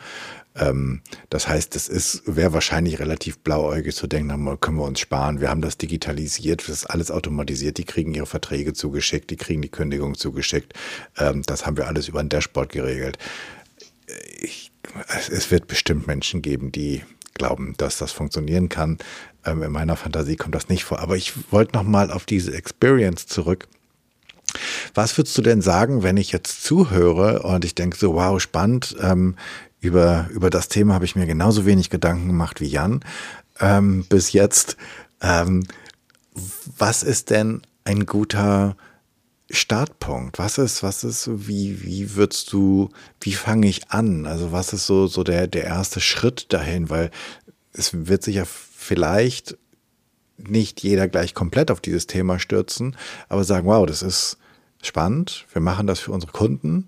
Ähm, 0.54 1.00
das 1.30 1.48
heißt, 1.48 1.76
es 1.76 1.88
ist, 1.88 2.11
wäre 2.26 2.52
wahrscheinlich 2.52 2.98
relativ 2.98 3.38
blauäugig 3.38 3.94
zu 3.94 4.06
denken, 4.06 4.60
können 4.60 4.78
wir 4.78 4.84
uns 4.84 5.00
sparen. 5.00 5.40
Wir 5.40 5.50
haben 5.50 5.62
das 5.62 5.78
digitalisiert, 5.78 6.62
das 6.62 6.68
ist 6.68 6.86
alles 6.86 7.10
automatisiert. 7.10 7.78
Die 7.78 7.84
kriegen 7.84 8.14
ihre 8.14 8.26
Verträge 8.26 8.72
zugeschickt, 8.72 9.30
die 9.30 9.36
kriegen 9.36 9.62
die 9.62 9.68
Kündigung 9.68 10.16
zugeschickt. 10.16 10.74
Ähm, 11.18 11.42
das 11.46 11.66
haben 11.66 11.76
wir 11.76 11.86
alles 11.86 12.08
über 12.08 12.20
ein 12.20 12.28
Dashboard 12.28 12.70
geregelt. 12.70 13.18
Ich, 14.40 14.70
es 15.30 15.50
wird 15.50 15.66
bestimmt 15.66 16.06
Menschen 16.06 16.42
geben, 16.42 16.72
die 16.72 17.02
glauben, 17.34 17.74
dass 17.78 17.98
das 17.98 18.12
funktionieren 18.12 18.68
kann. 18.68 18.98
Ähm, 19.44 19.62
in 19.62 19.72
meiner 19.72 19.96
Fantasie 19.96 20.36
kommt 20.36 20.54
das 20.54 20.68
nicht 20.68 20.84
vor. 20.84 21.00
Aber 21.00 21.16
ich 21.16 21.32
wollte 21.52 21.76
noch 21.76 21.84
mal 21.84 22.10
auf 22.10 22.26
diese 22.26 22.54
Experience 22.54 23.26
zurück. 23.26 23.68
Was 24.94 25.16
würdest 25.16 25.36
du 25.38 25.42
denn 25.42 25.62
sagen, 25.62 26.02
wenn 26.02 26.16
ich 26.16 26.32
jetzt 26.32 26.62
zuhöre 26.62 27.42
und 27.42 27.64
ich 27.64 27.74
denke 27.74 27.96
so, 27.96 28.14
wow, 28.14 28.40
spannend, 28.40 28.94
ähm, 29.00 29.36
über, 29.82 30.28
über 30.30 30.48
das 30.48 30.68
Thema 30.68 30.94
habe 30.94 31.04
ich 31.04 31.16
mir 31.16 31.26
genauso 31.26 31.66
wenig 31.66 31.90
Gedanken 31.90 32.28
gemacht 32.28 32.60
wie 32.60 32.68
Jan 32.68 33.04
ähm, 33.60 34.04
bis 34.08 34.32
jetzt. 34.32 34.76
Ähm, 35.20 35.64
was 36.78 37.02
ist 37.02 37.30
denn 37.30 37.62
ein 37.84 38.06
guter 38.06 38.76
Startpunkt? 39.50 40.38
Was 40.38 40.56
ist, 40.56 40.84
was 40.84 41.02
ist, 41.02 41.28
wie, 41.48 41.82
wie 41.82 42.14
würdest 42.14 42.52
du, 42.52 42.90
wie 43.20 43.32
fange 43.32 43.68
ich 43.68 43.90
an? 43.90 44.24
Also 44.24 44.52
was 44.52 44.72
ist 44.72 44.86
so, 44.86 45.08
so 45.08 45.24
der, 45.24 45.48
der 45.48 45.64
erste 45.64 46.00
Schritt 46.00 46.52
dahin? 46.52 46.88
Weil 46.88 47.10
es 47.72 48.06
wird 48.06 48.22
sich 48.22 48.36
ja 48.36 48.44
vielleicht 48.44 49.58
nicht 50.38 50.80
jeder 50.82 51.08
gleich 51.08 51.34
komplett 51.34 51.72
auf 51.72 51.80
dieses 51.80 52.06
Thema 52.06 52.38
stürzen, 52.38 52.96
aber 53.28 53.42
sagen, 53.42 53.66
wow, 53.66 53.84
das 53.84 54.02
ist 54.02 54.38
spannend, 54.80 55.46
wir 55.52 55.60
machen 55.60 55.86
das 55.88 56.00
für 56.00 56.12
unsere 56.12 56.32
Kunden 56.32 56.86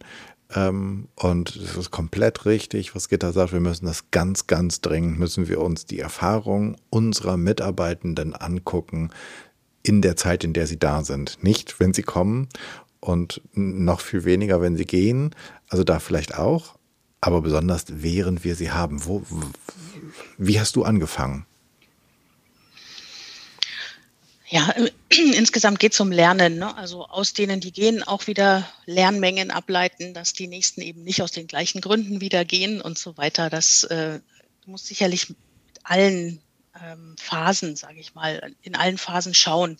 ähm, 0.54 1.08
und 1.16 1.56
es 1.56 1.76
ist 1.76 1.90
komplett 1.90 2.46
richtig, 2.46 2.94
was 2.94 3.08
Gitter 3.08 3.32
sagt, 3.32 3.52
wir 3.52 3.60
müssen 3.60 3.86
das 3.86 4.10
ganz, 4.10 4.46
ganz 4.46 4.80
dringend, 4.80 5.18
müssen 5.18 5.48
wir 5.48 5.60
uns 5.60 5.86
die 5.86 6.00
Erfahrung 6.00 6.76
unserer 6.90 7.36
Mitarbeitenden 7.36 8.34
angucken, 8.34 9.10
in 9.82 10.00
der 10.00 10.16
Zeit, 10.16 10.44
in 10.44 10.54
der 10.54 10.66
sie 10.66 10.78
da 10.78 11.04
sind. 11.04 11.42
Nicht, 11.42 11.78
wenn 11.78 11.92
sie 11.92 12.02
kommen 12.02 12.48
und 13.00 13.42
noch 13.52 14.00
viel 14.00 14.24
weniger, 14.24 14.60
wenn 14.62 14.76
sie 14.76 14.86
gehen. 14.86 15.34
Also 15.68 15.84
da 15.84 15.98
vielleicht 15.98 16.38
auch, 16.38 16.76
aber 17.20 17.42
besonders 17.42 17.84
während 17.88 18.44
wir 18.44 18.54
sie 18.54 18.70
haben. 18.70 19.04
Wo, 19.04 19.22
wie 20.38 20.58
hast 20.58 20.76
du 20.76 20.84
angefangen? 20.84 21.46
Ja, 24.48 24.74
insgesamt 25.08 25.80
geht 25.80 25.92
es 25.94 26.00
um 26.00 26.12
Lernen. 26.12 26.58
Ne? 26.58 26.76
Also 26.76 27.06
aus 27.06 27.32
denen, 27.32 27.60
die 27.60 27.72
gehen, 27.72 28.02
auch 28.02 28.26
wieder 28.26 28.68
Lernmengen 28.86 29.50
ableiten, 29.50 30.14
dass 30.14 30.32
die 30.32 30.46
nächsten 30.46 30.82
eben 30.82 31.02
nicht 31.02 31.22
aus 31.22 31.32
den 31.32 31.46
gleichen 31.46 31.80
Gründen 31.80 32.20
wieder 32.20 32.44
gehen 32.44 32.80
und 32.80 32.98
so 32.98 33.16
weiter. 33.16 33.50
Das 33.50 33.84
äh, 33.84 34.20
muss 34.66 34.86
sicherlich 34.86 35.30
mit 35.30 35.38
allen 35.82 36.40
ähm, 36.82 37.16
Phasen, 37.18 37.76
sage 37.76 38.00
ich 38.00 38.14
mal, 38.14 38.54
in 38.62 38.74
allen 38.74 38.98
Phasen 38.98 39.34
schauen. 39.34 39.78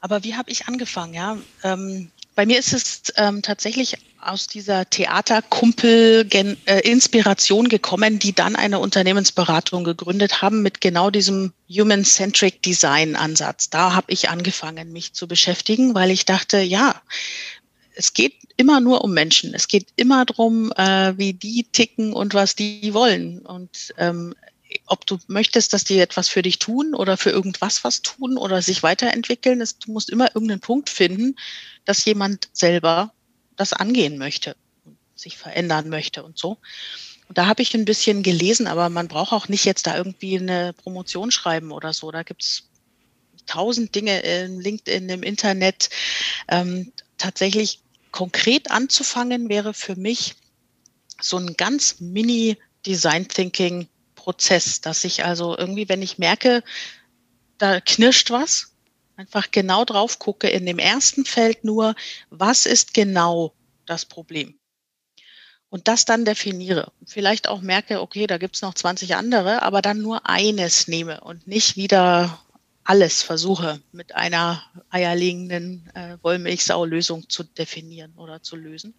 Aber 0.00 0.24
wie 0.24 0.36
habe 0.36 0.50
ich 0.50 0.66
angefangen? 0.66 1.14
Ja, 1.14 1.38
ähm, 1.62 2.10
bei 2.34 2.46
mir 2.46 2.58
ist 2.58 2.72
es 2.72 3.02
ähm, 3.16 3.42
tatsächlich 3.42 3.96
aus 4.20 4.46
dieser 4.46 4.88
Theaterkumpel-Inspiration 4.88 7.66
äh, 7.66 7.68
gekommen, 7.68 8.18
die 8.18 8.32
dann 8.32 8.56
eine 8.56 8.78
Unternehmensberatung 8.78 9.84
gegründet 9.84 10.42
haben 10.42 10.62
mit 10.62 10.80
genau 10.80 11.10
diesem 11.10 11.52
Human-Centric 11.68 12.62
Design-Ansatz. 12.62 13.70
Da 13.70 13.94
habe 13.94 14.12
ich 14.12 14.28
angefangen, 14.28 14.92
mich 14.92 15.12
zu 15.12 15.28
beschäftigen, 15.28 15.94
weil 15.94 16.10
ich 16.10 16.24
dachte, 16.24 16.60
ja, 16.60 17.00
es 17.94 18.12
geht 18.12 18.34
immer 18.56 18.80
nur 18.80 19.04
um 19.04 19.12
Menschen. 19.12 19.54
Es 19.54 19.68
geht 19.68 19.88
immer 19.96 20.24
darum, 20.24 20.72
äh, 20.72 21.16
wie 21.16 21.32
die 21.32 21.66
ticken 21.70 22.12
und 22.12 22.34
was 22.34 22.54
die 22.54 22.94
wollen. 22.94 23.40
Und 23.40 23.94
ähm, 23.98 24.34
ob 24.86 25.06
du 25.06 25.18
möchtest, 25.26 25.72
dass 25.72 25.84
die 25.84 25.98
etwas 25.98 26.28
für 26.28 26.42
dich 26.42 26.58
tun 26.58 26.94
oder 26.94 27.16
für 27.16 27.30
irgendwas 27.30 27.84
was 27.84 28.02
tun 28.02 28.36
oder 28.36 28.62
sich 28.62 28.82
weiterentwickeln, 28.82 29.60
ist, 29.60 29.86
du 29.86 29.92
musst 29.92 30.10
immer 30.10 30.34
irgendeinen 30.34 30.60
Punkt 30.60 30.90
finden, 30.90 31.36
dass 31.84 32.04
jemand 32.04 32.48
selber 32.52 33.12
das 33.58 33.72
angehen 33.72 34.18
möchte, 34.18 34.56
sich 35.14 35.36
verändern 35.36 35.88
möchte 35.88 36.22
und 36.22 36.38
so. 36.38 36.58
Und 37.28 37.36
da 37.36 37.46
habe 37.46 37.60
ich 37.60 37.74
ein 37.74 37.84
bisschen 37.84 38.22
gelesen, 38.22 38.66
aber 38.66 38.88
man 38.88 39.08
braucht 39.08 39.32
auch 39.32 39.48
nicht 39.48 39.66
jetzt 39.66 39.86
da 39.86 39.96
irgendwie 39.96 40.38
eine 40.38 40.72
Promotion 40.72 41.30
schreiben 41.30 41.72
oder 41.72 41.92
so. 41.92 42.10
Da 42.10 42.22
gibt's 42.22 42.64
tausend 43.46 43.94
Dinge 43.94 44.20
in 44.20 44.60
LinkedIn, 44.60 45.08
im 45.08 45.22
Internet. 45.22 45.90
Ähm, 46.48 46.92
tatsächlich 47.18 47.80
konkret 48.12 48.70
anzufangen 48.70 49.48
wäre 49.48 49.74
für 49.74 49.96
mich 49.96 50.36
so 51.20 51.36
ein 51.36 51.54
ganz 51.54 52.00
mini 52.00 52.56
Design 52.86 53.28
Thinking 53.28 53.88
Prozess, 54.14 54.80
dass 54.80 55.04
ich 55.04 55.24
also 55.24 55.56
irgendwie, 55.56 55.88
wenn 55.88 56.02
ich 56.02 56.18
merke, 56.18 56.62
da 57.58 57.80
knirscht 57.80 58.30
was, 58.30 58.72
einfach 59.18 59.50
genau 59.50 59.84
drauf 59.84 60.20
gucke, 60.20 60.48
in 60.48 60.64
dem 60.64 60.78
ersten 60.78 61.24
Feld 61.24 61.64
nur, 61.64 61.94
was 62.30 62.66
ist 62.66 62.94
genau 62.94 63.52
das 63.84 64.06
Problem? 64.06 64.54
Und 65.70 65.88
das 65.88 66.04
dann 66.04 66.24
definiere. 66.24 66.92
Vielleicht 67.04 67.48
auch 67.48 67.60
merke, 67.60 68.00
okay, 68.00 68.26
da 68.26 68.38
gibt 68.38 68.56
es 68.56 68.62
noch 68.62 68.74
20 68.74 69.16
andere, 69.16 69.62
aber 69.62 69.82
dann 69.82 70.00
nur 70.00 70.26
eines 70.26 70.86
nehme 70.88 71.20
und 71.20 71.46
nicht 71.46 71.76
wieder 71.76 72.42
alles 72.84 73.22
versuche 73.22 73.82
mit 73.92 74.14
einer 74.14 74.62
eierlegenden 74.88 75.90
äh, 75.94 76.16
Wollmilchsau-Lösung 76.22 77.28
zu 77.28 77.42
definieren 77.42 78.14
oder 78.16 78.42
zu 78.42 78.56
lösen. 78.56 78.94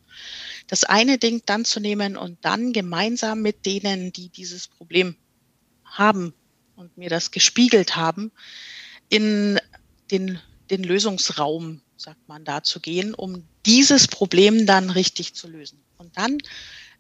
Das 0.68 0.84
eine 0.84 1.18
Ding 1.18 1.42
dann 1.46 1.66
zu 1.66 1.80
nehmen 1.80 2.18
und 2.18 2.38
dann 2.42 2.72
gemeinsam 2.72 3.42
mit 3.42 3.66
denen, 3.66 4.12
die 4.12 4.30
dieses 4.30 4.68
Problem 4.68 5.16
haben 5.86 6.36
und 6.76 6.96
mir 6.98 7.10
das 7.10 7.32
gespiegelt 7.32 7.96
haben, 7.96 8.32
in 9.10 9.60
den, 10.12 10.40
den 10.70 10.84
Lösungsraum, 10.84 11.82
sagt 11.98 12.28
man, 12.28 12.46
da 12.46 12.64
zu 12.64 12.80
gehen, 12.80 13.14
um 13.14 13.44
dieses 13.66 14.08
Problem 14.08 14.66
dann 14.66 14.90
richtig 14.90 15.34
zu 15.34 15.48
lösen. 15.48 15.80
Und 15.98 16.18
dann 16.18 16.38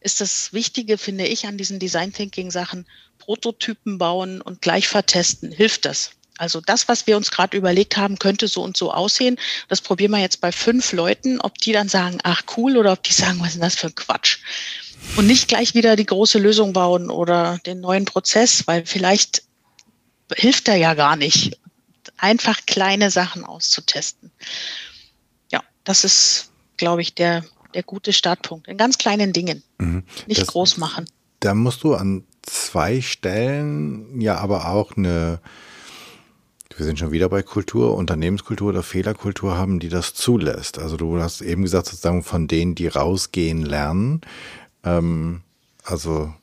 ist 0.02 0.22
das 0.22 0.54
Wichtige, 0.54 0.98
finde 0.98 1.26
ich, 1.26 1.48
an 1.48 1.58
diesen 1.58 1.80
Design 1.80 2.14
Thinking 2.14 2.52
Sachen, 2.52 2.86
Prototypen 3.18 3.98
bauen 3.98 4.42
und 4.42 4.62
gleich 4.62 4.88
vertesten. 4.88 5.52
Hilft 5.52 5.86
das? 5.86 6.12
Also 6.38 6.62
das, 6.62 6.88
was 6.88 7.06
wir 7.06 7.18
uns 7.18 7.32
gerade 7.32 7.58
überlegt 7.58 7.98
haben, 7.98 8.18
könnte 8.18 8.48
so 8.48 8.64
und 8.64 8.78
so 8.78 8.94
aussehen. 8.94 9.38
Das 9.68 9.82
probieren 9.82 10.12
wir 10.12 10.20
jetzt 10.20 10.40
bei 10.40 10.54
fünf 10.54 10.94
Leuten, 10.94 11.42
ob 11.42 11.58
die 11.58 11.74
dann 11.74 11.90
sagen, 11.90 12.20
ach 12.24 12.44
cool, 12.56 12.78
oder 12.78 12.94
ob 12.94 13.04
die 13.04 13.12
sagen, 13.12 13.40
was 13.42 13.50
ist 13.50 13.54
denn 13.56 13.62
das 13.62 13.76
für 13.76 13.88
ein 13.88 13.96
Quatsch? 13.96 14.40
Und 15.18 15.28
nicht 15.28 15.50
gleich 15.50 15.76
wieder 15.76 15.98
die 15.98 16.06
große 16.06 16.40
Lösung 16.40 16.72
bauen 16.72 17.10
oder 17.10 17.60
den 17.66 17.82
neuen 17.82 18.06
Prozess, 18.06 18.66
weil 18.68 18.86
vielleicht 18.86 19.44
hilft 20.34 20.70
er 20.70 20.78
ja 20.78 20.94
gar 20.94 21.18
nicht. 21.18 21.60
Einfach 22.20 22.66
kleine 22.66 23.12
Sachen 23.12 23.46
auszutesten. 23.46 24.32
Ja, 25.52 25.64
das 25.84 26.04
ist, 26.04 26.52
glaube 26.78 27.02
ich, 27.02 27.16
der, 27.16 27.44
der 27.74 27.84
gute 27.84 28.14
Startpunkt. 28.14 28.68
In 28.68 28.78
ganz 28.78 28.98
kleinen 28.98 29.34
Dingen. 29.34 29.64
Mhm. 29.78 30.04
Nicht 30.28 30.42
das, 30.42 30.48
groß 30.50 30.78
machen. 30.78 31.06
Da 31.40 31.54
musst 31.54 31.84
du 31.84 31.96
an 31.96 32.24
zwei 32.42 33.02
Stellen 33.02 34.20
ja 34.20 34.38
aber 34.38 34.70
auch 34.70 34.98
eine 34.98 35.40
wir 36.80 36.86
sind 36.86 36.98
schon 36.98 37.12
wieder 37.12 37.28
bei 37.28 37.44
Kultur, 37.44 37.96
Unternehmenskultur 37.96 38.70
oder 38.70 38.84
Fehlerkultur 38.84 39.58
haben, 39.58 39.80
die 39.80 39.90
das 39.90 40.14
zulässt. 40.14 40.80
Also 40.80 40.96
du 40.96 41.22
hast 41.22 41.42
eben 41.42 41.64
gesagt, 41.64 41.88
sozusagen 41.88 42.24
von 42.24 42.48
denen, 42.48 42.74
die 42.74 42.88
rausgehen, 42.88 43.64
lernen. 43.64 44.22
Ähm, 44.86 45.42
also, 45.84 46.34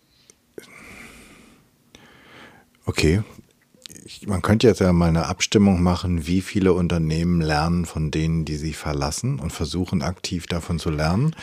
okay. 2.84 3.22
Man 4.26 4.42
könnte 4.42 4.66
jetzt 4.66 4.80
ja 4.80 4.92
mal 4.92 5.08
eine 5.08 5.26
Abstimmung 5.26 5.82
machen, 5.82 6.26
wie 6.26 6.40
viele 6.40 6.72
Unternehmen 6.72 7.40
lernen 7.40 7.86
von 7.86 8.10
denen, 8.10 8.44
die 8.44 8.56
sie 8.56 8.72
verlassen 8.72 9.38
und 9.38 9.52
versuchen 9.52 10.02
aktiv 10.02 10.46
davon 10.46 10.78
zu 10.78 10.90
lernen. 10.90 11.34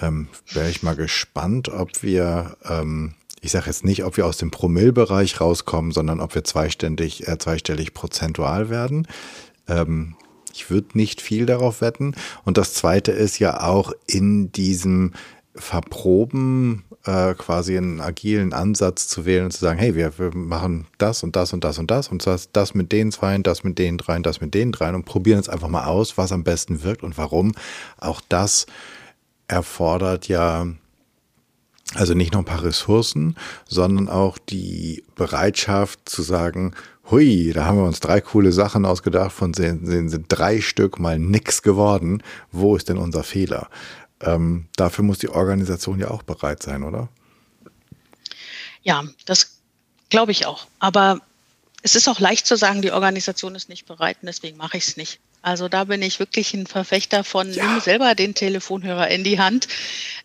Ähm, 0.00 0.28
Wäre 0.52 0.70
ich 0.70 0.82
mal 0.82 0.96
gespannt, 0.96 1.68
ob 1.68 2.02
wir 2.02 2.56
ähm, 2.64 3.14
ich 3.44 3.50
sage 3.50 3.66
jetzt 3.66 3.84
nicht, 3.84 4.04
ob 4.04 4.16
wir 4.16 4.24
aus 4.24 4.36
dem 4.38 4.52
Promillbereich 4.52 5.40
rauskommen, 5.40 5.90
sondern 5.90 6.20
ob 6.20 6.36
wir 6.36 6.44
zweiständig, 6.44 7.26
äh, 7.26 7.38
zweistellig 7.38 7.92
prozentual 7.92 8.70
werden. 8.70 9.08
Ähm, 9.66 10.14
ich 10.54 10.70
würde 10.70 10.96
nicht 10.96 11.20
viel 11.20 11.44
darauf 11.44 11.80
wetten. 11.80 12.14
Und 12.44 12.56
das 12.56 12.72
Zweite 12.72 13.10
ist 13.10 13.40
ja 13.40 13.60
auch 13.62 13.92
in 14.06 14.52
diesem 14.52 15.12
Verproben 15.54 16.84
äh, 17.04 17.34
quasi 17.34 17.76
einen 17.76 18.00
agilen 18.00 18.52
Ansatz 18.52 19.08
zu 19.08 19.26
wählen 19.26 19.46
und 19.46 19.50
zu 19.50 19.60
sagen, 19.60 19.78
hey, 19.78 19.94
wir, 19.94 20.18
wir 20.18 20.34
machen 20.34 20.86
das 20.98 21.22
und 21.22 21.36
das 21.36 21.52
und 21.52 21.64
das 21.64 21.78
und 21.78 21.90
das 21.90 22.08
und 22.08 22.26
das, 22.26 22.50
das 22.52 22.74
mit 22.74 22.92
den 22.92 23.12
zwei, 23.12 23.36
das 23.38 23.64
mit 23.64 23.78
den 23.78 23.98
dreien, 23.98 24.22
das 24.22 24.40
mit 24.40 24.54
den 24.54 24.72
dreien 24.72 24.94
und 24.94 25.04
probieren 25.04 25.38
jetzt 25.38 25.50
einfach 25.50 25.68
mal 25.68 25.84
aus, 25.84 26.16
was 26.16 26.32
am 26.32 26.44
besten 26.44 26.82
wirkt 26.82 27.02
und 27.02 27.18
warum. 27.18 27.52
Auch 27.98 28.20
das 28.28 28.66
erfordert 29.48 30.28
ja 30.28 30.66
also 31.94 32.14
nicht 32.14 32.32
nur 32.32 32.42
ein 32.42 32.46
paar 32.46 32.64
Ressourcen, 32.64 33.36
sondern 33.68 34.08
auch 34.08 34.38
die 34.38 35.04
Bereitschaft 35.14 36.08
zu 36.08 36.22
sagen, 36.22 36.74
hui, 37.10 37.52
da 37.52 37.66
haben 37.66 37.76
wir 37.78 37.84
uns 37.84 38.00
drei 38.00 38.20
coole 38.20 38.52
Sachen 38.52 38.86
ausgedacht, 38.86 39.32
von 39.32 39.52
denen 39.52 40.08
sind 40.08 40.26
drei 40.28 40.60
Stück 40.60 40.98
mal 40.98 41.18
nix 41.18 41.62
geworden. 41.62 42.22
Wo 42.50 42.76
ist 42.76 42.88
denn 42.88 42.96
unser 42.96 43.22
Fehler? 43.24 43.68
Ähm, 44.22 44.68
dafür 44.76 45.04
muss 45.04 45.18
die 45.18 45.28
Organisation 45.28 45.98
ja 45.98 46.10
auch 46.10 46.22
bereit 46.22 46.62
sein, 46.62 46.82
oder? 46.82 47.08
Ja, 48.82 49.04
das 49.26 49.58
glaube 50.10 50.32
ich 50.32 50.46
auch. 50.46 50.66
Aber 50.78 51.20
es 51.82 51.94
ist 51.94 52.08
auch 52.08 52.20
leicht 52.20 52.46
zu 52.46 52.56
sagen, 52.56 52.82
die 52.82 52.92
Organisation 52.92 53.54
ist 53.54 53.68
nicht 53.68 53.86
bereit 53.86 54.18
und 54.22 54.26
deswegen 54.26 54.56
mache 54.56 54.76
ich 54.76 54.88
es 54.88 54.96
nicht. 54.96 55.20
Also 55.42 55.68
da 55.68 55.84
bin 55.84 56.02
ich 56.02 56.20
wirklich 56.20 56.54
ein 56.54 56.68
Verfechter 56.68 57.24
von, 57.24 57.52
ja. 57.52 57.66
nimm 57.66 57.80
selber 57.80 58.14
den 58.14 58.34
Telefonhörer 58.34 59.08
in 59.08 59.24
die 59.24 59.40
Hand 59.40 59.66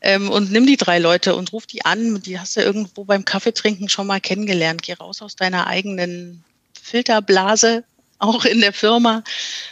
ähm, 0.01 0.29
und 0.29 0.51
nimm 0.51 0.67
die 0.67 0.77
drei 0.77 0.99
Leute 0.99 1.35
und 1.35 1.51
ruf 1.53 1.65
die 1.65 1.83
an. 1.83 2.21
Die 2.21 2.39
hast 2.39 2.55
du 2.55 2.61
irgendwo 2.61 3.03
beim 3.03 3.25
Kaffeetrinken 3.25 3.89
schon 3.89 4.05
mal 4.05 4.21
kennengelernt. 4.21 4.83
Geh 4.83 4.93
raus 4.93 5.23
aus 5.23 5.35
deiner 5.35 5.65
eigenen 5.65 6.43
Filterblase, 6.79 7.83
auch 8.19 8.45
in 8.45 8.61
der 8.61 8.73
Firma. 8.73 9.23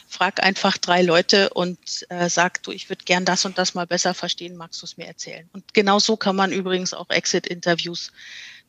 Frag 0.07 0.43
einfach 0.43 0.77
drei 0.77 1.01
Leute 1.01 1.49
und 1.49 1.77
äh, 2.09 2.29
sag, 2.29 2.63
du, 2.63 2.71
ich 2.71 2.89
würde 2.89 3.03
gern 3.03 3.25
das 3.25 3.45
und 3.45 3.57
das 3.57 3.73
mal 3.73 3.87
besser 3.87 4.13
verstehen, 4.13 4.55
magst 4.55 4.81
du 4.81 4.85
es 4.85 4.97
mir 4.97 5.07
erzählen? 5.07 5.49
Und 5.51 5.73
genau 5.73 5.99
so 5.99 6.15
kann 6.15 6.35
man 6.35 6.51
übrigens 6.51 6.93
auch 6.93 7.09
Exit-Interviews 7.09 8.11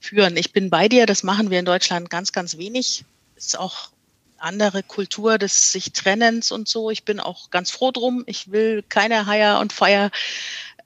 führen. 0.01 0.37
Ich 0.37 0.53
bin 0.53 0.70
bei 0.70 0.89
dir, 0.89 1.07
das 1.07 1.22
machen 1.22 1.51
wir 1.51 1.59
in 1.59 1.64
Deutschland 1.64 2.11
ganz, 2.11 2.33
ganz 2.33 2.57
wenig. 2.59 3.05
Ist 3.37 3.59
auch 3.59 3.91
andere 4.39 4.83
Kultur 4.83 5.39
des 5.39 5.72
sich 5.72 5.93
Trennens 5.93 6.51
und 6.51 6.68
so. 6.68 6.91
Ich 6.91 7.05
bin 7.05 7.20
auch 7.20 7.51
ganz 7.51 7.70
froh 7.70 7.91
drum. 7.91 8.24
Ich 8.27 8.51
will 8.51 8.83
keine 8.89 9.27
Hire 9.27 9.59
und 9.61 9.72
Fire 9.72 10.11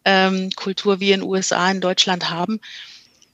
ähm, 0.05 0.51
Kultur 0.57 1.01
wie 1.01 1.13
in 1.13 1.23
USA, 1.23 1.71
in 1.71 1.81
Deutschland 1.81 2.31
haben. 2.31 2.61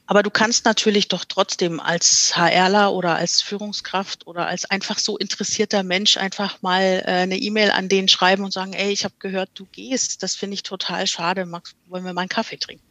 Aber 0.09 0.23
du 0.23 0.31
kannst 0.31 0.63
natürlich 0.63 1.09
doch 1.09 1.25
trotzdem 1.25 1.81
als 1.81 2.33
HRler 2.35 2.93
oder 2.93 3.17
als 3.17 3.41
Führungskraft 3.41 4.25
oder 4.25 4.47
als 4.47 4.63
einfach 4.65 4.99
so 4.99 5.17
interessierter 5.17 5.83
Mensch 5.83 6.15
einfach 6.15 6.61
mal 6.61 7.03
äh, 7.05 7.11
eine 7.11 7.37
E-Mail 7.37 7.71
an 7.71 7.89
den 7.89 8.07
schreiben 8.07 8.45
und 8.45 8.53
sagen, 8.53 8.71
ey, 8.71 8.89
ich 8.89 9.03
habe 9.03 9.15
gehört, 9.19 9.49
du 9.53 9.65
gehst. 9.65 10.23
Das 10.23 10.35
finde 10.35 10.53
ich 10.53 10.63
total 10.63 11.07
schade. 11.07 11.45
Max, 11.45 11.75
wollen 11.87 12.05
wir 12.05 12.13
mal 12.13 12.21
einen 12.21 12.29
Kaffee 12.29 12.57
trinken? 12.57 12.87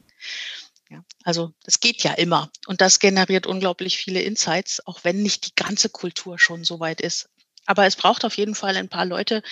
Ja, 0.90 1.02
also 1.24 1.52
das 1.64 1.80
geht 1.80 2.04
ja 2.04 2.12
immer 2.12 2.50
und 2.66 2.80
das 2.80 3.00
generiert 3.00 3.46
unglaublich 3.46 3.96
viele 3.96 4.20
Insights, 4.20 4.86
auch 4.86 5.02
wenn 5.02 5.22
nicht 5.22 5.46
die 5.46 5.54
ganze 5.56 5.88
Kultur 5.88 6.38
schon 6.38 6.64
so 6.64 6.78
weit 6.78 7.00
ist. 7.00 7.28
Aber 7.64 7.86
es 7.86 7.96
braucht 7.96 8.24
auf 8.24 8.36
jeden 8.36 8.54
Fall 8.54 8.76
ein 8.76 8.88
paar 8.88 9.06
Leute, 9.06 9.42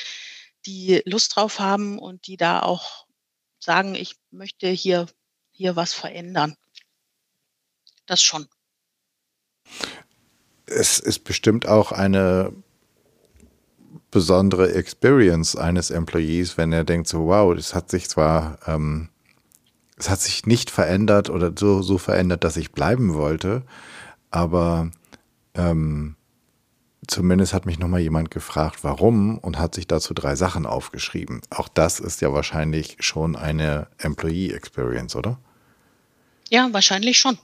die 0.66 1.02
Lust 1.06 1.34
drauf 1.34 1.58
haben 1.58 1.98
und 1.98 2.26
die 2.26 2.36
da 2.36 2.60
auch 2.60 3.06
sagen, 3.58 3.94
ich 3.94 4.14
möchte 4.30 4.68
hier, 4.68 5.06
hier 5.50 5.74
was 5.76 5.92
verändern. 5.94 6.56
Das 8.06 8.22
schon. 8.22 8.46
Es 10.66 10.98
ist 10.98 11.20
bestimmt 11.20 11.66
auch 11.66 11.92
eine 11.92 12.52
besondere 14.10 14.72
Experience 14.74 15.56
eines 15.56 15.90
Employees, 15.90 16.56
wenn 16.56 16.72
er 16.72 16.84
denkt 16.84 17.08
so, 17.08 17.26
wow, 17.26 17.54
das 17.54 17.74
hat 17.74 17.90
sich 17.90 18.08
zwar 18.08 18.58
ähm, 18.66 19.08
es 19.96 20.10
hat 20.10 20.20
sich 20.20 20.46
nicht 20.46 20.70
verändert 20.70 21.30
oder 21.30 21.52
so, 21.56 21.82
so 21.82 21.98
verändert, 21.98 22.44
dass 22.44 22.56
ich 22.56 22.72
bleiben 22.72 23.14
wollte. 23.14 23.62
Aber 24.30 24.90
ähm, 25.54 26.16
zumindest 27.06 27.54
hat 27.54 27.66
mich 27.66 27.78
nochmal 27.78 28.00
jemand 28.00 28.30
gefragt, 28.30 28.82
warum 28.82 29.38
und 29.38 29.58
hat 29.58 29.74
sich 29.74 29.86
dazu 29.86 30.12
drei 30.14 30.34
Sachen 30.34 30.66
aufgeschrieben. 30.66 31.42
Auch 31.50 31.68
das 31.68 32.00
ist 32.00 32.20
ja 32.20 32.32
wahrscheinlich 32.32 32.96
schon 33.00 33.36
eine 33.36 33.86
Employee 33.98 34.52
Experience, 34.52 35.14
oder? 35.14 35.38
Ja, 36.50 36.68
wahrscheinlich 36.72 37.18
schon. 37.18 37.38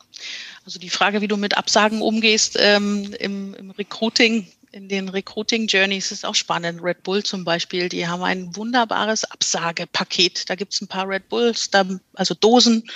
Also 0.65 0.79
die 0.79 0.91
Frage, 0.91 1.21
wie 1.21 1.29
du 1.29 1.37
mit 1.37 1.57
Absagen 1.57 2.03
umgehst 2.03 2.57
ähm, 2.59 3.15
im, 3.19 3.55
im 3.55 3.71
Recruiting, 3.71 4.47
in 4.73 4.89
den 4.89 5.09
Recruiting 5.09 5.67
Journeys 5.67 6.13
ist 6.13 6.25
auch 6.25 6.35
spannend. 6.35 6.83
Red 6.83 7.03
Bull 7.03 7.23
zum 7.23 7.45
Beispiel, 7.45 7.89
die 7.89 8.07
haben 8.07 8.23
ein 8.23 8.55
wunderbares 8.55 9.25
Absagepaket. 9.25 10.49
Da 10.49 10.55
gibt 10.55 10.75
es 10.75 10.81
ein 10.81 10.87
paar 10.87 11.09
Red 11.09 11.29
Bulls, 11.29 11.71
da, 11.71 11.85
also 12.15 12.35
Dosen. 12.35 12.89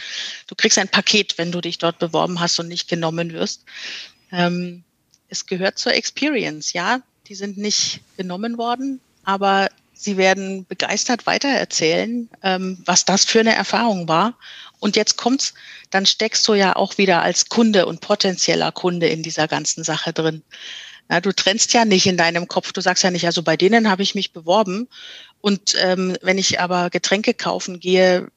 Du 0.47 0.55
kriegst 0.55 0.79
ein 0.79 0.89
Paket, 0.89 1.37
wenn 1.37 1.51
du 1.51 1.61
dich 1.61 1.79
dort 1.79 1.99
beworben 1.99 2.39
hast 2.39 2.61
und 2.61 2.69
nicht 2.69 2.89
genommen 2.89 3.33
wirst. 3.33 3.65
Ähm, 4.31 4.85
es 5.29 5.47
gehört 5.47 5.79
zur 5.79 5.95
Experience, 5.95 6.73
ja. 6.75 7.01
Die 7.27 7.35
sind 7.35 7.57
nicht 7.57 8.01
genommen 8.17 8.59
worden, 8.59 9.01
aber 9.25 9.69
sie 9.95 10.17
werden 10.17 10.67
begeistert 10.67 11.27
weitererzählen, 11.27 12.29
ähm, 12.43 12.83
was 12.85 13.05
das 13.05 13.25
für 13.25 13.41
eine 13.41 13.55
Erfahrung 13.55 14.07
war. 14.07 14.39
Und 14.85 14.97
jetzt 14.97 15.17
kommt's, 15.17 15.55
dann 15.89 16.05
steckst 16.05 16.47
du 16.47 16.53
ja 16.53 16.77
auch 16.77 16.99
wieder 16.99 17.23
als 17.23 17.49
Kunde 17.49 17.87
und 17.87 18.03
potenzieller 18.03 18.71
Kunde 18.71 19.09
in 19.09 19.23
dieser 19.23 19.49
ganzen 19.49 19.83
Sache 19.83 20.13
drin. 20.13 20.43
Ja, 21.11 21.23
du 21.23 21.33
trennst 21.33 21.73
ja 21.73 21.87
nicht 21.87 22.05
in 22.05 22.19
deinem 22.19 22.49
Kopf. 22.49 22.71
Du 22.75 22.83
sagst 22.83 23.03
ja 23.03 23.11
nicht, 23.11 23.25
also 23.25 23.43
bei 23.43 23.57
denen 23.57 23.89
habe 23.89 24.03
ich 24.03 24.15
mich 24.15 24.35
beworben. 24.35 24.91
Und 25.41 25.75
ähm, 25.79 26.19
wenn 26.21 26.37
ich 26.37 26.61
aber 26.61 26.91
Getränke 26.91 27.33
kaufen 27.33 27.81
gehe, 27.81 28.29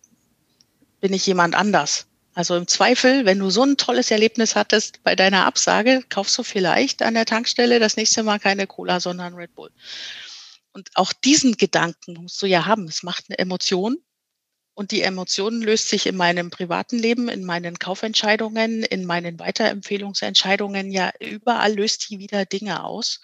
bin 1.01 1.11
ich 1.11 1.25
jemand 1.25 1.53
anders. 1.53 2.05
Also 2.33 2.55
im 2.55 2.67
Zweifel, 2.67 3.25
wenn 3.25 3.39
du 3.39 3.49
so 3.49 3.63
ein 3.63 3.75
tolles 3.75 4.09
Erlebnis 4.09 4.55
hattest 4.55 5.03
bei 5.03 5.17
deiner 5.17 5.45
Absage, 5.45 6.01
kaufst 6.07 6.37
du 6.37 6.43
vielleicht 6.43 7.01
an 7.01 7.15
der 7.15 7.25
Tankstelle 7.25 7.81
das 7.81 7.97
nächste 7.97 8.23
Mal 8.23 8.39
keine 8.39 8.67
Cola, 8.67 9.01
sondern 9.01 9.33
Red 9.33 9.53
Bull. 9.53 9.71
Und 10.71 10.91
auch 10.93 11.11
diesen 11.11 11.57
Gedanken 11.57 12.13
musst 12.13 12.41
du 12.41 12.45
ja 12.45 12.65
haben. 12.65 12.87
Es 12.87 13.03
macht 13.03 13.25
eine 13.27 13.37
Emotion 13.37 13.97
und 14.78 14.91
die 14.91 15.01
Emotion 15.01 15.63
löst 15.63 15.89
sich 15.89 16.05
in 16.05 16.15
meinem 16.15 16.51
privaten 16.51 16.99
Leben, 16.99 17.30
in 17.30 17.43
meinen 17.43 17.80
Kaufentscheidungen, 17.80 18.84
in 18.84 19.05
meinen 19.05 19.39
Weiterempfehlungsentscheidungen 19.39 20.91
ja 20.91 21.09
überall 21.19 21.73
löst 21.73 22.07
die 22.11 22.19
wieder 22.19 22.45
Dinge 22.45 22.84
aus. 22.84 23.19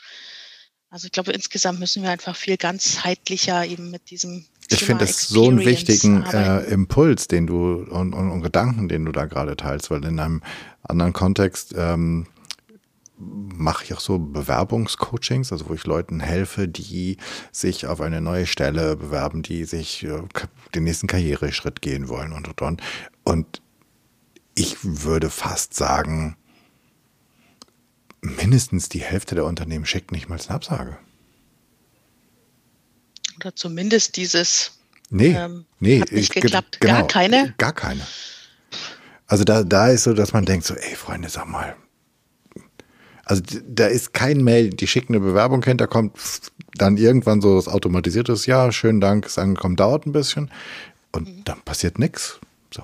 Also 0.89 1.06
ich 1.06 1.12
glaube, 1.12 1.32
insgesamt 1.32 1.80
müssen 1.80 2.01
wir 2.01 2.10
einfach 2.10 2.36
viel 2.36 2.58
ganzheitlicher 2.58 3.68
eben 3.68 3.91
mit 3.91 4.10
diesem 4.10 4.47
ich 4.70 4.84
finde 4.84 5.04
es 5.04 5.28
so 5.28 5.47
einen 5.47 5.60
wichtigen 5.60 6.24
äh, 6.24 6.62
Impuls, 6.64 7.28
den 7.28 7.45
du 7.45 7.84
und, 7.84 8.14
und, 8.14 8.32
und, 8.32 8.41
Gedanken, 8.41 8.88
den 8.88 9.06
du 9.06 9.12
da 9.12 9.26
gerade 9.26 9.56
teilst, 9.56 9.91
weil 9.91 10.04
in 10.06 10.20
einem 10.20 10.41
anderen 10.82 11.14
Kontext 11.14 11.76
ähm, 11.78 12.26
mache 13.18 13.84
ich 13.86 13.93
auch 13.93 13.99
so 13.99 14.20
Bewerbungscoachings, 14.20 15.51
also 15.51 15.70
wo 15.70 15.74
ich 15.74 15.86
Leuten 15.86 16.20
helfe, 16.20 16.68
die 16.68 17.18
sich 17.51 17.86
auf 17.88 18.01
eine 18.01 18.22
neue 18.22 18.47
Stelle 18.47 18.95
bewerben, 18.95 19.43
die 19.43 19.66
sich 19.66 20.03
äh, 20.03 20.22
den 20.74 20.84
nächsten 20.84 21.07
Karriereschritt 21.07 21.82
gehen 21.82 22.09
wollen 22.09 22.34
und 22.34 22.47
und 22.47 22.61
und. 22.61 22.82
Und 23.24 23.61
ich 24.55 24.78
würde 24.82 25.30
fast 25.30 25.74
sagen, 25.74 26.36
mindestens 28.22 28.89
die 28.89 29.01
Hälfte 29.01 29.36
der 29.36 29.45
Unternehmen 29.45 29.86
schickt 29.86 30.11
nicht 30.11 30.30
mal 30.30 30.39
eine 30.39 30.49
Absage. 30.49 30.97
Oder 33.38 33.55
zumindest 33.55 34.16
dieses. 34.16 34.80
Nee, 35.09 35.36
ähm, 35.36 35.66
nee, 35.80 36.01
hat 36.01 36.11
nicht 36.11 36.34
geklappt. 36.34 36.80
Genau, 36.80 36.99
gar 36.99 37.07
keine? 37.07 37.53
Gar 37.57 37.74
keine. 37.74 38.05
Also 39.28 39.43
da, 39.43 39.64
da 39.64 39.89
ist 39.89 40.03
so, 40.03 40.14
dass 40.14 40.34
man 40.34 40.45
denkt 40.45 40.66
so, 40.66 40.76
ey 40.76 40.95
Freunde, 40.95 41.30
sag 41.30 41.47
mal, 41.47 41.76
also 43.34 43.59
da 43.67 43.88
ist 43.88 44.13
kein 44.13 44.43
Mail, 44.43 44.69
die 44.69 44.86
schicken 44.86 45.15
eine 45.15 45.25
Bewerbung 45.25 45.63
hin, 45.63 45.77
da 45.77 45.88
kommt 45.88 46.13
dann 46.75 46.97
irgendwann 46.97 47.41
so 47.41 47.55
das 47.55 47.67
automatisierte, 47.67 48.36
ja, 48.45 48.71
schönen 48.71 49.01
Dank, 49.01 49.25
ist 49.25 49.39
angekommen, 49.39 49.75
dauert 49.75 50.05
ein 50.05 50.11
bisschen 50.11 50.51
und 51.11 51.27
mhm. 51.27 51.43
dann 51.43 51.61
passiert 51.61 51.97
nichts. 51.97 52.39
So, 52.71 52.84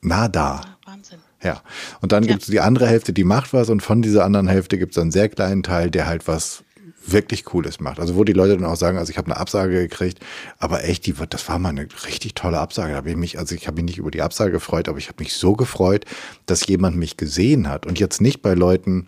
nada. 0.00 0.62
Ja, 0.64 0.92
Wahnsinn. 0.92 1.18
Ja, 1.42 1.62
und 2.00 2.10
dann 2.10 2.24
ja. 2.24 2.30
gibt 2.30 2.42
es 2.42 2.48
die 2.48 2.60
andere 2.60 2.88
Hälfte, 2.88 3.12
die 3.12 3.22
macht 3.22 3.52
was 3.52 3.70
und 3.70 3.80
von 3.80 4.02
dieser 4.02 4.24
anderen 4.24 4.48
Hälfte 4.48 4.76
gibt 4.76 4.96
es 4.96 4.98
einen 4.98 5.12
sehr 5.12 5.28
kleinen 5.28 5.62
Teil, 5.62 5.90
der 5.90 6.06
halt 6.06 6.26
was 6.26 6.64
wirklich 7.08 7.44
Cooles 7.44 7.78
macht. 7.78 8.00
Also 8.00 8.16
wo 8.16 8.24
die 8.24 8.32
Leute 8.32 8.56
dann 8.56 8.64
auch 8.64 8.76
sagen, 8.76 8.98
also 8.98 9.10
ich 9.10 9.18
habe 9.18 9.30
eine 9.30 9.36
Absage 9.36 9.74
gekriegt, 9.74 10.18
aber 10.58 10.82
echt, 10.82 11.06
die, 11.06 11.14
das 11.28 11.48
war 11.48 11.60
mal 11.60 11.68
eine 11.68 11.86
richtig 12.06 12.34
tolle 12.34 12.58
Absage. 12.58 12.90
Da 12.90 12.96
habe 12.96 13.10
ich 13.10 13.16
mich, 13.16 13.38
also 13.38 13.54
ich 13.54 13.68
habe 13.68 13.76
mich 13.76 13.84
nicht 13.84 13.98
über 13.98 14.10
die 14.10 14.22
Absage 14.22 14.50
gefreut, 14.50 14.88
aber 14.88 14.98
ich 14.98 15.06
habe 15.06 15.22
mich 15.22 15.34
so 15.34 15.52
gefreut, 15.52 16.04
dass 16.46 16.66
jemand 16.66 16.96
mich 16.96 17.16
gesehen 17.16 17.68
hat 17.68 17.86
und 17.86 18.00
jetzt 18.00 18.20
nicht 18.20 18.42
bei 18.42 18.54
Leuten, 18.54 19.06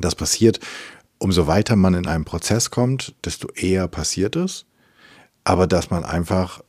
das 0.00 0.14
passiert, 0.14 0.60
umso 1.18 1.46
weiter 1.46 1.76
man 1.76 1.94
in 1.94 2.06
einem 2.06 2.24
Prozess 2.24 2.70
kommt, 2.70 3.14
desto 3.24 3.48
eher 3.52 3.88
passiert 3.88 4.36
es. 4.36 4.66
Aber 5.44 5.66
dass 5.66 5.90
man 5.90 6.04
einfach 6.04 6.62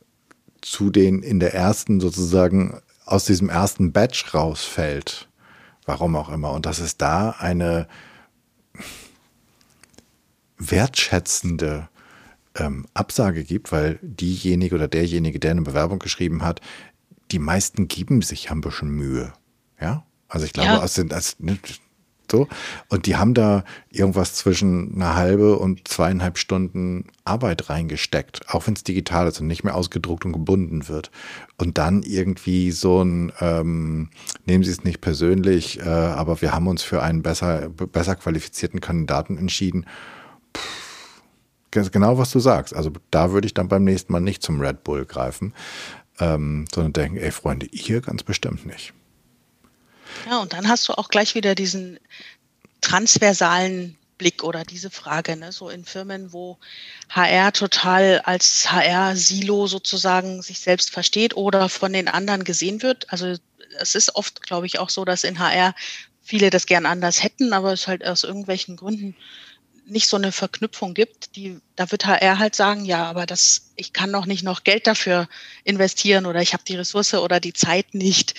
zu 0.60 0.90
den 0.90 1.22
in 1.22 1.40
der 1.40 1.54
ersten 1.54 2.00
sozusagen 2.00 2.80
aus 3.04 3.24
diesem 3.24 3.48
ersten 3.48 3.92
Batch 3.92 4.34
rausfällt, 4.34 5.28
warum 5.84 6.16
auch 6.16 6.28
immer. 6.28 6.52
Und 6.52 6.66
dass 6.66 6.80
es 6.80 6.96
da 6.96 7.30
eine 7.30 7.86
wertschätzende 10.58 11.88
ähm, 12.56 12.86
Absage 12.94 13.44
gibt, 13.44 13.72
weil 13.72 13.98
diejenige 14.02 14.74
oder 14.74 14.88
derjenige, 14.88 15.38
der 15.38 15.52
eine 15.52 15.62
Bewerbung 15.62 15.98
geschrieben 15.98 16.42
hat, 16.42 16.60
die 17.30 17.38
meisten 17.38 17.88
geben 17.88 18.22
sich 18.22 18.50
ein 18.50 18.60
bisschen 18.60 18.90
Mühe. 18.90 19.32
Ja, 19.80 20.04
also 20.28 20.46
ich 20.46 20.52
glaube, 20.52 20.70
ja. 20.70 20.82
aus 20.82 20.94
den, 20.94 21.12
als, 21.12 21.38
ne, 21.38 21.58
so. 22.30 22.48
Und 22.88 23.06
die 23.06 23.16
haben 23.16 23.34
da 23.34 23.64
irgendwas 23.90 24.34
zwischen 24.34 24.94
einer 24.94 25.16
halbe 25.16 25.58
und 25.58 25.86
zweieinhalb 25.88 26.38
Stunden 26.38 27.06
Arbeit 27.24 27.70
reingesteckt, 27.70 28.48
auch 28.48 28.66
wenn 28.66 28.74
es 28.74 28.84
digital 28.84 29.26
ist 29.28 29.40
und 29.40 29.46
nicht 29.46 29.64
mehr 29.64 29.74
ausgedruckt 29.74 30.24
und 30.24 30.32
gebunden 30.32 30.88
wird. 30.88 31.10
Und 31.56 31.78
dann 31.78 32.02
irgendwie 32.02 32.70
so 32.70 33.02
ein, 33.02 33.32
ähm, 33.40 34.10
nehmen 34.44 34.64
Sie 34.64 34.70
es 34.70 34.84
nicht 34.84 35.00
persönlich, 35.00 35.80
äh, 35.80 35.84
aber 35.84 36.40
wir 36.40 36.52
haben 36.52 36.66
uns 36.68 36.82
für 36.82 37.02
einen 37.02 37.22
besser, 37.22 37.68
besser 37.68 38.16
qualifizierten 38.16 38.80
Kandidaten 38.80 39.38
entschieden. 39.38 39.86
Puh, 40.52 40.60
genau, 41.70 42.18
was 42.18 42.30
du 42.30 42.40
sagst. 42.40 42.74
Also 42.74 42.90
da 43.10 43.32
würde 43.32 43.46
ich 43.46 43.54
dann 43.54 43.68
beim 43.68 43.84
nächsten 43.84 44.12
Mal 44.12 44.20
nicht 44.20 44.42
zum 44.42 44.60
Red 44.60 44.84
Bull 44.84 45.04
greifen, 45.04 45.52
ähm, 46.18 46.64
sondern 46.72 46.92
denken, 46.92 47.16
ey 47.18 47.30
Freunde, 47.30 47.66
ihr 47.66 48.00
ganz 48.00 48.22
bestimmt 48.22 48.66
nicht. 48.66 48.92
Ja, 50.24 50.38
und 50.38 50.52
dann 50.52 50.68
hast 50.68 50.88
du 50.88 50.94
auch 50.94 51.08
gleich 51.08 51.34
wieder 51.34 51.54
diesen 51.54 51.98
transversalen 52.80 53.96
Blick 54.18 54.42
oder 54.42 54.64
diese 54.64 54.90
Frage, 54.90 55.36
ne? 55.36 55.52
so 55.52 55.68
in 55.68 55.84
Firmen, 55.84 56.32
wo 56.32 56.58
HR 57.10 57.52
total 57.52 58.20
als 58.24 58.70
HR-Silo 58.72 59.66
sozusagen 59.66 60.42
sich 60.42 60.60
selbst 60.60 60.90
versteht 60.90 61.36
oder 61.36 61.68
von 61.68 61.92
den 61.92 62.08
anderen 62.08 62.44
gesehen 62.44 62.82
wird. 62.82 63.12
Also 63.12 63.34
es 63.78 63.94
ist 63.94 64.14
oft, 64.14 64.42
glaube 64.42 64.66
ich, 64.66 64.78
auch 64.78 64.90
so, 64.90 65.04
dass 65.04 65.24
in 65.24 65.38
HR 65.38 65.74
viele 66.22 66.50
das 66.50 66.66
gern 66.66 66.86
anders 66.86 67.22
hätten, 67.22 67.52
aber 67.52 67.72
es 67.72 67.86
halt 67.86 68.04
aus 68.04 68.24
irgendwelchen 68.24 68.76
Gründen 68.76 69.14
nicht 69.88 70.08
so 70.08 70.16
eine 70.16 70.32
Verknüpfung 70.32 70.94
gibt, 70.94 71.36
die, 71.36 71.60
da 71.76 71.90
wird 71.92 72.06
HR 72.06 72.40
halt 72.40 72.56
sagen, 72.56 72.84
ja, 72.84 73.04
aber 73.04 73.24
das, 73.24 73.70
ich 73.76 73.92
kann 73.92 74.10
noch 74.10 74.26
nicht 74.26 74.42
noch 74.42 74.64
Geld 74.64 74.86
dafür 74.88 75.28
investieren 75.62 76.26
oder 76.26 76.42
ich 76.42 76.52
habe 76.52 76.64
die 76.66 76.74
Ressource 76.74 77.14
oder 77.14 77.38
die 77.38 77.52
Zeit 77.52 77.94
nicht, 77.94 78.34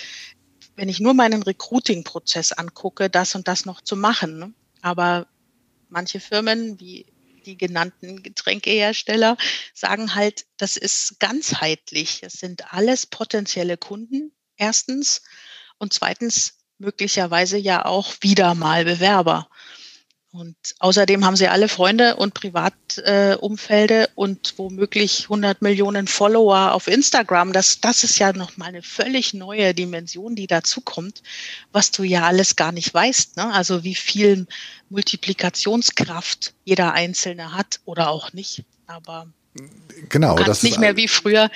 wenn 0.78 0.88
ich 0.88 1.00
nur 1.00 1.12
meinen 1.12 1.42
Recruiting-Prozess 1.42 2.52
angucke, 2.52 3.10
das 3.10 3.34
und 3.34 3.48
das 3.48 3.66
noch 3.66 3.80
zu 3.80 3.96
machen. 3.96 4.38
Ne? 4.38 4.52
Aber 4.80 5.26
manche 5.88 6.20
Firmen 6.20 6.78
wie 6.78 7.04
die 7.46 7.58
genannten 7.58 8.22
Getränkehersteller 8.22 9.36
sagen 9.74 10.14
halt, 10.14 10.46
das 10.56 10.76
ist 10.76 11.18
ganzheitlich. 11.18 12.22
Es 12.22 12.34
sind 12.34 12.72
alles 12.72 13.06
potenzielle 13.06 13.76
Kunden, 13.76 14.30
erstens. 14.56 15.22
Und 15.78 15.92
zweitens 15.92 16.60
möglicherweise 16.78 17.58
ja 17.58 17.84
auch 17.84 18.14
wieder 18.20 18.54
mal 18.54 18.84
Bewerber. 18.84 19.48
Und 20.30 20.56
außerdem 20.78 21.24
haben 21.24 21.36
sie 21.36 21.48
alle 21.48 21.68
Freunde 21.68 22.16
und 22.16 22.34
Privatumfelde 22.34 24.02
äh, 24.02 24.08
und 24.14 24.54
womöglich 24.58 25.24
100 25.24 25.62
Millionen 25.62 26.06
Follower 26.06 26.72
auf 26.72 26.86
Instagram. 26.86 27.54
Das, 27.54 27.80
das 27.80 28.04
ist 28.04 28.18
ja 28.18 28.34
nochmal 28.34 28.68
eine 28.68 28.82
völlig 28.82 29.32
neue 29.32 29.72
Dimension, 29.72 30.36
die 30.36 30.46
dazukommt, 30.46 31.22
was 31.72 31.92
du 31.92 32.02
ja 32.02 32.24
alles 32.24 32.56
gar 32.56 32.72
nicht 32.72 32.92
weißt. 32.92 33.38
Ne? 33.38 33.52
Also 33.54 33.84
wie 33.84 33.94
viel 33.94 34.46
Multiplikationskraft 34.90 36.52
jeder 36.64 36.92
Einzelne 36.92 37.54
hat 37.54 37.80
oder 37.86 38.10
auch 38.10 38.34
nicht. 38.34 38.64
Aber 38.86 39.28
genau, 40.10 40.36
du 40.36 40.44
kannst 40.44 40.62
nicht 40.62 40.78
mehr 40.78 40.96
wie 40.96 41.08
früher 41.08 41.50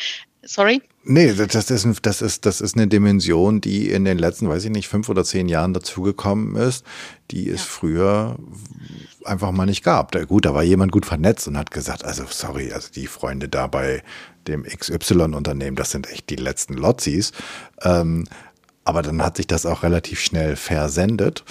Sorry? 0.44 0.82
Nee, 1.04 1.32
das 1.34 1.54
ist, 1.70 1.70
das, 2.04 2.22
ist, 2.22 2.46
das 2.46 2.60
ist 2.60 2.76
eine 2.76 2.88
Dimension, 2.88 3.60
die 3.60 3.90
in 3.90 4.04
den 4.04 4.18
letzten, 4.18 4.48
weiß 4.48 4.64
ich 4.64 4.70
nicht, 4.70 4.88
fünf 4.88 5.08
oder 5.08 5.24
zehn 5.24 5.48
Jahren 5.48 5.72
dazugekommen 5.72 6.56
ist, 6.56 6.84
die 7.30 7.48
es 7.48 7.60
ja. 7.60 7.66
früher 7.66 8.36
einfach 9.24 9.52
mal 9.52 9.66
nicht 9.66 9.84
gab. 9.84 10.12
Da, 10.12 10.24
gut, 10.24 10.44
da 10.44 10.54
war 10.54 10.62
jemand 10.62 10.90
gut 10.90 11.06
vernetzt 11.06 11.46
und 11.46 11.56
hat 11.56 11.70
gesagt, 11.70 12.04
also 12.04 12.24
sorry, 12.28 12.72
also 12.72 12.88
die 12.92 13.06
Freunde 13.06 13.48
da 13.48 13.68
bei 13.68 14.02
dem 14.48 14.64
XY-Unternehmen, 14.64 15.76
das 15.76 15.92
sind 15.92 16.10
echt 16.10 16.28
die 16.30 16.36
letzten 16.36 16.74
Lotzis. 16.74 17.32
Ähm, 17.82 18.24
aber 18.84 19.02
dann 19.02 19.22
hat 19.22 19.36
sich 19.36 19.46
das 19.46 19.64
auch 19.64 19.84
relativ 19.84 20.20
schnell 20.20 20.56
versendet. 20.56 21.44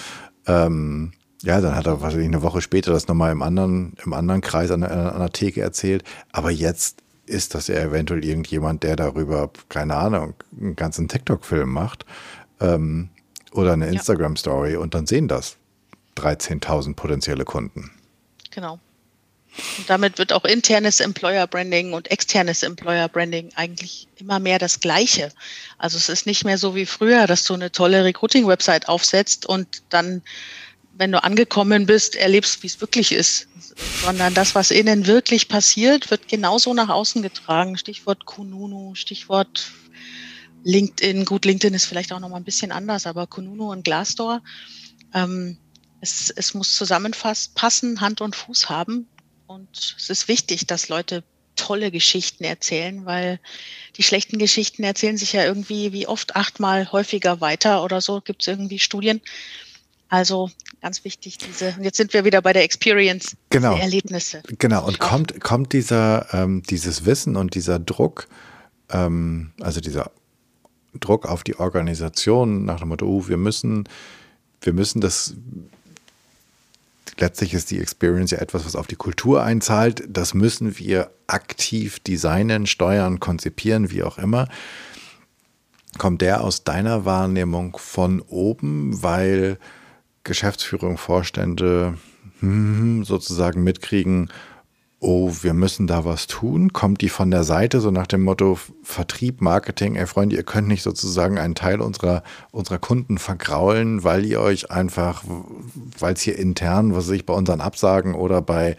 Ähm, 0.46 1.12
ja, 1.42 1.60
dann 1.60 1.74
hat 1.74 1.86
er 1.86 2.02
wahrscheinlich 2.02 2.28
eine 2.28 2.42
Woche 2.42 2.60
später 2.60 2.92
das 2.92 3.08
nochmal 3.08 3.32
im 3.32 3.42
anderen, 3.42 3.94
im 4.04 4.12
anderen 4.12 4.42
Kreis 4.42 4.70
an 4.70 4.82
der, 4.82 5.14
an 5.14 5.18
der 5.18 5.30
Theke 5.30 5.62
erzählt. 5.62 6.04
Aber 6.30 6.50
jetzt 6.50 7.02
ist 7.32 7.54
das 7.54 7.68
ja 7.68 7.76
eventuell 7.76 8.24
irgendjemand, 8.24 8.82
der 8.82 8.96
darüber, 8.96 9.50
keine 9.68 9.96
Ahnung, 9.96 10.34
einen 10.58 10.76
ganzen 10.76 11.08
TikTok-Film 11.08 11.70
macht 11.70 12.04
ähm, 12.60 13.08
oder 13.52 13.72
eine 13.72 13.86
Instagram-Story 13.86 14.76
und 14.76 14.94
dann 14.94 15.06
sehen 15.06 15.28
das 15.28 15.56
13.000 16.16 16.94
potenzielle 16.94 17.44
Kunden. 17.44 17.90
Genau. 18.50 18.78
Und 19.78 19.90
damit 19.90 20.18
wird 20.18 20.32
auch 20.32 20.44
internes 20.44 21.00
Employer 21.00 21.46
Branding 21.46 21.92
und 21.92 22.10
externes 22.10 22.62
Employer 22.62 23.08
Branding 23.08 23.50
eigentlich 23.54 24.08
immer 24.16 24.38
mehr 24.38 24.58
das 24.58 24.80
Gleiche. 24.80 25.30
Also 25.76 25.98
es 25.98 26.08
ist 26.08 26.26
nicht 26.26 26.44
mehr 26.44 26.56
so 26.56 26.74
wie 26.74 26.86
früher, 26.86 27.26
dass 27.26 27.44
du 27.44 27.54
eine 27.54 27.70
tolle 27.70 28.04
Recruiting-Website 28.04 28.88
aufsetzt 28.88 29.44
und 29.44 29.82
dann 29.90 30.22
wenn 30.94 31.12
du 31.12 31.22
angekommen 31.22 31.86
bist, 31.86 32.16
erlebst, 32.16 32.62
wie 32.62 32.66
es 32.66 32.80
wirklich 32.80 33.12
ist, 33.12 33.48
sondern 34.02 34.34
das, 34.34 34.54
was 34.54 34.70
innen 34.70 35.06
wirklich 35.06 35.48
passiert, 35.48 36.10
wird 36.10 36.28
genauso 36.28 36.74
nach 36.74 36.88
außen 36.88 37.22
getragen. 37.22 37.78
Stichwort 37.78 38.26
Kununu, 38.26 38.94
Stichwort 38.94 39.72
LinkedIn. 40.64 41.24
Gut, 41.24 41.44
LinkedIn 41.44 41.74
ist 41.74 41.86
vielleicht 41.86 42.12
auch 42.12 42.20
noch 42.20 42.28
mal 42.28 42.36
ein 42.36 42.44
bisschen 42.44 42.72
anders, 42.72 43.06
aber 43.06 43.26
Kununu 43.26 43.70
und 43.72 43.84
Glassdoor. 43.84 44.42
Ähm, 45.14 45.58
es, 46.00 46.30
es 46.30 46.54
muss 46.54 46.76
zusammenpassen, 46.76 48.00
Hand 48.00 48.20
und 48.20 48.36
Fuß 48.36 48.68
haben. 48.68 49.08
Und 49.46 49.96
es 49.98 50.10
ist 50.10 50.28
wichtig, 50.28 50.66
dass 50.66 50.88
Leute 50.88 51.24
tolle 51.56 51.90
Geschichten 51.90 52.44
erzählen, 52.44 53.04
weil 53.04 53.38
die 53.96 54.02
schlechten 54.02 54.38
Geschichten 54.38 54.84
erzählen 54.84 55.18
sich 55.18 55.32
ja 55.32 55.44
irgendwie 55.44 55.92
wie 55.92 56.06
oft 56.06 56.34
achtmal 56.34 56.90
häufiger 56.90 57.40
weiter 57.40 57.84
oder 57.84 58.00
so. 58.00 58.20
Gibt 58.20 58.42
es 58.42 58.48
irgendwie 58.48 58.78
Studien. 58.78 59.20
Also 60.08 60.50
ganz 60.82 61.04
wichtig, 61.04 61.38
diese, 61.38 61.74
und 61.78 61.84
jetzt 61.84 61.96
sind 61.96 62.12
wir 62.12 62.24
wieder 62.24 62.42
bei 62.42 62.52
der 62.52 62.64
Experience, 62.64 63.36
genau. 63.50 63.76
Erlebnisse. 63.76 64.42
Genau, 64.58 64.84
und 64.84 64.98
kommt, 64.98 65.40
kommt 65.40 65.72
dieser, 65.72 66.26
ähm, 66.34 66.62
dieses 66.68 67.06
Wissen 67.06 67.36
und 67.36 67.54
dieser 67.54 67.78
Druck, 67.78 68.26
ähm, 68.90 69.52
also 69.60 69.80
dieser 69.80 70.10
Druck 71.00 71.26
auf 71.26 71.44
die 71.44 71.58
Organisation 71.58 72.64
nach 72.64 72.80
dem 72.80 72.88
Motto, 72.88 73.06
oh, 73.06 73.28
wir 73.28 73.36
müssen, 73.36 73.88
wir 74.60 74.72
müssen 74.72 75.00
das, 75.00 75.34
letztlich 77.16 77.54
ist 77.54 77.70
die 77.70 77.78
Experience 77.78 78.32
ja 78.32 78.38
etwas, 78.38 78.64
was 78.66 78.74
auf 78.74 78.88
die 78.88 78.96
Kultur 78.96 79.44
einzahlt, 79.44 80.02
das 80.08 80.34
müssen 80.34 80.78
wir 80.78 81.12
aktiv 81.28 82.00
designen, 82.00 82.66
steuern, 82.66 83.20
konzipieren, 83.20 83.92
wie 83.92 84.02
auch 84.02 84.18
immer. 84.18 84.48
Kommt 85.98 86.22
der 86.22 86.42
aus 86.42 86.64
deiner 86.64 87.04
Wahrnehmung 87.04 87.76
von 87.76 88.20
oben, 88.20 89.00
weil 89.02 89.58
Geschäftsführung, 90.24 90.98
Vorstände 90.98 91.94
hm, 92.40 93.04
sozusagen 93.04 93.62
mitkriegen, 93.62 94.30
oh, 95.02 95.32
wir 95.42 95.52
müssen 95.52 95.88
da 95.88 96.04
was 96.04 96.28
tun? 96.28 96.72
Kommt 96.72 97.00
die 97.00 97.08
von 97.08 97.30
der 97.30 97.42
Seite 97.42 97.80
so 97.80 97.90
nach 97.90 98.06
dem 98.06 98.22
Motto 98.22 98.56
Vertrieb, 98.84 99.40
Marketing, 99.40 99.96
ey 99.96 100.06
Freunde, 100.06 100.36
ihr 100.36 100.44
könnt 100.44 100.68
nicht 100.68 100.82
sozusagen 100.82 101.38
einen 101.38 101.56
Teil 101.56 101.80
unserer, 101.80 102.22
unserer 102.52 102.78
Kunden 102.78 103.18
vergraulen, 103.18 104.04
weil 104.04 104.24
ihr 104.24 104.40
euch 104.40 104.70
einfach, 104.70 105.24
weil 105.98 106.14
es 106.14 106.20
hier 106.20 106.38
intern, 106.38 106.94
was 106.94 107.06
sich 107.06 107.26
bei 107.26 107.34
unseren 107.34 107.60
Absagen 107.60 108.14
oder 108.14 108.40
bei 108.42 108.76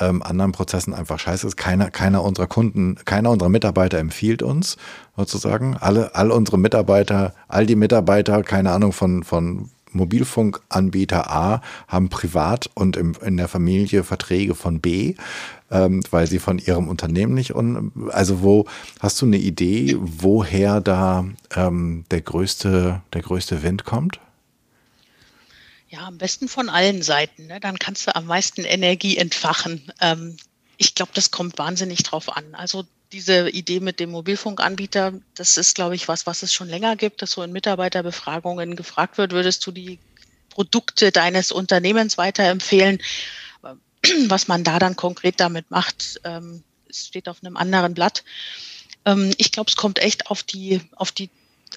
ähm, 0.00 0.22
anderen 0.22 0.52
Prozessen 0.52 0.94
einfach 0.94 1.18
scheiße 1.18 1.46
ist. 1.46 1.56
Keiner, 1.56 1.90
keiner 1.90 2.24
unserer 2.24 2.46
Kunden, 2.46 2.96
keiner 3.04 3.30
unserer 3.30 3.50
Mitarbeiter 3.50 3.98
empfiehlt 3.98 4.42
uns 4.42 4.76
sozusagen. 5.16 5.76
Alle, 5.76 6.14
all 6.14 6.30
unsere 6.30 6.58
Mitarbeiter, 6.58 7.34
all 7.48 7.66
die 7.66 7.76
Mitarbeiter, 7.76 8.42
keine 8.42 8.70
Ahnung 8.70 8.92
von, 8.92 9.22
von 9.22 9.70
Mobilfunkanbieter 9.92 11.30
A 11.30 11.62
haben 11.86 12.08
privat 12.08 12.70
und 12.74 12.96
im, 12.96 13.14
in 13.24 13.36
der 13.36 13.48
Familie 13.48 14.04
Verträge 14.04 14.54
von 14.54 14.80
B, 14.80 15.14
ähm, 15.70 16.02
weil 16.10 16.26
sie 16.26 16.38
von 16.38 16.58
ihrem 16.58 16.88
Unternehmen 16.88 17.34
nicht. 17.34 17.54
Un 17.54 17.92
also 18.10 18.42
wo 18.42 18.66
hast 19.00 19.20
du 19.20 19.26
eine 19.26 19.38
Idee, 19.38 19.96
woher 19.98 20.80
da 20.80 21.26
ähm, 21.54 22.04
der 22.10 22.20
größte 22.20 23.02
der 23.12 23.22
größte 23.22 23.62
Wind 23.62 23.84
kommt? 23.84 24.20
Ja, 25.90 26.06
am 26.06 26.18
besten 26.18 26.48
von 26.48 26.68
allen 26.68 27.02
Seiten. 27.02 27.46
Ne? 27.46 27.60
Dann 27.60 27.78
kannst 27.78 28.06
du 28.06 28.14
am 28.14 28.26
meisten 28.26 28.64
Energie 28.64 29.16
entfachen. 29.16 29.90
Ähm, 30.00 30.36
ich 30.76 30.94
glaube, 30.94 31.12
das 31.14 31.30
kommt 31.30 31.58
wahnsinnig 31.58 32.02
drauf 32.02 32.36
an. 32.36 32.54
Also 32.54 32.84
diese 33.12 33.48
Idee 33.48 33.80
mit 33.80 34.00
dem 34.00 34.10
Mobilfunkanbieter, 34.10 35.14
das 35.34 35.56
ist, 35.56 35.74
glaube 35.74 35.94
ich, 35.94 36.08
was, 36.08 36.26
was 36.26 36.42
es 36.42 36.52
schon 36.52 36.68
länger 36.68 36.96
gibt, 36.96 37.22
dass 37.22 37.32
so 37.32 37.42
in 37.42 37.52
Mitarbeiterbefragungen 37.52 38.76
gefragt 38.76 39.18
wird, 39.18 39.32
würdest 39.32 39.66
du 39.66 39.72
die 39.72 39.98
Produkte 40.50 41.12
deines 41.12 41.52
Unternehmens 41.52 42.18
weiterempfehlen? 42.18 43.00
Was 44.28 44.48
man 44.48 44.64
da 44.64 44.78
dann 44.78 44.96
konkret 44.96 45.40
damit 45.40 45.70
macht, 45.70 46.20
ähm, 46.24 46.62
steht 46.90 47.28
auf 47.28 47.38
einem 47.42 47.56
anderen 47.56 47.94
Blatt. 47.94 48.24
Ähm, 49.04 49.32
ich 49.38 49.52
glaube, 49.52 49.70
es 49.70 49.76
kommt 49.76 49.98
echt 49.98 50.28
auf 50.28 50.42
die, 50.42 50.80
auf 50.96 51.12
die 51.12 51.30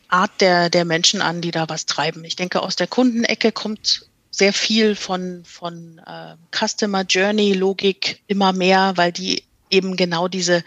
Art 0.08 0.32
der, 0.40 0.70
der 0.70 0.86
Menschen 0.86 1.22
an, 1.22 1.42
die 1.42 1.52
da 1.52 1.68
was 1.70 1.86
treiben. 1.86 2.24
Ich 2.26 2.36
denke, 2.36 2.62
aus 2.62 2.76
der 2.76 2.88
Kundenecke 2.88 3.52
kommt 3.52 4.08
sehr 4.30 4.54
viel 4.54 4.96
von, 4.96 5.44
von 5.46 6.00
äh, 6.06 6.36
Customer 6.56 7.04
Journey 7.04 7.54
Logik 7.54 8.22
immer 8.28 8.54
mehr, 8.54 8.94
weil 8.96 9.12
die 9.12 9.44
eben 9.70 9.96
genau 9.96 10.28
diese 10.28 10.64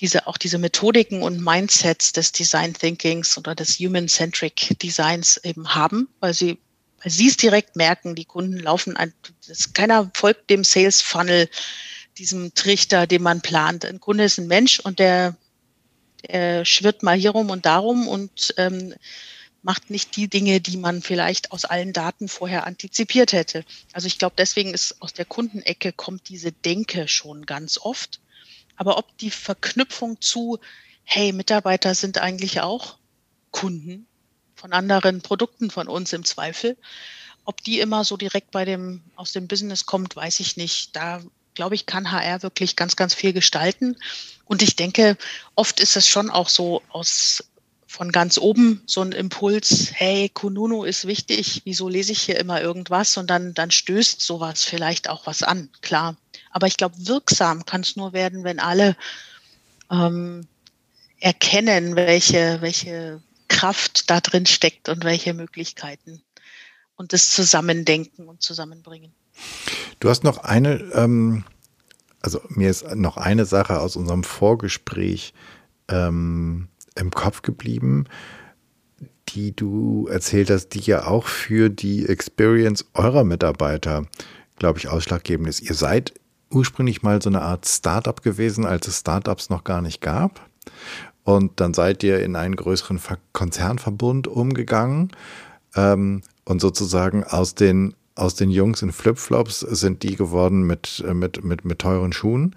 diese, 0.00 0.26
auch 0.26 0.36
diese 0.36 0.58
Methodiken 0.58 1.22
und 1.22 1.42
Mindsets 1.42 2.12
des 2.12 2.32
Design 2.32 2.74
Thinkings 2.74 3.38
oder 3.38 3.54
des 3.54 3.78
Human-Centric 3.78 4.78
Designs 4.80 5.36
eben 5.44 5.74
haben, 5.74 6.08
weil 6.20 6.34
sie, 6.34 6.58
weil 7.02 7.12
sie 7.12 7.28
es 7.28 7.36
direkt 7.36 7.76
merken, 7.76 8.14
die 8.14 8.24
Kunden 8.24 8.58
laufen 8.58 8.96
das, 9.46 9.72
keiner 9.72 10.10
folgt 10.14 10.50
dem 10.50 10.64
Sales 10.64 11.00
Funnel, 11.00 11.48
diesem 12.18 12.54
Trichter, 12.54 13.06
den 13.06 13.22
man 13.22 13.40
plant. 13.40 13.84
Ein 13.84 14.00
Kunde 14.00 14.24
ist 14.24 14.38
ein 14.38 14.46
Mensch 14.46 14.80
und 14.80 14.98
der, 14.98 15.36
der 16.28 16.64
schwirrt 16.64 17.02
mal 17.02 17.16
hierum 17.16 17.50
und 17.50 17.66
darum 17.66 18.08
und 18.08 18.54
ähm, 18.56 18.94
macht 19.62 19.90
nicht 19.90 20.16
die 20.16 20.28
Dinge, 20.28 20.60
die 20.60 20.76
man 20.76 21.02
vielleicht 21.02 21.50
aus 21.50 21.64
allen 21.64 21.92
Daten 21.92 22.28
vorher 22.28 22.66
antizipiert 22.66 23.32
hätte. 23.32 23.64
Also 23.92 24.06
ich 24.06 24.18
glaube, 24.18 24.34
deswegen 24.36 24.74
ist 24.74 25.00
aus 25.00 25.14
der 25.14 25.24
Kundenecke 25.24 25.92
kommt 25.92 26.28
diese 26.28 26.52
Denke 26.52 27.08
schon 27.08 27.46
ganz 27.46 27.78
oft. 27.78 28.20
Aber 28.76 28.98
ob 28.98 29.16
die 29.18 29.30
Verknüpfung 29.30 30.20
zu, 30.20 30.58
hey, 31.04 31.32
Mitarbeiter 31.32 31.94
sind 31.94 32.18
eigentlich 32.18 32.60
auch 32.60 32.96
Kunden 33.50 34.06
von 34.54 34.72
anderen 34.72 35.20
Produkten 35.20 35.70
von 35.70 35.88
uns 35.88 36.12
im 36.12 36.24
Zweifel, 36.24 36.76
ob 37.44 37.62
die 37.62 37.80
immer 37.80 38.04
so 38.04 38.16
direkt 38.16 38.50
bei 38.50 38.64
dem, 38.64 39.02
aus 39.16 39.32
dem 39.32 39.48
Business 39.48 39.86
kommt, 39.86 40.16
weiß 40.16 40.40
ich 40.40 40.56
nicht. 40.56 40.96
Da 40.96 41.22
glaube 41.54 41.74
ich, 41.74 41.86
kann 41.86 42.10
HR 42.10 42.42
wirklich 42.42 42.76
ganz, 42.76 42.96
ganz 42.96 43.14
viel 43.14 43.32
gestalten. 43.32 43.96
Und 44.44 44.62
ich 44.62 44.76
denke, 44.76 45.16
oft 45.54 45.80
ist 45.80 45.96
es 45.96 46.08
schon 46.08 46.30
auch 46.30 46.48
so 46.48 46.82
aus 46.90 47.44
von 47.86 48.10
ganz 48.10 48.38
oben 48.38 48.82
so 48.86 49.02
ein 49.02 49.12
Impuls, 49.12 49.92
hey, 49.92 50.28
Kununu 50.28 50.82
ist 50.82 51.06
wichtig, 51.06 51.62
wieso 51.64 51.88
lese 51.88 52.10
ich 52.10 52.22
hier 52.22 52.40
immer 52.40 52.60
irgendwas? 52.60 53.16
Und 53.16 53.30
dann, 53.30 53.54
dann 53.54 53.70
stößt 53.70 54.20
sowas 54.20 54.64
vielleicht 54.64 55.08
auch 55.08 55.26
was 55.28 55.44
an, 55.44 55.70
klar. 55.80 56.16
Aber 56.54 56.66
ich 56.66 56.78
glaube, 56.78 56.94
wirksam 56.98 57.66
kann 57.66 57.82
es 57.82 57.96
nur 57.96 58.14
werden, 58.14 58.44
wenn 58.44 58.58
alle 58.58 58.96
ähm, 59.90 60.46
erkennen, 61.20 61.96
welche, 61.96 62.62
welche 62.62 63.20
Kraft 63.48 64.08
da 64.08 64.20
drin 64.20 64.46
steckt 64.46 64.88
und 64.88 65.04
welche 65.04 65.34
Möglichkeiten 65.34 66.22
und 66.96 67.12
das 67.12 67.30
Zusammendenken 67.30 68.28
und 68.28 68.40
Zusammenbringen. 68.40 69.12
Du 70.00 70.08
hast 70.08 70.24
noch 70.24 70.38
eine 70.38 70.76
ähm, 70.94 71.44
also 72.24 72.40
mir 72.48 72.70
ist 72.70 72.96
noch 72.96 73.18
eine 73.18 73.44
Sache 73.44 73.80
aus 73.80 73.96
unserem 73.96 74.24
Vorgespräch 74.24 75.34
ähm, 75.88 76.68
im 76.94 77.10
Kopf 77.10 77.42
geblieben, 77.42 78.06
die 79.28 79.54
du 79.54 80.08
erzählt 80.10 80.48
hast, 80.48 80.70
die 80.70 80.80
ja 80.80 81.06
auch 81.06 81.26
für 81.26 81.68
die 81.68 82.08
Experience 82.08 82.86
eurer 82.94 83.24
Mitarbeiter, 83.24 84.06
glaube 84.56 84.78
ich, 84.78 84.88
ausschlaggebend 84.88 85.48
ist. 85.48 85.60
Ihr 85.60 85.74
seid 85.74 86.14
ursprünglich 86.54 87.02
mal 87.02 87.20
so 87.20 87.28
eine 87.28 87.42
Art 87.42 87.66
Startup 87.66 88.22
gewesen, 88.22 88.64
als 88.64 88.88
es 88.88 89.00
Startups 89.00 89.50
noch 89.50 89.64
gar 89.64 89.82
nicht 89.82 90.00
gab. 90.00 90.40
Und 91.24 91.60
dann 91.60 91.74
seid 91.74 92.02
ihr 92.02 92.22
in 92.22 92.36
einen 92.36 92.56
größeren 92.56 93.00
Konzernverbund 93.32 94.26
umgegangen 94.28 95.10
ähm, 95.74 96.22
und 96.44 96.60
sozusagen 96.60 97.24
aus 97.24 97.54
den, 97.54 97.94
aus 98.14 98.34
den 98.34 98.50
Jungs 98.50 98.82
in 98.82 98.92
Flipflops 98.92 99.60
sind 99.60 100.02
die 100.02 100.16
geworden 100.16 100.62
mit, 100.62 101.02
mit, 101.12 101.42
mit, 101.42 101.64
mit 101.64 101.78
teuren 101.78 102.12
Schuhen. 102.12 102.54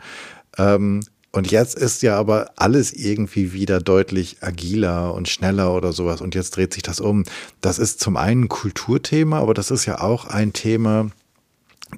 Ähm, 0.58 1.02
und 1.32 1.52
jetzt 1.52 1.76
ist 1.76 2.02
ja 2.02 2.18
aber 2.18 2.52
alles 2.56 2.92
irgendwie 2.94 3.54
wieder 3.54 3.80
deutlich 3.80 4.38
agiler 4.42 5.14
und 5.14 5.30
schneller 5.30 5.74
oder 5.74 5.94
sowas. 5.94 6.20
Und 6.20 6.36
jetzt 6.36 6.56
dreht 6.56 6.74
sich 6.74 6.84
das 6.84 7.00
um. 7.00 7.24
Das 7.62 7.80
ist 7.80 8.00
zum 8.00 8.18
einen 8.18 8.44
ein 8.44 8.50
Kulturthema, 8.50 9.40
aber 9.40 9.54
das 9.54 9.70
ist 9.72 9.86
ja 9.86 10.02
auch 10.02 10.26
ein 10.26 10.54
Thema 10.54 11.10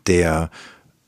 der 0.08 0.52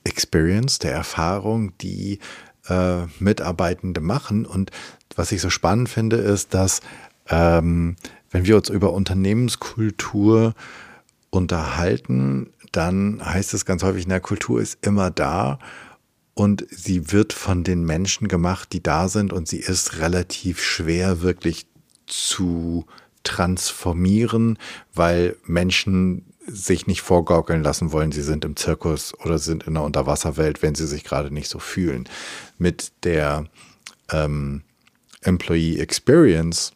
Experience, 0.04 0.80
der 0.80 0.94
Erfahrung, 0.94 1.78
die 1.80 2.20
äh, 2.68 3.06
Mitarbeitende 3.20 4.02
machen. 4.02 4.46
Und 4.46 4.72
was 5.16 5.32
ich 5.32 5.42
so 5.42 5.50
spannend 5.50 5.90
finde, 5.90 6.18
ist, 6.18 6.54
dass 6.54 6.82
ähm, 7.30 7.96
wenn 8.30 8.46
wir 8.46 8.58
uns 8.58 8.70
über 8.70 8.94
Unternehmenskultur 8.94 10.54
unterhalten, 11.30 12.52
dann 12.72 13.22
heißt 13.24 13.54
es 13.54 13.66
ganz 13.66 13.84
häufig, 13.84 14.08
na, 14.08 14.20
Kultur 14.20 14.62
ist 14.62 14.86
immer 14.86 15.12
da 15.12 15.60
und 16.34 16.66
sie 16.70 17.12
wird 17.12 17.34
von 17.34 17.64
den 17.64 17.84
Menschen 17.84 18.28
gemacht, 18.28 18.72
die 18.74 18.82
da 18.82 19.08
sind 19.08 19.34
und 19.34 19.48
sie 19.48 19.60
ist 19.60 20.00
relativ 20.00 20.62
schwer 20.62 21.22
wirklich 21.22 21.68
zu 22.08 22.86
transformieren, 23.24 24.58
weil 24.94 25.36
Menschen 25.46 26.31
sich 26.54 26.88
nicht 26.88 27.02
vorgaukeln 27.02 27.64
lassen 27.64 27.92
wollen, 27.92 28.12
sie 28.12 28.22
sind 28.22 28.46
im 28.46 28.56
Zirkus 28.56 29.14
oder 29.20 29.40
sind 29.40 29.64
in 29.64 29.74
der 29.74 29.84
Unterwasserwelt, 29.84 30.62
wenn 30.62 30.76
sie 30.76 30.88
sich 30.88 31.04
gerade 31.04 31.34
nicht 31.34 31.50
so 31.50 31.60
fühlen. 31.60 32.08
Mit 32.58 32.92
der 33.04 33.46
ähm, 34.12 34.64
Employee 35.22 35.80
Experience 35.80 36.74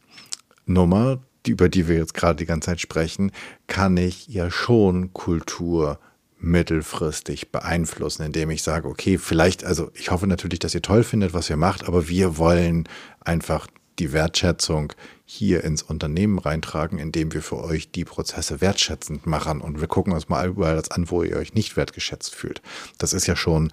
Nummer, 0.65 1.19
über 1.45 1.69
die 1.69 1.87
wir 1.87 1.97
jetzt 1.97 2.13
gerade 2.13 2.37
die 2.37 2.45
ganze 2.45 2.67
Zeit 2.67 2.81
sprechen, 2.81 3.31
kann 3.67 3.97
ich 3.97 4.27
ja 4.27 4.49
schon 4.49 5.13
Kultur 5.13 5.99
mittelfristig 6.39 7.51
beeinflussen, 7.51 8.23
indem 8.23 8.49
ich 8.49 8.61
sage, 8.61 8.87
okay, 8.87 9.17
vielleicht, 9.17 9.63
also 9.63 9.91
ich 9.93 10.11
hoffe 10.11 10.27
natürlich, 10.27 10.59
dass 10.59 10.75
ihr 10.75 10.81
toll 10.81 11.03
findet, 11.03 11.33
was 11.33 11.49
ihr 11.49 11.57
macht, 11.57 11.87
aber 11.87 12.07
wir 12.07 12.37
wollen 12.37 12.87
einfach 13.21 13.67
die 13.99 14.11
Wertschätzung 14.11 14.93
hier 15.25 15.63
ins 15.63 15.81
Unternehmen 15.81 16.37
reintragen, 16.37 16.99
indem 16.99 17.33
wir 17.33 17.41
für 17.41 17.63
euch 17.63 17.91
die 17.91 18.05
Prozesse 18.05 18.61
wertschätzend 18.61 19.25
machen. 19.25 19.59
Und 19.59 19.81
wir 19.81 19.87
gucken 19.87 20.13
uns 20.13 20.29
mal 20.29 20.47
überall 20.47 20.75
das 20.75 20.91
an, 20.91 21.09
wo 21.09 21.23
ihr 21.23 21.37
euch 21.37 21.53
nicht 21.55 21.75
wertgeschätzt 21.75 22.33
fühlt. 22.33 22.61
Das 22.99 23.11
ist 23.11 23.25
ja 23.25 23.35
schon, 23.35 23.71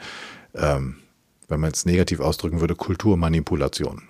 ähm, 0.54 0.96
wenn 1.48 1.60
man 1.60 1.70
es 1.70 1.84
negativ 1.84 2.20
ausdrücken 2.20 2.60
würde, 2.60 2.74
Kulturmanipulation. 2.74 4.02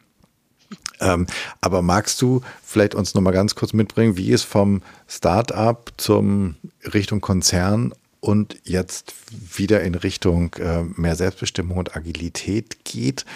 Ähm, 1.00 1.26
aber 1.60 1.82
magst 1.82 2.22
du 2.22 2.42
vielleicht 2.62 2.94
uns 2.94 3.14
noch 3.14 3.22
mal 3.22 3.32
ganz 3.32 3.56
kurz 3.56 3.72
mitbringen, 3.72 4.16
wie 4.16 4.32
es 4.32 4.44
vom 4.44 4.82
Start-up 5.08 5.92
zum 5.96 6.54
Richtung 6.94 7.20
Konzern 7.20 7.92
und 8.20 8.56
jetzt 8.62 9.14
wieder 9.56 9.82
in 9.82 9.96
Richtung 9.96 10.54
äh, 10.54 10.84
mehr 10.84 11.16
Selbstbestimmung 11.16 11.76
und 11.78 11.96
Agilität 11.96 12.84
geht? 12.84 13.26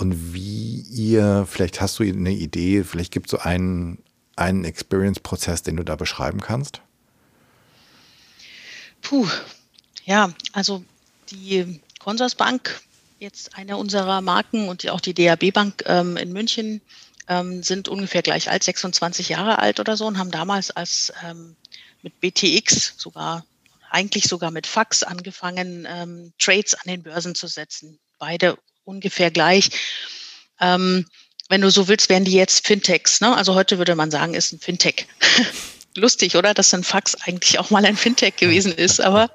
Und 0.00 0.32
wie 0.32 0.80
ihr, 0.90 1.46
vielleicht 1.48 1.80
hast 1.80 1.98
du 1.98 2.02
eine 2.02 2.32
Idee, 2.32 2.84
vielleicht 2.84 3.12
gibt 3.12 3.26
es 3.26 3.30
so 3.32 3.38
einen, 3.38 4.02
einen 4.36 4.64
Experience-Prozess, 4.64 5.62
den 5.62 5.76
du 5.76 5.84
da 5.84 5.96
beschreiben 5.96 6.40
kannst? 6.40 6.80
Puh, 9.02 9.28
ja, 10.04 10.32
also 10.52 10.84
die 11.30 11.80
Consorsbank, 11.98 12.80
jetzt 13.18 13.56
eine 13.56 13.76
unserer 13.76 14.20
Marken 14.20 14.68
und 14.68 14.88
auch 14.88 15.00
die 15.00 15.14
DAB 15.14 15.52
Bank 15.52 15.82
ähm, 15.86 16.16
in 16.16 16.32
München 16.32 16.80
ähm, 17.28 17.62
sind 17.62 17.88
ungefähr 17.88 18.22
gleich 18.22 18.50
alt, 18.50 18.62
26 18.62 19.28
Jahre 19.28 19.58
alt 19.58 19.80
oder 19.80 19.96
so 19.96 20.06
und 20.06 20.18
haben 20.18 20.30
damals 20.30 20.70
als 20.70 21.12
ähm, 21.24 21.56
mit 22.02 22.18
BTX 22.20 22.94
sogar 22.96 23.44
eigentlich 23.90 24.24
sogar 24.24 24.50
mit 24.50 24.66
Fax 24.66 25.02
angefangen, 25.02 25.86
ähm, 25.88 26.32
Trades 26.38 26.74
an 26.74 26.86
den 26.86 27.02
Börsen 27.02 27.34
zu 27.34 27.48
setzen. 27.48 27.98
Beide 28.18 28.56
ungefähr 28.84 29.30
gleich. 29.30 29.70
Ähm, 30.60 31.06
wenn 31.48 31.60
du 31.60 31.70
so 31.70 31.88
willst, 31.88 32.08
wären 32.08 32.24
die 32.24 32.32
jetzt 32.32 32.66
Fintechs. 32.66 33.20
Ne? 33.20 33.34
Also 33.36 33.54
heute 33.54 33.78
würde 33.78 33.96
man 33.96 34.10
sagen, 34.10 34.34
ist 34.34 34.52
ein 34.52 34.60
Fintech. 34.60 35.06
Lustig, 35.96 36.36
oder? 36.36 36.54
Dass 36.54 36.72
ein 36.72 36.84
Fax 36.84 37.16
eigentlich 37.16 37.58
auch 37.58 37.70
mal 37.70 37.84
ein 37.84 37.96
Fintech 37.96 38.36
gewesen 38.36 38.72
ist, 38.72 39.00
aber 39.00 39.30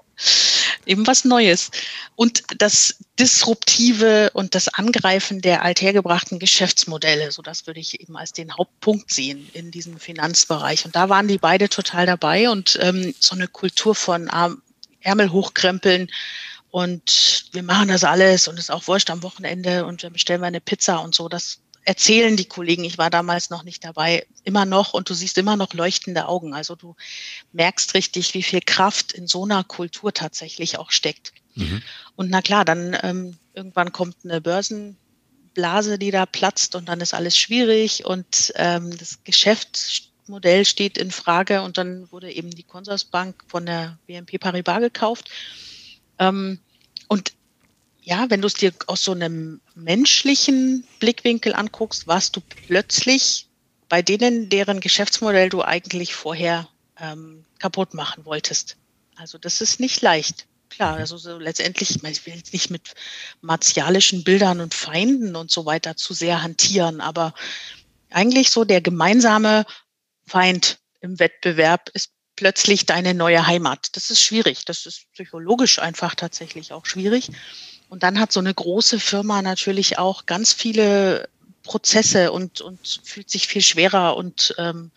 eben 0.86 1.06
was 1.06 1.26
Neues. 1.26 1.72
Und 2.16 2.44
das 2.58 2.96
Disruptive 3.20 4.32
und 4.34 4.56
das 4.56 4.70
Angreifen 4.70 5.42
der 5.42 5.64
althergebrachten 5.64 6.40
Geschäftsmodelle, 6.40 7.32
so 7.32 7.42
das 7.42 7.68
würde 7.68 7.82
ich 7.82 8.00
eben 8.00 8.16
als 8.16 8.32
den 8.32 8.56
Hauptpunkt 8.56 9.14
sehen 9.14 9.50
in 9.54 9.72
diesem 9.72 10.00
Finanzbereich. 10.00 10.86
Und 10.86 10.96
da 10.96 11.10
waren 11.10 11.28
die 11.28 11.38
beide 11.38 11.68
total 11.68 12.06
dabei 12.06 12.50
und 12.50 12.80
ähm, 12.82 13.14
so 13.20 13.36
eine 13.36 13.50
Kultur 13.50 13.96
von 13.96 14.30
Ärmel 15.02 15.32
hochkrempeln, 15.32 16.10
und 16.72 17.46
wir 17.52 17.64
machen 17.64 17.88
das 17.88 18.04
alles 18.04 18.48
und 18.48 18.56
es 18.56 18.66
ist 18.66 18.70
auch 18.70 18.88
wurscht 18.88 19.10
am 19.10 19.24
Wochenende 19.24 19.86
und 19.86 20.04
dann 20.04 20.14
bestellen 20.14 20.42
wir 20.42 20.48
eine 20.48 20.62
Pizza 20.62 21.00
und 21.00 21.16
so. 21.16 21.30
Das 21.30 21.60
erzählen 21.86 22.36
die 22.36 22.46
Kollegen. 22.46 22.84
Ich 22.84 22.98
war 22.98 23.10
damals 23.10 23.50
noch 23.50 23.64
nicht 23.64 23.84
dabei, 23.86 24.26
immer 24.44 24.66
noch 24.66 24.94
und 24.94 25.10
du 25.10 25.14
siehst 25.14 25.38
immer 25.38 25.56
noch 25.56 25.74
leuchtende 25.74 26.28
Augen. 26.28 26.54
Also 26.54 26.76
du 26.76 26.96
merkst 27.54 27.94
richtig, 27.94 28.34
wie 28.34 28.44
viel 28.44 28.60
Kraft 28.60 29.14
in 29.14 29.28
so 29.28 29.46
einer 29.46 29.64
Kultur 29.64 30.14
tatsächlich 30.14 30.78
auch 30.78 30.92
steckt. 30.92 31.32
Mhm. 31.54 31.82
Und 32.16 32.30
na 32.30 32.42
klar, 32.42 32.66
dann 32.66 32.98
ähm, 33.04 33.38
irgendwann 33.54 33.92
kommt 33.92 34.18
eine 34.24 34.42
Börsenblase, 34.42 35.98
die 36.00 36.12
da 36.12 36.26
platzt 36.26 36.76
und 36.76 36.90
dann 36.90 37.02
ist 37.02 37.14
alles 37.14 37.38
schwierig 37.38 38.06
und 38.06 38.52
ähm, 38.56 38.96
das 38.98 39.24
Geschäftsmodell 39.24 40.66
steht 40.66 40.98
in 40.98 41.12
Frage 41.12 41.62
und 41.62 41.78
dann 41.78 42.12
wurde 42.12 42.32
eben 42.32 42.50
die 42.50 42.64
Consorsbank 42.64 43.44
von 43.48 43.66
der 43.66 43.98
BNP 44.08 44.40
Paribas 44.40 44.80
gekauft. 44.80 45.30
Ähm, 46.20 46.60
und 47.08 47.34
ja, 48.02 48.30
wenn 48.30 48.42
du 48.42 48.48
es 48.48 48.54
dir 48.54 48.72
aus 48.88 49.04
so 49.04 49.12
einem 49.12 49.62
menschlichen 49.74 50.86
Blickwinkel 51.00 51.54
anguckst, 51.54 52.08
warst 52.08 52.36
du 52.36 52.42
plötzlich 52.42 53.48
bei 53.90 54.02
denen, 54.02 54.50
deren 54.50 54.80
Geschäftsmodell 54.80 55.50
du 55.50 55.64
eigentlich 55.64 56.16
vorher 56.16 56.68
ähm, 57.00 57.46
kaputt 57.60 57.94
machen 57.94 58.26
wolltest. 58.26 58.78
Also 59.16 59.38
das 59.38 59.62
ist 59.62 59.80
nicht 59.80 60.02
leicht. 60.02 60.48
Klar, 60.70 60.98
also 60.98 61.18
so 61.18 61.38
letztendlich, 61.38 61.92
ich, 61.92 62.04
meine, 62.04 62.14
ich 62.14 62.26
will 62.26 62.36
jetzt 62.36 62.54
nicht 62.54 62.70
mit 62.70 62.96
martialischen 63.42 64.24
Bildern 64.24 64.60
und 64.60 64.74
Feinden 64.74 65.36
und 65.36 65.50
so 65.50 65.66
weiter 65.66 65.96
zu 65.96 66.14
sehr 66.14 66.44
hantieren, 66.44 67.02
aber 67.02 67.34
eigentlich 68.10 68.50
so 68.50 68.66
der 68.66 68.82
gemeinsame 68.82 69.66
Feind 70.26 70.80
im 71.02 71.20
Wettbewerb 71.20 71.90
ist 71.94 72.12
plötzlich 72.36 72.86
deine 72.86 73.14
neue 73.14 73.48
Heimat. 73.48 73.96
Das 73.96 74.10
ist 74.10 74.22
schwierig. 74.22 74.66
Das 74.66 74.86
ist 74.86 75.12
psychologisch 75.14 75.80
einfach 75.80 76.16
tatsächlich 76.16 76.74
auch 76.74 76.86
schwierig. 76.86 77.30
Und 77.90 78.04
dann 78.04 78.20
hat 78.20 78.32
so 78.32 78.40
eine 78.40 78.54
große 78.54 79.00
Firma 79.00 79.42
natürlich 79.42 79.98
auch 79.98 80.26
ganz 80.26 80.54
viele 80.54 81.30
Prozesse 81.64 82.32
und, 82.32 82.62
und 82.62 83.02
fühlt 83.04 83.30
sich 83.30 83.48
viel 83.48 83.62
schwerer 83.62 84.18
und 84.18 84.56
ähm, 84.58 84.92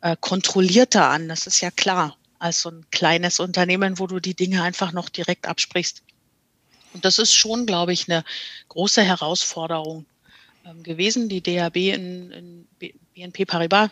äh, 0.00 0.16
kontrollierter 0.20 1.08
an. 1.08 1.28
Das 1.28 1.46
ist 1.46 1.60
ja 1.60 1.70
klar, 1.70 2.16
als 2.38 2.62
so 2.62 2.70
ein 2.70 2.86
kleines 2.90 3.40
Unternehmen, 3.40 3.98
wo 3.98 4.06
du 4.06 4.20
die 4.20 4.34
Dinge 4.34 4.62
einfach 4.62 4.92
noch 4.92 5.08
direkt 5.08 5.46
absprichst. 5.46 6.02
Und 6.94 7.04
das 7.04 7.18
ist 7.18 7.34
schon, 7.34 7.66
glaube 7.66 7.92
ich, 7.92 8.08
eine 8.10 8.24
große 8.68 9.02
Herausforderung 9.02 10.06
ähm, 10.64 10.82
gewesen. 10.82 11.28
Die 11.28 11.42
DAB 11.42 11.76
in, 11.76 12.30
in 12.30 12.68
BNP 13.14 13.44
Paribas 13.44 13.90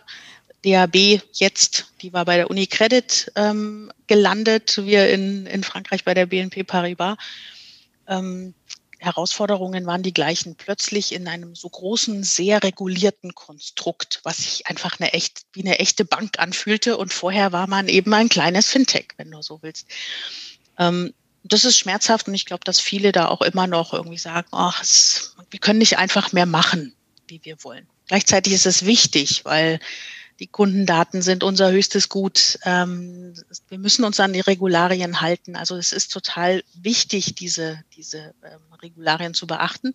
DAB 0.67 1.23
jetzt, 1.33 1.93
die 2.03 2.13
war 2.13 2.25
bei 2.25 2.37
der 2.37 2.51
Uni 2.51 2.67
Credit 2.67 3.31
ähm, 3.37 3.93
gelandet, 4.07 4.85
wir 4.85 5.09
in, 5.09 5.47
in 5.47 5.63
Frankreich 5.63 6.05
bei 6.05 6.15
der 6.15 6.27
BNP 6.27 6.65
Paribas. 6.65 7.17
Ähm, 8.09 8.55
Herausforderungen 8.99 9.87
waren 9.87 10.03
die 10.03 10.15
gleichen. 10.15 10.57
Plötzlich 10.57 11.13
in 11.13 11.29
einem 11.29 11.55
so 11.55 11.69
großen, 11.69 12.25
sehr 12.25 12.63
regulierten 12.63 13.35
Konstrukt, 13.35 14.21
was 14.25 14.39
sich 14.39 14.67
einfach 14.67 14.99
eine 14.99 15.13
echt, 15.13 15.43
wie 15.53 15.61
eine 15.61 15.79
echte 15.79 16.05
Bank 16.05 16.39
anfühlte. 16.39 16.97
Und 16.97 17.13
vorher 17.13 17.53
war 17.53 17.69
man 17.69 17.89
eben 17.89 18.13
ein 18.15 18.29
kleines 18.29 18.69
Fintech, 18.69 19.09
wenn 19.17 19.31
du 19.31 19.43
so 19.43 19.63
willst. 19.63 19.87
Ähm, 20.79 21.13
das 21.45 21.65
ist 21.65 21.79
schmerzhaft 21.79 22.27
und 22.27 22.35
ich 22.35 22.47
glaube, 22.47 22.65
dass 22.65 22.81
viele 22.81 23.13
da 23.13 23.29
auch 23.29 23.43
immer 23.43 23.69
noch 23.69 23.93
irgendwie 23.93 24.19
sagen, 24.19 24.49
ach, 24.51 24.83
es, 24.83 25.37
wir 25.51 25.61
können 25.61 25.79
nicht 25.79 25.99
einfach 25.99 26.33
mehr 26.33 26.47
machen, 26.47 26.97
wie 27.29 27.41
wir 27.45 27.63
wollen. 27.63 27.87
Gleichzeitig 28.09 28.53
ist 28.53 28.67
es 28.67 28.85
wichtig, 28.85 29.45
weil 29.45 29.79
Die 30.39 30.47
Kundendaten 30.47 31.23
sind 31.23 31.43
unser 31.43 31.71
höchstes 31.71 32.11
Gut. 32.11 32.59
Ähm, 32.65 33.35
wir 33.69 33.79
müssen 33.79 34.05
uns 34.05 34.21
an 34.21 34.35
die 34.35 34.41
Regularien 34.41 35.23
halten. 35.23 35.57
Also 35.57 35.77
es 35.77 35.93
ist 35.93 36.13
total 36.13 36.63
wichtig, 36.75 37.35
diese, 37.35 37.83
diese 37.97 38.35
ähm, 38.45 38.61
Regularien 38.83 39.33
zu 39.33 39.47
beachten. 39.47 39.95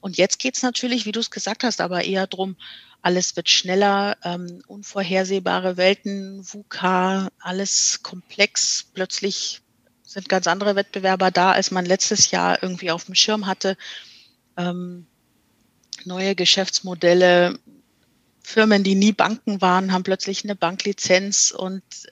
Und 0.00 0.16
jetzt 0.16 0.40
geht 0.40 0.56
es 0.56 0.62
natürlich, 0.62 1.06
wie 1.06 1.12
du 1.12 1.20
es 1.20 1.30
gesagt 1.30 1.62
hast, 1.62 1.80
aber 1.80 2.02
eher 2.04 2.26
darum, 2.26 2.56
alles 3.02 3.36
wird 3.36 3.48
schneller, 3.48 4.16
ähm, 4.24 4.62
unvorhersehbare 4.66 5.76
Welten, 5.76 6.42
VUCA, 6.42 7.28
alles 7.38 8.00
komplex. 8.02 8.88
Plötzlich 8.92 9.60
sind 10.02 10.28
ganz 10.28 10.48
andere 10.48 10.74
Wettbewerber 10.74 11.30
da, 11.30 11.52
als 11.52 11.70
man 11.70 11.84
letztes 11.84 12.32
Jahr 12.32 12.60
irgendwie 12.62 12.90
auf 12.90 13.04
dem 13.04 13.14
Schirm 13.14 13.46
hatte. 13.46 13.76
Neue 16.04 16.34
Geschäftsmodelle, 16.34 17.60
Firmen, 18.48 18.82
die 18.82 18.94
nie 18.94 19.12
Banken 19.12 19.60
waren, 19.60 19.92
haben 19.92 20.04
plötzlich 20.04 20.42
eine 20.42 20.56
Banklizenz 20.56 21.50
und 21.50 21.82
äh, 22.06 22.10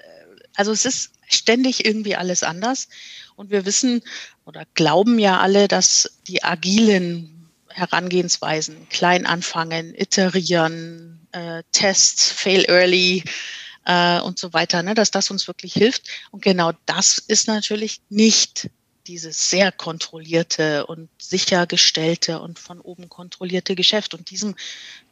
also 0.55 0.71
es 0.71 0.85
ist 0.85 1.13
ständig 1.29 1.87
irgendwie 1.87 2.15
alles 2.15 2.43
anders. 2.43 2.89
Und 3.37 3.51
wir 3.51 3.65
wissen 3.65 4.03
oder 4.45 4.65
glauben 4.75 5.19
ja 5.19 5.41
alle, 5.41 5.67
dass 5.67 6.19
die 6.29 6.45
agilen 6.45 7.51
Herangehensweisen, 7.69 8.87
klein 8.91 9.25
anfangen, 9.25 9.95
iterieren, 9.95 11.27
äh, 11.33 11.63
Tests, 11.73 12.31
fail 12.33 12.67
early 12.69 13.25
äh, 13.87 14.21
und 14.21 14.39
so 14.39 14.53
weiter, 14.53 14.83
ne, 14.83 14.95
dass 14.95 15.11
das 15.11 15.31
uns 15.31 15.49
wirklich 15.49 15.73
hilft. 15.73 16.03
Und 16.33 16.43
genau 16.43 16.73
das 16.85 17.17
ist 17.17 17.49
natürlich 17.49 18.03
nicht 18.11 18.69
dieses 19.07 19.51
sehr 19.51 19.73
kontrollierte 19.73 20.87
und 20.87 21.09
sichergestellte 21.21 22.41
und 22.41 22.59
von 22.59 22.81
oben 22.81 23.09
kontrollierte 23.09 23.75
Geschäft. 23.75 24.15
Und 24.15 24.31
diesem, 24.31 24.55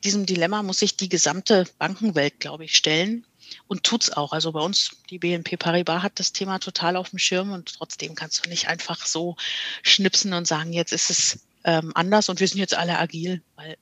diesem 0.03 0.27
Dilemma 0.27 0.63
muss 0.63 0.81
sich 0.81 0.97
die 0.97 1.09
gesamte 1.09 1.67
Bankenwelt, 1.79 2.41
glaube 2.41 2.65
ich, 2.65 2.77
stellen 2.77 3.27
und 3.67 3.85
tut's 3.85 4.11
auch. 4.11 4.33
Also 4.33 4.53
bei 4.53 4.61
uns, 4.61 4.97
die 5.11 5.19
BNP 5.19 5.57
Paribas 5.57 6.03
hat 6.03 6.19
das 6.19 6.33
Thema 6.33 6.59
total 6.59 6.97
auf 6.97 7.11
dem 7.11 7.19
Schirm 7.19 7.53
und 7.53 7.75
trotzdem 7.77 8.15
kannst 8.15 8.45
du 8.45 8.51
nicht 8.51 8.69
einfach 8.69 9.07
so 9.07 9.37
schnipsen 9.83 10.33
und 10.33 10.47
sagen, 10.47 10.73
jetzt 10.73 10.93
ist 10.93 11.11
es 11.11 11.39
ähm, 11.65 11.93
anders 11.95 12.29
und 12.29 12.41
wir 12.41 12.49
sind 12.49 12.59
jetzt 12.59 12.75
alle 12.75 12.99
agil, 12.99 13.43
weil 13.57 13.77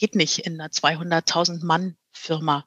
geht 0.00 0.16
nicht 0.16 0.38
in 0.40 0.60
einer 0.60 0.70
200.000 0.70 1.64
Mann 1.64 1.94
Firma. 2.10 2.64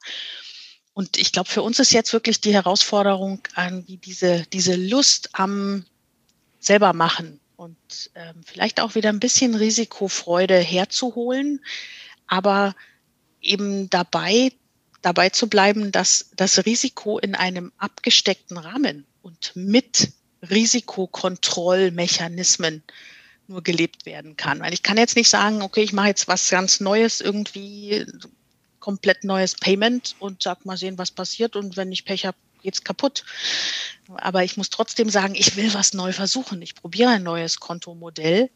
Und 0.94 1.18
ich 1.18 1.32
glaube, 1.32 1.50
für 1.50 1.62
uns 1.62 1.80
ist 1.80 1.92
jetzt 1.92 2.12
wirklich 2.12 2.40
die 2.40 2.54
Herausforderung, 2.54 3.40
diese, 3.88 4.46
diese 4.52 4.76
Lust 4.76 5.30
am 5.32 5.84
selber 6.66 6.92
machen 6.92 7.40
und 7.56 8.10
ähm, 8.14 8.42
vielleicht 8.44 8.80
auch 8.80 8.94
wieder 8.94 9.08
ein 9.10 9.20
bisschen 9.20 9.54
Risikofreude 9.54 10.58
herzuholen, 10.58 11.64
aber 12.26 12.74
eben 13.40 13.88
dabei, 13.90 14.52
dabei 15.02 15.28
zu 15.30 15.48
bleiben, 15.48 15.92
dass 15.92 16.30
das 16.36 16.66
Risiko 16.66 17.18
in 17.18 17.34
einem 17.34 17.72
abgesteckten 17.78 18.56
Rahmen 18.56 19.06
und 19.22 19.52
mit 19.54 20.12
Risikokontrollmechanismen 20.50 22.82
nur 23.46 23.62
gelebt 23.62 24.06
werden 24.06 24.36
kann. 24.36 24.60
Weil 24.60 24.72
ich 24.72 24.82
kann 24.82 24.96
jetzt 24.96 25.16
nicht 25.16 25.28
sagen, 25.28 25.62
okay, 25.62 25.82
ich 25.82 25.92
mache 25.92 26.08
jetzt 26.08 26.28
was 26.28 26.48
ganz 26.48 26.80
Neues, 26.80 27.20
irgendwie 27.20 28.06
komplett 28.80 29.24
neues 29.24 29.54
Payment 29.54 30.16
und 30.18 30.42
sag 30.42 30.64
mal 30.66 30.76
sehen, 30.76 30.98
was 30.98 31.10
passiert. 31.10 31.56
Und 31.56 31.76
wenn 31.76 31.92
ich 31.92 32.04
Pech 32.04 32.26
habe, 32.26 32.36
geht's 32.64 32.82
kaputt. 32.82 33.24
Aber 34.16 34.42
ich 34.42 34.56
muss 34.56 34.70
trotzdem 34.70 35.08
sagen, 35.08 35.34
ich 35.36 35.56
will 35.56 35.72
was 35.74 35.94
neu 35.94 36.12
versuchen. 36.12 36.60
Ich 36.62 36.74
probiere 36.74 37.10
ein 37.10 37.22
neues 37.22 37.60
Kontomodell. 37.60 38.50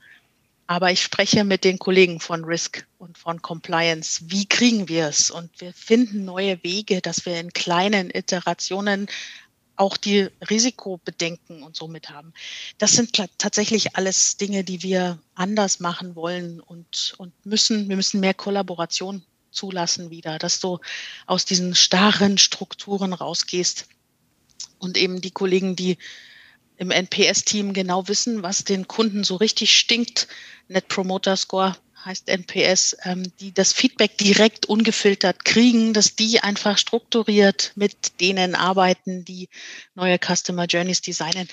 Aber 0.67 0.91
ich 0.91 1.03
spreche 1.03 1.45
mit 1.45 1.65
den 1.65 1.79
Kollegen 1.79 2.21
von 2.21 2.45
Risk 2.45 2.87
und 2.99 3.17
von 3.17 3.41
Compliance. 3.41 4.23
Wie 4.27 4.47
kriegen 4.47 4.89
wir 4.89 5.07
es? 5.07 5.31
Und 5.31 5.51
wir 5.61 5.73
finden 5.73 6.25
neue 6.25 6.63
Wege, 6.63 7.01
dass 7.01 7.25
wir 7.25 7.41
in 7.41 7.53
kleinen 7.53 8.11
Iterationen 8.13 9.07
auch 9.77 9.97
die 9.97 10.29
Risikobedenken 10.51 11.63
und 11.63 11.77
so 11.77 11.89
mit 11.89 12.11
haben. 12.11 12.35
Das 12.79 12.93
sind 12.93 13.15
tatsächlich 13.39 13.97
alles 13.97 14.37
Dinge, 14.37 14.65
die 14.65 14.83
wir 14.83 15.19
anders 15.35 15.81
machen 15.81 16.17
wollen 16.17 16.61
und, 16.61 17.15
und 17.17 17.33
müssen. 17.47 17.89
Wir 17.89 17.97
müssen 17.97 18.21
mehr 18.21 18.35
Kollaboration 18.35 19.23
zulassen 19.51 20.11
wieder, 20.11 20.39
dass 20.39 20.61
du 20.61 20.79
aus 21.27 21.45
diesen 21.45 21.75
starren 21.75 22.37
Strukturen 22.37 23.13
rausgehst 23.13 23.87
und 24.79 24.97
eben 24.97 25.21
die 25.21 25.31
Kollegen, 25.31 25.77
die 25.77 25.99
im 26.77 26.91
NPS-Team 26.91 27.73
genau 27.73 28.09
wissen, 28.09 28.43
was 28.43 28.65
den 28.65 28.87
Kunden 28.87 29.25
so 29.25 29.37
richtig 29.37 29.77
stinkt. 29.77 30.29
Net 30.69 30.89
Promoter 30.89 31.37
Score 31.37 31.77
heißt 32.05 32.29
NPS, 32.29 32.97
ähm, 33.03 33.33
die 33.41 33.53
das 33.53 33.73
Feedback 33.73 34.17
direkt 34.17 34.67
ungefiltert 34.67 35.45
kriegen, 35.45 35.93
dass 35.93 36.15
die 36.15 36.41
einfach 36.41 36.79
strukturiert 36.79 37.73
mit 37.75 38.21
denen 38.21 38.55
arbeiten, 38.55 39.25
die 39.25 39.49
neue 39.95 40.19
Customer 40.19 40.67
Journeys 40.67 41.03
designen. 41.03 41.49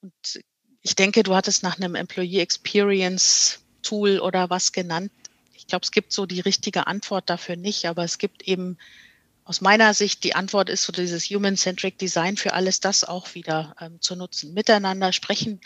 Und 0.00 0.40
ich 0.82 0.94
denke, 0.94 1.22
du 1.22 1.34
hattest 1.34 1.62
nach 1.62 1.76
einem 1.76 1.94
Employee 1.94 2.40
Experience 2.40 3.60
Tool 3.82 4.20
oder 4.20 4.50
was 4.50 4.72
genannt. 4.72 5.12
Ich 5.54 5.66
glaube, 5.66 5.84
es 5.84 5.90
gibt 5.90 6.12
so 6.12 6.26
die 6.26 6.40
richtige 6.40 6.86
Antwort 6.86 7.28
dafür 7.28 7.56
nicht, 7.56 7.86
aber 7.86 8.04
es 8.04 8.18
gibt 8.18 8.42
eben 8.42 8.78
aus 9.44 9.60
meiner 9.60 9.92
Sicht 9.94 10.24
die 10.24 10.34
Antwort 10.34 10.70
ist 10.70 10.84
so 10.84 10.92
dieses 10.92 11.24
Human-Centric 11.24 11.98
Design 11.98 12.36
für 12.36 12.54
alles 12.54 12.80
das 12.80 13.04
auch 13.04 13.34
wieder 13.34 13.76
ähm, 13.80 14.00
zu 14.00 14.16
nutzen. 14.16 14.54
Miteinander 14.54 15.12
sprechen, 15.12 15.60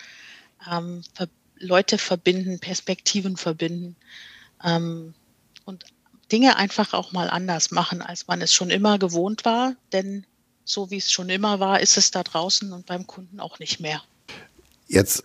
ähm, 0.71 1.03
ver 1.15 1.29
Leute 1.61 1.99
verbinden, 1.99 2.61
Perspektiven 2.61 3.37
verbinden 3.37 3.97
ähm, 4.65 5.15
und 5.65 5.85
Dinge 6.31 6.57
einfach 6.57 6.93
auch 6.93 7.11
mal 7.11 7.29
anders 7.31 7.73
machen, 7.73 8.01
als 8.01 8.29
man 8.29 8.41
es 8.41 8.53
schon 8.53 8.71
immer 8.71 8.99
gewohnt 8.99 9.45
war. 9.45 9.75
Denn 9.93 10.25
so 10.65 10.91
wie 10.91 10.99
es 10.99 11.11
schon 11.11 11.29
immer 11.31 11.59
war, 11.59 11.81
ist 11.81 11.97
es 11.97 12.13
da 12.13 12.23
draußen 12.23 12.73
und 12.73 12.87
beim 12.87 13.09
Kunden 13.09 13.41
auch 13.41 13.59
nicht 13.59 13.81
mehr. 13.81 14.03
Jetzt 14.87 15.25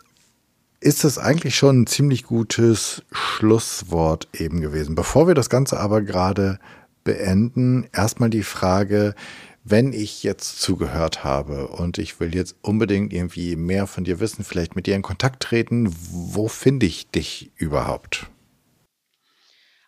ist 0.79 1.03
es 1.03 1.17
eigentlich 1.17 1.55
schon 1.55 1.81
ein 1.83 1.87
ziemlich 1.87 2.23
gutes 2.23 3.03
Schlusswort 3.11 4.27
eben 4.33 4.59
gewesen. 4.59 4.95
Bevor 4.95 5.27
wir 5.27 5.35
das 5.35 5.49
Ganze 5.49 5.79
aber 5.79 6.01
gerade 6.01 6.59
beenden. 7.03 7.87
Erstmal 7.93 8.29
die 8.29 8.43
Frage, 8.43 9.15
wenn 9.63 9.93
ich 9.93 10.23
jetzt 10.23 10.59
zugehört 10.59 11.23
habe 11.23 11.67
und 11.67 11.97
ich 11.97 12.19
will 12.19 12.35
jetzt 12.35 12.55
unbedingt 12.61 13.13
irgendwie 13.13 13.55
mehr 13.55 13.87
von 13.87 14.03
dir 14.03 14.19
wissen, 14.19 14.43
vielleicht 14.43 14.75
mit 14.75 14.87
dir 14.87 14.95
in 14.95 15.01
Kontakt 15.01 15.41
treten, 15.41 15.93
wo 16.11 16.47
finde 16.47 16.85
ich 16.85 17.09
dich 17.09 17.51
überhaupt? 17.55 18.27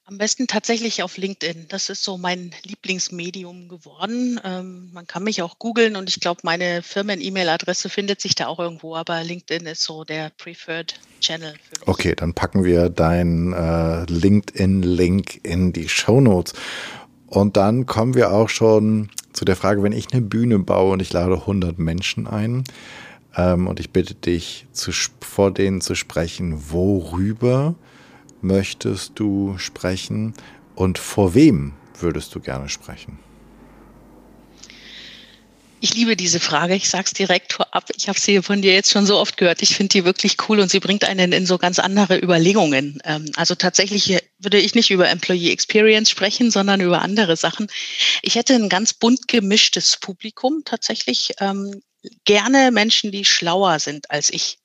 Am 0.07 0.20
besten 0.20 0.45
tatsächlich 0.45 1.01
auf 1.01 1.18
LinkedIn. 1.18 1.66
Das 1.68 1.89
ist 1.89 2.03
so 2.03 2.16
mein 2.16 2.51
Lieblingsmedium 2.61 3.68
geworden. 3.68 4.39
Ähm, 4.43 4.91
man 4.93 5.07
kann 5.07 5.24
mich 5.24 5.41
auch 5.41 5.57
googeln 5.57 5.95
und 5.95 6.09
ich 6.09 6.20
glaube, 6.20 6.41
meine 6.43 6.84
Firmen-E-Mail-Adresse 6.84 7.89
findet 7.89 8.22
sich 8.22 8.36
da 8.36 8.45
auch 8.45 8.59
irgendwo, 8.59 8.95
aber 8.95 9.24
LinkedIn 9.24 9.66
ist 9.66 9.82
so 9.82 10.03
der 10.03 10.30
Preferred 10.38 10.93
Channel. 11.22 11.55
Okay, 11.88 12.13
dann 12.16 12.36
packen 12.36 12.63
wir 12.63 12.89
deinen 12.89 13.53
äh, 13.53 14.05
LinkedIn-Link 14.05 15.43
in 15.43 15.74
die 15.74 15.89
Show 15.89 16.22
Notes. 16.22 16.53
Und 17.36 17.57
dann 17.57 17.86
kommen 17.86 18.13
wir 18.13 18.31
auch 18.31 18.47
schon 18.47 19.09
zu 19.33 19.43
der 19.43 19.57
Frage, 19.57 19.83
wenn 19.83 19.91
ich 19.91 20.13
eine 20.13 20.21
Bühne 20.21 20.57
baue 20.59 20.93
und 20.93 21.01
ich 21.01 21.11
lade 21.11 21.33
100 21.33 21.77
Menschen 21.77 22.27
ein 22.27 22.63
ähm, 23.36 23.67
und 23.67 23.81
ich 23.81 23.89
bitte 23.89 24.15
dich, 24.15 24.67
zu, 24.71 24.91
vor 25.19 25.51
denen 25.51 25.81
zu 25.81 25.95
sprechen, 25.95 26.71
worüber 26.71 27.75
möchtest 28.41 29.19
du 29.19 29.57
sprechen 29.57 30.33
und 30.75 30.97
vor 30.97 31.33
wem 31.33 31.73
würdest 31.99 32.33
du 32.36 32.39
gerne 32.39 32.69
sprechen? 32.69 33.19
Ich 35.86 35.93
liebe 35.93 36.15
diese 36.15 36.39
Frage. 36.39 36.73
Ich 36.73 36.89
sage 36.89 37.03
es 37.05 37.13
direkt 37.13 37.53
vorab. 37.53 37.91
Ich 37.95 38.09
habe 38.09 38.19
sie 38.19 38.41
von 38.41 38.63
dir 38.63 38.73
jetzt 38.73 38.89
schon 38.89 39.05
so 39.05 39.19
oft 39.19 39.38
gehört. 39.38 39.61
Ich 39.61 39.75
finde 39.75 39.89
die 39.89 40.03
wirklich 40.03 40.38
cool 40.49 40.59
und 40.59 40.71
sie 40.71 40.79
bringt 40.79 41.03
einen 41.03 41.31
in 41.31 41.45
so 41.45 41.59
ganz 41.59 41.77
andere 41.77 42.17
Überlegungen. 42.17 42.97
Ähm, 43.03 43.31
also 43.36 43.53
tatsächlich 43.53 44.17
würde 44.39 44.57
ich 44.57 44.73
nicht 44.73 44.89
über 44.89 45.07
Employee 45.07 45.51
Experience 45.51 46.09
sprechen, 46.09 46.49
sondern 46.49 46.81
über 46.81 47.03
andere 47.03 47.38
Sachen. 47.38 47.67
Ich 48.23 48.33
hätte 48.33 48.55
ein 48.55 48.67
ganz 48.67 48.93
bunt 48.93 49.27
gemischtes 49.27 49.97
Publikum 49.97 50.63
tatsächlich. 50.65 51.36
Ähm, 51.39 51.83
gerne 52.23 52.71
Menschen, 52.71 53.11
die 53.11 53.23
schlauer 53.23 53.77
sind 53.77 54.09
als 54.09 54.31
ich. 54.31 54.57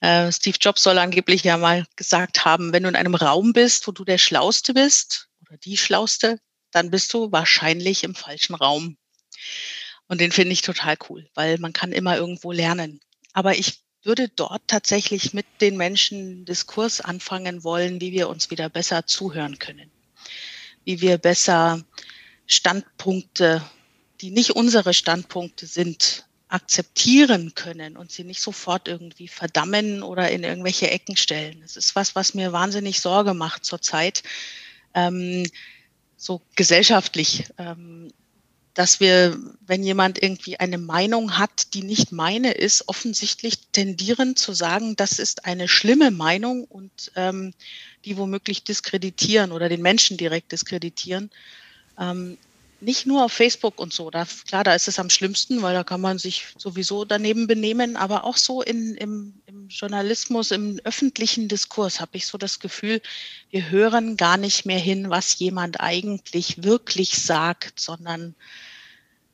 Äh, 0.00 0.32
Steve 0.32 0.56
Jobs 0.58 0.82
soll 0.82 0.96
angeblich 0.96 1.44
ja 1.44 1.58
mal 1.58 1.84
gesagt 1.94 2.46
haben, 2.46 2.72
wenn 2.72 2.84
du 2.84 2.88
in 2.88 2.96
einem 2.96 3.16
Raum 3.16 3.52
bist, 3.52 3.86
wo 3.86 3.92
du 3.92 4.06
der 4.06 4.16
Schlauste 4.16 4.72
bist 4.72 5.28
oder 5.42 5.58
die 5.58 5.76
Schlauste, 5.76 6.40
dann 6.70 6.90
bist 6.90 7.12
du 7.12 7.30
wahrscheinlich 7.32 8.02
im 8.02 8.14
falschen 8.14 8.54
Raum. 8.54 8.96
Und 10.08 10.20
den 10.20 10.32
finde 10.32 10.52
ich 10.52 10.62
total 10.62 10.96
cool, 11.08 11.28
weil 11.34 11.58
man 11.58 11.72
kann 11.72 11.92
immer 11.92 12.16
irgendwo 12.16 12.50
lernen. 12.50 13.00
Aber 13.34 13.56
ich 13.56 13.80
würde 14.02 14.28
dort 14.28 14.62
tatsächlich 14.66 15.34
mit 15.34 15.46
den 15.60 15.76
Menschen 15.76 16.44
Diskurs 16.44 17.00
anfangen 17.00 17.62
wollen, 17.62 18.00
wie 18.00 18.12
wir 18.12 18.28
uns 18.28 18.50
wieder 18.50 18.68
besser 18.68 19.06
zuhören 19.06 19.58
können. 19.58 19.90
Wie 20.84 21.00
wir 21.00 21.18
besser 21.18 21.84
Standpunkte, 22.46 23.62
die 24.20 24.30
nicht 24.30 24.52
unsere 24.52 24.94
Standpunkte 24.94 25.66
sind, 25.66 26.24
akzeptieren 26.48 27.54
können 27.54 27.96
und 27.98 28.10
sie 28.10 28.24
nicht 28.24 28.40
sofort 28.40 28.88
irgendwie 28.88 29.28
verdammen 29.28 30.02
oder 30.02 30.30
in 30.30 30.44
irgendwelche 30.44 30.90
Ecken 30.90 31.16
stellen. 31.16 31.60
Das 31.60 31.76
ist 31.76 31.94
was, 31.94 32.14
was 32.14 32.32
mir 32.32 32.52
wahnsinnig 32.52 33.00
Sorge 33.00 33.34
macht 33.34 33.66
zurzeit, 33.66 34.22
ähm, 34.94 35.46
so 36.16 36.40
gesellschaftlich. 36.56 37.44
Ähm, 37.58 38.10
dass 38.78 39.00
wir, 39.00 39.36
wenn 39.66 39.82
jemand 39.82 40.22
irgendwie 40.22 40.60
eine 40.60 40.78
Meinung 40.78 41.36
hat, 41.36 41.74
die 41.74 41.82
nicht 41.82 42.12
meine 42.12 42.52
ist, 42.52 42.88
offensichtlich 42.88 43.58
tendieren 43.72 44.36
zu 44.36 44.52
sagen, 44.52 44.94
das 44.94 45.18
ist 45.18 45.46
eine 45.46 45.66
schlimme 45.66 46.12
Meinung 46.12 46.62
und 46.62 47.10
ähm, 47.16 47.54
die 48.04 48.16
womöglich 48.16 48.62
diskreditieren 48.62 49.50
oder 49.50 49.68
den 49.68 49.82
Menschen 49.82 50.16
direkt 50.16 50.52
diskreditieren. 50.52 51.28
Ähm, 51.98 52.38
nicht 52.80 53.04
nur 53.04 53.24
auf 53.24 53.32
Facebook 53.32 53.80
und 53.80 53.92
so, 53.92 54.10
da, 54.10 54.28
klar, 54.46 54.62
da 54.62 54.76
ist 54.76 54.86
es 54.86 55.00
am 55.00 55.10
schlimmsten, 55.10 55.60
weil 55.60 55.74
da 55.74 55.82
kann 55.82 56.00
man 56.00 56.20
sich 56.20 56.44
sowieso 56.56 57.04
daneben 57.04 57.48
benehmen, 57.48 57.96
aber 57.96 58.22
auch 58.22 58.36
so 58.36 58.62
in, 58.62 58.94
im, 58.94 59.34
im 59.46 59.66
Journalismus, 59.66 60.52
im 60.52 60.78
öffentlichen 60.84 61.48
Diskurs 61.48 62.00
habe 62.00 62.16
ich 62.16 62.26
so 62.26 62.38
das 62.38 62.60
Gefühl, 62.60 63.02
wir 63.50 63.70
hören 63.70 64.16
gar 64.16 64.36
nicht 64.36 64.66
mehr 64.66 64.78
hin, 64.78 65.10
was 65.10 65.36
jemand 65.40 65.80
eigentlich 65.80 66.62
wirklich 66.62 67.18
sagt, 67.18 67.80
sondern 67.80 68.36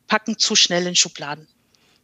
packen 0.06 0.38
zu 0.38 0.56
schnell 0.56 0.86
in 0.86 0.96
Schubladen. 0.96 1.48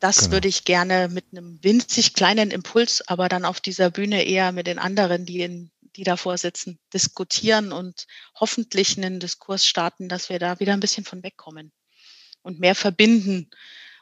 Das 0.00 0.18
genau. 0.18 0.32
würde 0.32 0.48
ich 0.48 0.64
gerne 0.64 1.08
mit 1.08 1.26
einem 1.32 1.62
winzig 1.62 2.14
kleinen 2.14 2.50
Impuls, 2.50 3.06
aber 3.06 3.28
dann 3.28 3.44
auf 3.44 3.60
dieser 3.60 3.90
Bühne 3.90 4.24
eher 4.24 4.50
mit 4.52 4.66
den 4.66 4.78
anderen, 4.78 5.26
die, 5.26 5.42
in, 5.42 5.70
die 5.96 6.04
davor 6.04 6.38
sitzen, 6.38 6.78
diskutieren 6.94 7.70
und 7.72 8.06
hoffentlich 8.34 8.96
einen 8.96 9.20
Diskurs 9.20 9.66
starten, 9.66 10.08
dass 10.08 10.30
wir 10.30 10.38
da 10.38 10.58
wieder 10.58 10.72
ein 10.72 10.80
bisschen 10.80 11.04
von 11.04 11.22
wegkommen 11.22 11.72
und 12.42 12.60
mehr 12.60 12.74
verbinden 12.74 13.50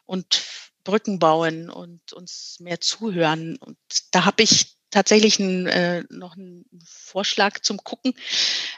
und 0.07 0.43
Brücken 0.85 1.19
bauen 1.19 1.69
und 1.69 2.13
uns 2.13 2.59
mehr 2.61 2.81
zuhören. 2.81 3.57
Und 3.57 3.79
da 4.13 4.25
habe 4.25 4.43
ich 4.45 4.78
tatsächlich 4.91 5.39
ein, 5.39 5.67
äh, 5.67 6.05
noch 6.11 6.37
einen 6.37 6.65
Vorschlag 6.85 7.61
zum 7.61 7.79
Gucken. 7.79 8.15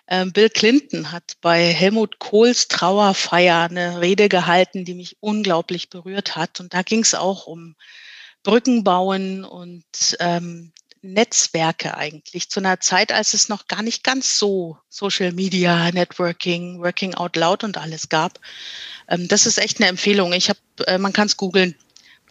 Ähm, 0.09 0.33
Bill 0.33 0.51
Clinton 0.51 1.13
hat 1.13 1.35
bei 1.41 1.73
Helmut 1.73 2.19
Kohls 2.19 2.69
Trauerfeier 2.69 3.69
eine 3.69 4.01
Rede 4.01 4.29
gehalten, 4.29 4.85
die 4.85 4.95
mich 4.95 5.17
unglaublich 5.21 5.91
berührt 5.91 6.37
hat. 6.37 6.61
Und 6.61 6.75
da 6.75 6.83
ging 6.83 7.01
es 7.01 7.15
auch 7.15 7.47
um 7.47 7.77
Brücken 8.43 8.85
bauen 8.85 9.45
und 9.45 9.85
ähm, 10.19 10.73
Netzwerke 11.03 11.97
eigentlich 11.97 12.51
zu 12.51 12.61
einer 12.61 12.81
Zeit, 12.81 13.13
als 13.13 13.35
es 13.35 13.49
noch 13.49 13.67
gar 13.69 13.83
nicht 13.83 14.05
ganz 14.05 14.39
so 14.39 14.79
Social 14.89 15.33
Media, 15.33 15.91
Networking, 15.93 16.81
Working 16.81 17.15
Out 17.15 17.37
Loud 17.37 17.65
und 17.65 17.79
alles 17.79 18.09
gab. 18.09 18.39
Ähm, 19.09 19.29
das 19.29 19.47
ist 19.47 19.59
echt 19.59 19.79
eine 19.79 19.89
Empfehlung. 19.89 20.33
Ich 20.33 20.49
habe, 20.49 20.59
äh, 20.87 20.99
man 20.99 21.13
kann 21.13 21.27
es 21.27 21.37
googeln. 21.37 21.75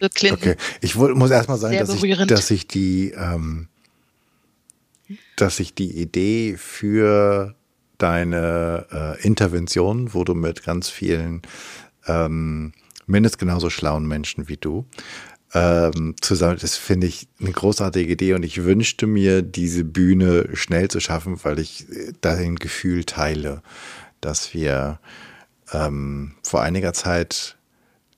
Bill 0.00 0.08
Clinton. 0.08 0.50
Okay, 0.50 0.56
ich 0.80 0.96
muss 0.96 1.30
erstmal 1.30 1.58
sagen, 1.58 1.78
dass 1.78 2.02
ich, 2.02 2.26
dass 2.26 2.50
ich 2.50 2.66
die 2.66 3.12
ähm, 3.12 3.68
dass 5.36 5.60
ich 5.60 5.74
die 5.74 6.00
Idee 6.00 6.56
für 6.56 7.54
deine 7.98 8.86
äh, 8.92 9.22
Intervention, 9.22 10.14
wo 10.14 10.24
du 10.24 10.34
mit 10.34 10.64
ganz 10.64 10.88
vielen 10.88 11.42
ähm, 12.06 12.72
mindestens 13.06 13.38
genauso 13.38 13.70
schlauen 13.70 14.06
Menschen 14.06 14.48
wie 14.48 14.56
du 14.56 14.86
ähm, 15.52 16.14
zusammen, 16.20 16.58
das 16.60 16.76
finde 16.76 17.08
ich 17.08 17.26
eine 17.40 17.50
großartige 17.50 18.12
Idee 18.12 18.34
und 18.34 18.44
ich 18.44 18.62
wünschte 18.62 19.06
mir, 19.06 19.42
diese 19.42 19.84
Bühne 19.84 20.48
schnell 20.54 20.88
zu 20.88 21.00
schaffen, 21.00 21.42
weil 21.42 21.58
ich 21.58 21.88
äh, 21.90 22.12
dein 22.20 22.56
Gefühl 22.56 23.04
teile, 23.04 23.62
dass 24.20 24.54
wir 24.54 25.00
ähm, 25.72 26.34
vor 26.42 26.62
einiger 26.62 26.92
Zeit 26.92 27.56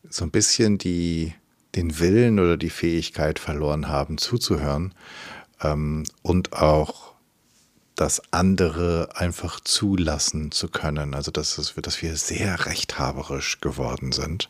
so 0.08 0.24
ein 0.24 0.30
bisschen 0.30 0.76
die, 0.76 1.32
den 1.74 1.98
Willen 1.98 2.38
oder 2.38 2.56
die 2.56 2.70
Fähigkeit 2.70 3.38
verloren 3.38 3.88
haben, 3.88 4.18
zuzuhören 4.18 4.94
ähm, 5.62 6.04
und 6.22 6.52
auch 6.52 7.12
das 7.96 8.22
andere 8.32 9.10
einfach 9.14 9.60
zulassen 9.60 10.50
zu 10.50 10.68
können. 10.68 11.14
Also 11.14 11.30
dass, 11.30 11.58
es, 11.58 11.74
dass 11.80 12.02
wir 12.02 12.16
sehr 12.16 12.66
rechthaberisch 12.66 13.60
geworden 13.60 14.12
sind 14.12 14.48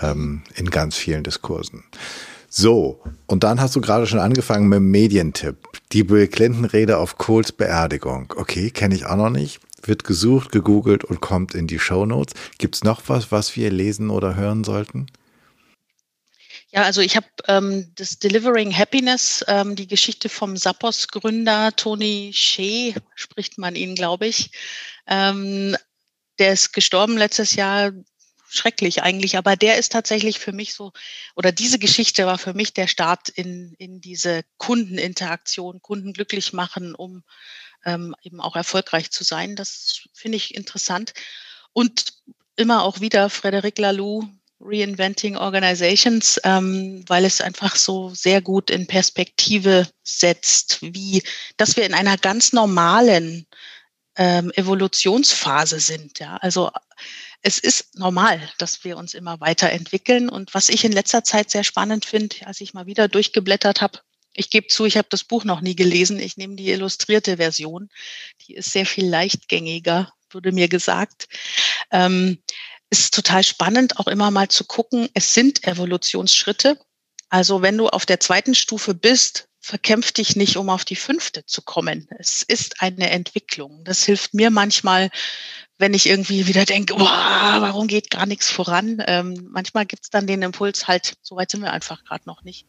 ähm, 0.00 0.42
in 0.54 0.70
ganz 0.70 0.96
vielen 0.96 1.24
Diskursen. 1.24 1.84
So, 2.50 3.00
und 3.26 3.44
dann 3.44 3.60
hast 3.60 3.76
du 3.76 3.80
gerade 3.80 4.06
schon 4.06 4.18
angefangen 4.18 4.68
mit 4.68 4.78
dem 4.78 4.90
Medientipp. 4.90 5.68
Die 5.92 6.02
Bill 6.02 6.28
Clinton-Rede 6.28 6.96
auf 6.96 7.18
Kohls 7.18 7.52
Beerdigung. 7.52 8.32
Okay, 8.36 8.70
kenne 8.70 8.94
ich 8.94 9.04
auch 9.04 9.16
noch 9.16 9.30
nicht. 9.30 9.60
Wird 9.82 10.04
gesucht, 10.04 10.50
gegoogelt 10.50 11.04
und 11.04 11.20
kommt 11.20 11.54
in 11.54 11.66
die 11.66 11.78
Show 11.78 12.06
Notes. 12.06 12.34
Gibt 12.56 12.76
es 12.76 12.84
noch 12.84 13.02
was, 13.06 13.30
was 13.30 13.54
wir 13.54 13.70
lesen 13.70 14.10
oder 14.10 14.34
hören 14.34 14.64
sollten? 14.64 15.06
Ja, 16.70 16.82
also 16.82 17.00
ich 17.00 17.16
habe 17.16 17.26
ähm, 17.46 17.92
das 17.94 18.18
Delivering 18.18 18.76
Happiness, 18.76 19.42
ähm, 19.48 19.74
die 19.74 19.86
Geschichte 19.86 20.28
vom 20.28 20.56
Sappos-Gründer 20.56 21.74
Tony 21.76 22.30
Shea, 22.34 22.94
spricht 23.14 23.56
man 23.56 23.74
ihn, 23.74 23.94
glaube 23.94 24.26
ich. 24.26 24.50
Ähm, 25.06 25.76
der 26.38 26.52
ist 26.52 26.72
gestorben 26.72 27.16
letztes 27.16 27.54
Jahr, 27.54 27.92
schrecklich 28.50 29.02
eigentlich, 29.02 29.36
aber 29.36 29.56
der 29.56 29.78
ist 29.78 29.92
tatsächlich 29.92 30.38
für 30.38 30.52
mich 30.52 30.74
so, 30.74 30.92
oder 31.36 31.52
diese 31.52 31.78
Geschichte 31.78 32.26
war 32.26 32.38
für 32.38 32.54
mich 32.54 32.74
der 32.74 32.86
Start 32.86 33.28
in, 33.30 33.74
in 33.78 34.00
diese 34.00 34.42
Kundeninteraktion, 34.58 35.80
Kunden 35.82 36.12
glücklich 36.12 36.52
machen, 36.52 36.94
um 36.94 37.24
ähm, 37.84 38.14
eben 38.22 38.40
auch 38.40 38.56
erfolgreich 38.56 39.10
zu 39.10 39.24
sein. 39.24 39.56
Das 39.56 40.08
finde 40.12 40.36
ich 40.36 40.54
interessant. 40.54 41.14
Und 41.72 42.14
immer 42.56 42.82
auch 42.82 43.00
wieder 43.00 43.30
Frederic 43.30 43.78
Laloux, 43.78 44.28
Reinventing 44.60 45.36
Organizations, 45.36 46.40
ähm, 46.44 47.04
weil 47.06 47.24
es 47.24 47.40
einfach 47.40 47.76
so 47.76 48.12
sehr 48.14 48.40
gut 48.40 48.70
in 48.70 48.86
Perspektive 48.86 49.88
setzt, 50.02 50.78
wie, 50.82 51.22
dass 51.56 51.76
wir 51.76 51.86
in 51.86 51.94
einer 51.94 52.16
ganz 52.16 52.52
normalen 52.52 53.46
ähm, 54.16 54.50
Evolutionsphase 54.54 55.78
sind. 55.80 56.18
Ja, 56.18 56.36
also 56.38 56.70
es 57.42 57.58
ist 57.58 57.96
normal, 57.96 58.40
dass 58.58 58.84
wir 58.84 58.96
uns 58.96 59.14
immer 59.14 59.40
weiterentwickeln. 59.40 60.28
Und 60.28 60.54
was 60.54 60.68
ich 60.68 60.84
in 60.84 60.92
letzter 60.92 61.22
Zeit 61.22 61.50
sehr 61.50 61.64
spannend 61.64 62.04
finde, 62.04 62.36
als 62.44 62.60
ich 62.60 62.74
mal 62.74 62.86
wieder 62.86 63.06
durchgeblättert 63.06 63.80
habe, 63.80 64.00
ich 64.34 64.50
gebe 64.50 64.68
zu, 64.68 64.84
ich 64.84 64.96
habe 64.96 65.08
das 65.10 65.24
Buch 65.24 65.44
noch 65.44 65.60
nie 65.60 65.74
gelesen. 65.74 66.20
Ich 66.20 66.36
nehme 66.36 66.54
die 66.56 66.70
illustrierte 66.70 67.38
Version. 67.38 67.88
Die 68.46 68.54
ist 68.54 68.72
sehr 68.72 68.86
viel 68.86 69.08
leichtgängiger, 69.08 70.12
wurde 70.30 70.52
mir 70.52 70.68
gesagt. 70.68 71.28
Ähm, 71.90 72.38
ist 72.90 73.14
total 73.14 73.44
spannend, 73.44 73.98
auch 73.98 74.06
immer 74.06 74.30
mal 74.30 74.48
zu 74.48 74.64
gucken, 74.64 75.08
es 75.14 75.34
sind 75.34 75.66
Evolutionsschritte. 75.66 76.78
Also 77.28 77.62
wenn 77.62 77.76
du 77.76 77.88
auf 77.88 78.06
der 78.06 78.20
zweiten 78.20 78.54
Stufe 78.54 78.94
bist, 78.94 79.48
verkämpf 79.60 80.12
dich 80.12 80.36
nicht, 80.36 80.56
um 80.56 80.70
auf 80.70 80.84
die 80.84 80.96
fünfte 80.96 81.44
zu 81.44 81.60
kommen. 81.60 82.08
Es 82.18 82.42
ist 82.42 82.80
eine 82.80 83.10
Entwicklung. 83.10 83.84
Das 83.84 84.04
hilft 84.04 84.32
mir 84.32 84.50
manchmal, 84.50 85.10
wenn 85.76 85.92
ich 85.92 86.06
irgendwie 86.06 86.46
wieder 86.46 86.64
denke, 86.64 86.94
wow, 86.94 87.08
warum 87.60 87.86
geht 87.86 88.10
gar 88.10 88.24
nichts 88.24 88.50
voran? 88.50 89.02
Ähm, 89.06 89.48
manchmal 89.50 89.84
gibt's 89.84 90.08
dann 90.10 90.26
den 90.26 90.42
Impuls, 90.42 90.88
halt, 90.88 91.16
so 91.22 91.36
weit 91.36 91.50
sind 91.50 91.60
wir 91.60 91.72
einfach 91.72 92.02
gerade 92.04 92.24
noch 92.26 92.42
nicht, 92.44 92.66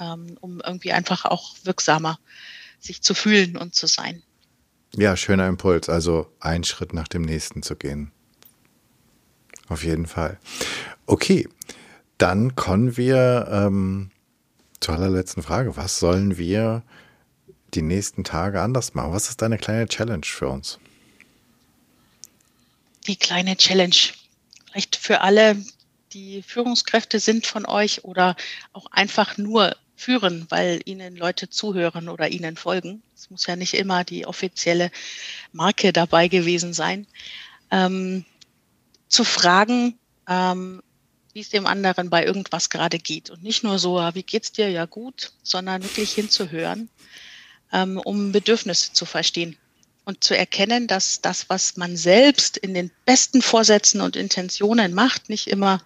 ähm, 0.00 0.38
um 0.40 0.60
irgendwie 0.64 0.92
einfach 0.92 1.26
auch 1.26 1.54
wirksamer 1.64 2.18
sich 2.80 3.02
zu 3.02 3.14
fühlen 3.14 3.56
und 3.58 3.74
zu 3.74 3.86
sein. 3.86 4.22
Ja, 4.94 5.16
schöner 5.16 5.46
Impuls, 5.48 5.88
also 5.88 6.34
einen 6.40 6.64
Schritt 6.64 6.92
nach 6.92 7.08
dem 7.08 7.22
nächsten 7.22 7.62
zu 7.62 7.76
gehen. 7.76 8.12
Auf 9.72 9.84
jeden 9.84 10.06
Fall. 10.06 10.38
Okay, 11.06 11.48
dann 12.18 12.54
kommen 12.56 12.98
wir 12.98 13.48
ähm, 13.50 14.10
zur 14.80 14.96
allerletzten 14.96 15.42
Frage. 15.42 15.78
Was 15.78 15.98
sollen 15.98 16.36
wir 16.36 16.82
die 17.72 17.80
nächsten 17.80 18.22
Tage 18.22 18.60
anders 18.60 18.92
machen? 18.92 19.14
Was 19.14 19.30
ist 19.30 19.40
deine 19.40 19.56
kleine 19.56 19.88
Challenge 19.88 20.26
für 20.26 20.48
uns? 20.48 20.78
Die 23.06 23.16
kleine 23.16 23.56
Challenge. 23.56 23.96
Vielleicht 24.70 24.96
für 24.96 25.22
alle, 25.22 25.56
die 26.12 26.42
Führungskräfte 26.42 27.18
sind 27.18 27.46
von 27.46 27.64
euch 27.64 28.04
oder 28.04 28.36
auch 28.74 28.84
einfach 28.90 29.38
nur 29.38 29.74
führen, 29.96 30.44
weil 30.50 30.82
ihnen 30.84 31.16
Leute 31.16 31.48
zuhören 31.48 32.10
oder 32.10 32.28
ihnen 32.28 32.58
folgen. 32.58 33.02
Es 33.16 33.30
muss 33.30 33.46
ja 33.46 33.56
nicht 33.56 33.72
immer 33.72 34.04
die 34.04 34.26
offizielle 34.26 34.90
Marke 35.50 35.94
dabei 35.94 36.28
gewesen 36.28 36.74
sein. 36.74 37.06
Ähm, 37.70 38.26
zu 39.12 39.24
fragen, 39.24 39.98
ähm, 40.28 40.82
wie 41.32 41.40
es 41.40 41.50
dem 41.50 41.66
anderen 41.66 42.10
bei 42.10 42.24
irgendwas 42.24 42.70
gerade 42.70 42.98
geht. 42.98 43.30
Und 43.30 43.42
nicht 43.42 43.62
nur 43.62 43.78
so, 43.78 43.96
wie 44.14 44.22
geht's 44.22 44.52
dir? 44.52 44.70
Ja 44.70 44.86
gut, 44.86 45.32
sondern 45.42 45.82
wirklich 45.82 46.12
hinzuhören, 46.12 46.88
ähm, 47.72 47.98
um 47.98 48.32
Bedürfnisse 48.32 48.92
zu 48.92 49.04
verstehen 49.06 49.56
und 50.04 50.24
zu 50.24 50.36
erkennen, 50.36 50.86
dass 50.86 51.20
das, 51.20 51.48
was 51.48 51.76
man 51.76 51.96
selbst 51.96 52.56
in 52.56 52.74
den 52.74 52.90
besten 53.04 53.40
Vorsätzen 53.40 54.00
und 54.00 54.16
Intentionen 54.16 54.94
macht, 54.94 55.28
nicht 55.28 55.46
immer 55.46 55.82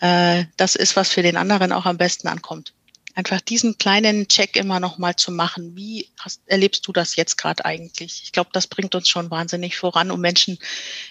äh, 0.00 0.44
das 0.56 0.76
ist, 0.76 0.96
was 0.96 1.10
für 1.10 1.22
den 1.22 1.36
anderen 1.36 1.72
auch 1.72 1.86
am 1.86 1.98
besten 1.98 2.28
ankommt 2.28 2.72
einfach 3.14 3.40
diesen 3.40 3.78
kleinen 3.78 4.28
Check 4.28 4.56
immer 4.56 4.80
noch 4.80 4.98
mal 4.98 5.16
zu 5.16 5.32
machen. 5.32 5.76
Wie 5.76 6.08
hast, 6.18 6.42
erlebst 6.46 6.86
du 6.86 6.92
das 6.92 7.16
jetzt 7.16 7.36
gerade 7.36 7.64
eigentlich? 7.64 8.22
Ich 8.24 8.32
glaube, 8.32 8.50
das 8.52 8.66
bringt 8.66 8.94
uns 8.94 9.08
schon 9.08 9.30
wahnsinnig 9.30 9.76
voran, 9.76 10.10
um 10.10 10.20
Menschen 10.20 10.58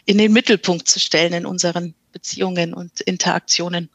in 0.06 0.18
den 0.18 0.34
Mittelpunkt 0.34 0.88
zu 0.88 1.00
stellen 1.00 1.34
in 1.34 1.46
unseren 1.46 1.96
Beziehungen 2.12 2.74
und 2.74 3.02
Interaktionen. 3.02 3.90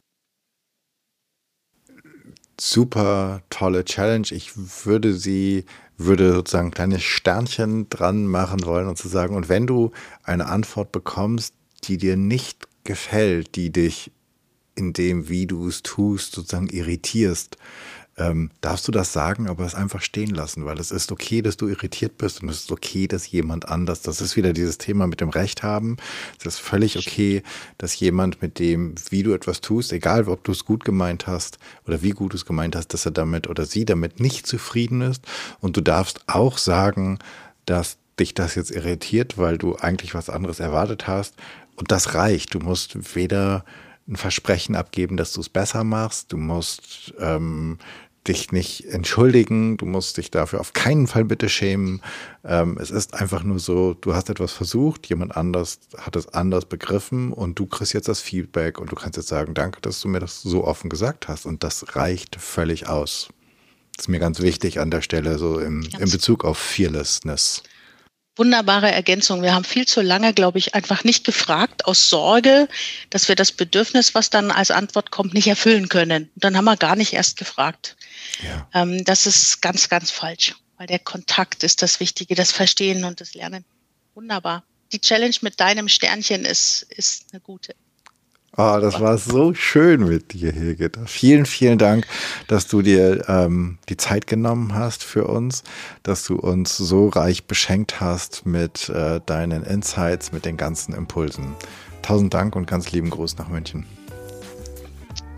Super 2.60 3.42
tolle 3.50 3.84
Challenge. 3.84 4.26
Ich 4.30 4.52
würde 4.56 5.14
sie, 5.14 5.64
würde 5.96 6.32
sozusagen 6.32 6.72
kleine 6.72 6.98
Sternchen 6.98 7.88
dran 7.88 8.26
machen 8.26 8.64
wollen 8.64 8.88
und 8.88 8.98
zu 8.98 9.06
sagen, 9.06 9.36
und 9.36 9.48
wenn 9.48 9.66
du 9.66 9.92
eine 10.24 10.46
Antwort 10.46 10.90
bekommst, 10.90 11.54
die 11.84 11.98
dir 11.98 12.16
nicht 12.16 12.66
gefällt, 12.82 13.54
die 13.54 13.70
dich 13.70 14.10
in 14.78 14.92
dem, 14.92 15.28
wie 15.28 15.46
du 15.46 15.68
es 15.68 15.82
tust, 15.82 16.34
sozusagen 16.34 16.68
irritierst, 16.68 17.56
ähm, 18.18 18.50
darfst 18.60 18.86
du 18.88 18.92
das 18.92 19.12
sagen, 19.12 19.48
aber 19.48 19.64
es 19.64 19.74
einfach 19.74 20.02
stehen 20.02 20.30
lassen, 20.30 20.64
weil 20.64 20.78
es 20.78 20.90
ist 20.90 21.12
okay, 21.12 21.40
dass 21.40 21.56
du 21.56 21.68
irritiert 21.68 22.18
bist 22.18 22.42
und 22.42 22.48
es 22.48 22.62
ist 22.62 22.72
okay, 22.72 23.06
dass 23.06 23.30
jemand 23.30 23.68
anders, 23.68 24.02
das 24.02 24.20
ist 24.20 24.36
wieder 24.36 24.52
dieses 24.52 24.78
Thema 24.78 25.06
mit 25.06 25.20
dem 25.20 25.28
Recht 25.30 25.62
haben. 25.62 25.96
Es 26.38 26.46
ist 26.46 26.58
völlig 26.58 26.98
okay, 26.98 27.42
dass 27.78 27.98
jemand 27.98 28.42
mit 28.42 28.58
dem, 28.58 28.94
wie 29.10 29.22
du 29.22 29.32
etwas 29.32 29.60
tust, 29.60 29.92
egal 29.92 30.28
ob 30.28 30.44
du 30.44 30.52
es 30.52 30.64
gut 30.64 30.84
gemeint 30.84 31.26
hast 31.26 31.58
oder 31.86 32.02
wie 32.02 32.10
gut 32.10 32.32
du 32.32 32.36
es 32.36 32.44
gemeint 32.44 32.74
hast, 32.74 32.88
dass 32.88 33.06
er 33.06 33.12
damit 33.12 33.48
oder 33.48 33.64
sie 33.64 33.84
damit 33.84 34.20
nicht 34.20 34.46
zufrieden 34.46 35.00
ist. 35.00 35.24
Und 35.60 35.76
du 35.76 35.80
darfst 35.80 36.22
auch 36.26 36.58
sagen, 36.58 37.18
dass 37.66 37.98
dich 38.18 38.34
das 38.34 38.56
jetzt 38.56 38.72
irritiert, 38.72 39.38
weil 39.38 39.58
du 39.58 39.76
eigentlich 39.76 40.14
was 40.14 40.28
anderes 40.28 40.58
erwartet 40.58 41.06
hast. 41.06 41.34
Und 41.76 41.92
das 41.92 42.14
reicht. 42.14 42.54
Du 42.54 42.58
musst 42.58 43.14
weder 43.14 43.64
ein 44.08 44.16
Versprechen 44.16 44.74
abgeben, 44.74 45.16
dass 45.16 45.32
du 45.32 45.40
es 45.40 45.48
besser 45.48 45.84
machst. 45.84 46.32
Du 46.32 46.36
musst 46.36 47.14
ähm, 47.20 47.78
dich 48.28 48.52
nicht 48.52 48.84
entschuldigen, 48.86 49.76
du 49.76 49.86
musst 49.86 50.16
dich 50.16 50.30
dafür 50.30 50.60
auf 50.60 50.72
keinen 50.72 51.06
Fall 51.06 51.24
bitte 51.24 51.48
schämen. 51.48 52.02
Ähm, 52.44 52.78
es 52.80 52.90
ist 52.90 53.14
einfach 53.14 53.42
nur 53.42 53.58
so, 53.58 53.94
du 53.94 54.14
hast 54.14 54.30
etwas 54.30 54.52
versucht, 54.52 55.06
jemand 55.06 55.36
anders 55.36 55.80
hat 55.96 56.16
es 56.16 56.28
anders 56.28 56.66
begriffen 56.66 57.32
und 57.32 57.58
du 57.58 57.66
kriegst 57.66 57.94
jetzt 57.94 58.08
das 58.08 58.20
Feedback 58.20 58.78
und 58.78 58.92
du 58.92 58.96
kannst 58.96 59.16
jetzt 59.16 59.28
sagen, 59.28 59.54
danke, 59.54 59.80
dass 59.80 60.00
du 60.00 60.08
mir 60.08 60.20
das 60.20 60.42
so 60.42 60.64
offen 60.64 60.90
gesagt 60.90 61.28
hast 61.28 61.46
und 61.46 61.64
das 61.64 61.96
reicht 61.96 62.36
völlig 62.36 62.88
aus. 62.88 63.28
Das 63.96 64.04
ist 64.04 64.08
mir 64.08 64.20
ganz 64.20 64.40
wichtig 64.40 64.78
an 64.78 64.90
der 64.90 65.02
Stelle, 65.02 65.38
so 65.38 65.58
im, 65.58 65.88
in 65.98 66.10
Bezug 66.10 66.44
auf 66.44 66.58
Fearlessness 66.58 67.62
wunderbare 68.38 68.90
Ergänzung. 68.90 69.42
Wir 69.42 69.54
haben 69.54 69.64
viel 69.64 69.86
zu 69.86 70.00
lange, 70.00 70.32
glaube 70.32 70.58
ich, 70.58 70.74
einfach 70.74 71.04
nicht 71.04 71.24
gefragt 71.24 71.84
aus 71.84 72.08
Sorge, 72.08 72.68
dass 73.10 73.28
wir 73.28 73.34
das 73.34 73.52
Bedürfnis, 73.52 74.14
was 74.14 74.30
dann 74.30 74.50
als 74.50 74.70
Antwort 74.70 75.10
kommt, 75.10 75.34
nicht 75.34 75.48
erfüllen 75.48 75.88
können. 75.88 76.30
Und 76.34 76.44
dann 76.44 76.56
haben 76.56 76.64
wir 76.64 76.76
gar 76.76 76.96
nicht 76.96 77.12
erst 77.12 77.36
gefragt. 77.36 77.96
Ja. 78.42 78.68
Ähm, 78.74 79.04
das 79.04 79.26
ist 79.26 79.60
ganz, 79.62 79.88
ganz 79.88 80.10
falsch, 80.10 80.54
weil 80.76 80.86
der 80.86 80.98
Kontakt 80.98 81.64
ist 81.64 81.82
das 81.82 82.00
Wichtige, 82.00 82.34
das 82.34 82.52
Verstehen 82.52 83.04
und 83.04 83.20
das 83.20 83.34
Lernen. 83.34 83.64
Wunderbar. 84.14 84.64
Die 84.92 85.00
Challenge 85.00 85.34
mit 85.42 85.60
deinem 85.60 85.88
Sternchen 85.88 86.44
ist, 86.44 86.86
ist 86.90 87.26
eine 87.32 87.40
gute. 87.40 87.74
Oh, 88.56 88.78
das 88.80 88.98
war 88.98 89.18
so 89.18 89.54
schön 89.54 90.08
mit 90.08 90.32
dir, 90.32 90.50
Hilgita. 90.50 91.06
Vielen, 91.06 91.46
vielen 91.46 91.78
Dank, 91.78 92.08
dass 92.48 92.66
du 92.66 92.82
dir 92.82 93.28
ähm, 93.28 93.78
die 93.88 93.96
Zeit 93.96 94.26
genommen 94.26 94.74
hast 94.74 95.04
für 95.04 95.28
uns, 95.28 95.62
dass 96.02 96.24
du 96.24 96.34
uns 96.34 96.76
so 96.76 97.08
reich 97.08 97.44
beschenkt 97.44 98.00
hast 98.00 98.46
mit 98.46 98.88
äh, 98.88 99.20
deinen 99.24 99.62
Insights, 99.62 100.32
mit 100.32 100.44
den 100.44 100.56
ganzen 100.56 100.92
Impulsen. 100.92 101.54
Tausend 102.02 102.34
Dank 102.34 102.56
und 102.56 102.66
ganz 102.66 102.90
lieben 102.90 103.10
Gruß 103.10 103.38
nach 103.38 103.46
München. 103.46 103.86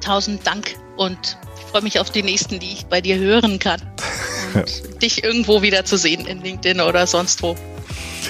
Tausend 0.01 0.47
Dank 0.47 0.77
und 0.97 1.37
freue 1.71 1.83
mich 1.83 2.01
auf 2.01 2.11
die 2.11 2.25
nächsten, 2.25 2.59
die 2.59 2.73
ich 2.73 2.87
bei 2.87 3.01
dir 3.01 3.17
hören 3.17 3.61
kann. 3.61 3.81
Und 4.55 5.03
dich 5.03 5.23
irgendwo 5.23 5.63
wieder 5.63 5.85
zu 5.85 5.97
sehen 5.97 6.27
in 6.27 6.43
LinkedIn 6.43 6.81
oder 6.81 7.07
sonst 7.07 7.43
wo. 7.43 7.57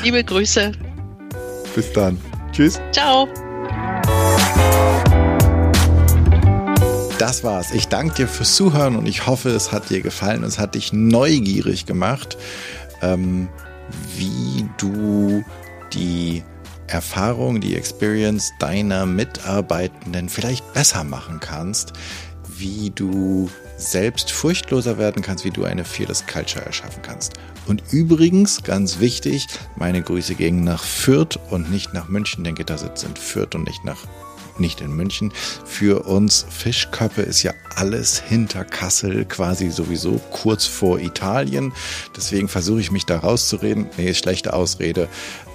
Liebe 0.02 0.22
Grüße. 0.22 0.72
Bis 1.74 1.92
dann. 1.94 2.20
Tschüss. 2.52 2.78
Ciao. 2.92 3.26
Das 7.18 7.42
war's. 7.42 7.72
Ich 7.72 7.88
danke 7.88 8.14
dir 8.14 8.28
fürs 8.28 8.56
Zuhören 8.56 8.96
und 8.96 9.06
ich 9.06 9.26
hoffe, 9.26 9.48
es 9.50 9.72
hat 9.72 9.88
dir 9.88 10.02
gefallen. 10.02 10.44
Es 10.44 10.58
hat 10.58 10.74
dich 10.74 10.92
neugierig 10.92 11.86
gemacht, 11.86 12.36
ähm, 13.00 13.48
wie 14.16 14.68
du 14.76 15.42
die 15.94 16.42
Erfahrung, 16.86 17.60
die 17.60 17.76
Experience 17.76 18.52
deiner 18.58 19.06
Mitarbeitenden 19.06 20.28
vielleicht 20.28 20.74
besser 20.74 21.04
machen 21.04 21.40
kannst, 21.40 21.92
wie 22.60 22.90
du 22.94 23.50
selbst 23.76 24.30
furchtloser 24.30 24.98
werden 24.98 25.22
kannst, 25.22 25.44
wie 25.44 25.50
du 25.50 25.64
eine 25.64 25.84
Fearless 25.84 26.26
Culture 26.26 26.64
erschaffen 26.64 27.02
kannst. 27.02 27.32
Und 27.66 27.82
übrigens, 27.90 28.62
ganz 28.62 29.00
wichtig, 29.00 29.46
meine 29.76 30.02
Grüße 30.02 30.34
gingen 30.34 30.64
nach 30.64 30.84
Fürth 30.84 31.38
und 31.50 31.70
nicht 31.70 31.94
nach 31.94 32.08
München, 32.08 32.44
denn 32.44 32.54
Gittersitz 32.54 33.00
sind 33.00 33.18
Fürth 33.18 33.54
und 33.54 33.64
nicht 33.64 33.84
nach 33.84 34.06
nicht 34.58 34.82
in 34.82 34.94
München. 34.94 35.32
Für 35.64 36.06
uns 36.06 36.44
Fischköppe 36.50 37.22
ist 37.22 37.42
ja 37.42 37.52
alles 37.76 38.20
hinter 38.20 38.64
Kassel 38.64 39.24
quasi 39.24 39.70
sowieso 39.70 40.20
kurz 40.30 40.66
vor 40.66 41.00
Italien. 41.00 41.72
Deswegen 42.14 42.48
versuche 42.48 42.80
ich 42.80 42.90
mich 42.90 43.06
da 43.06 43.20
rauszureden. 43.20 43.86
Nee, 43.96 44.12
schlechte 44.12 44.52
Ausrede. 44.52 45.08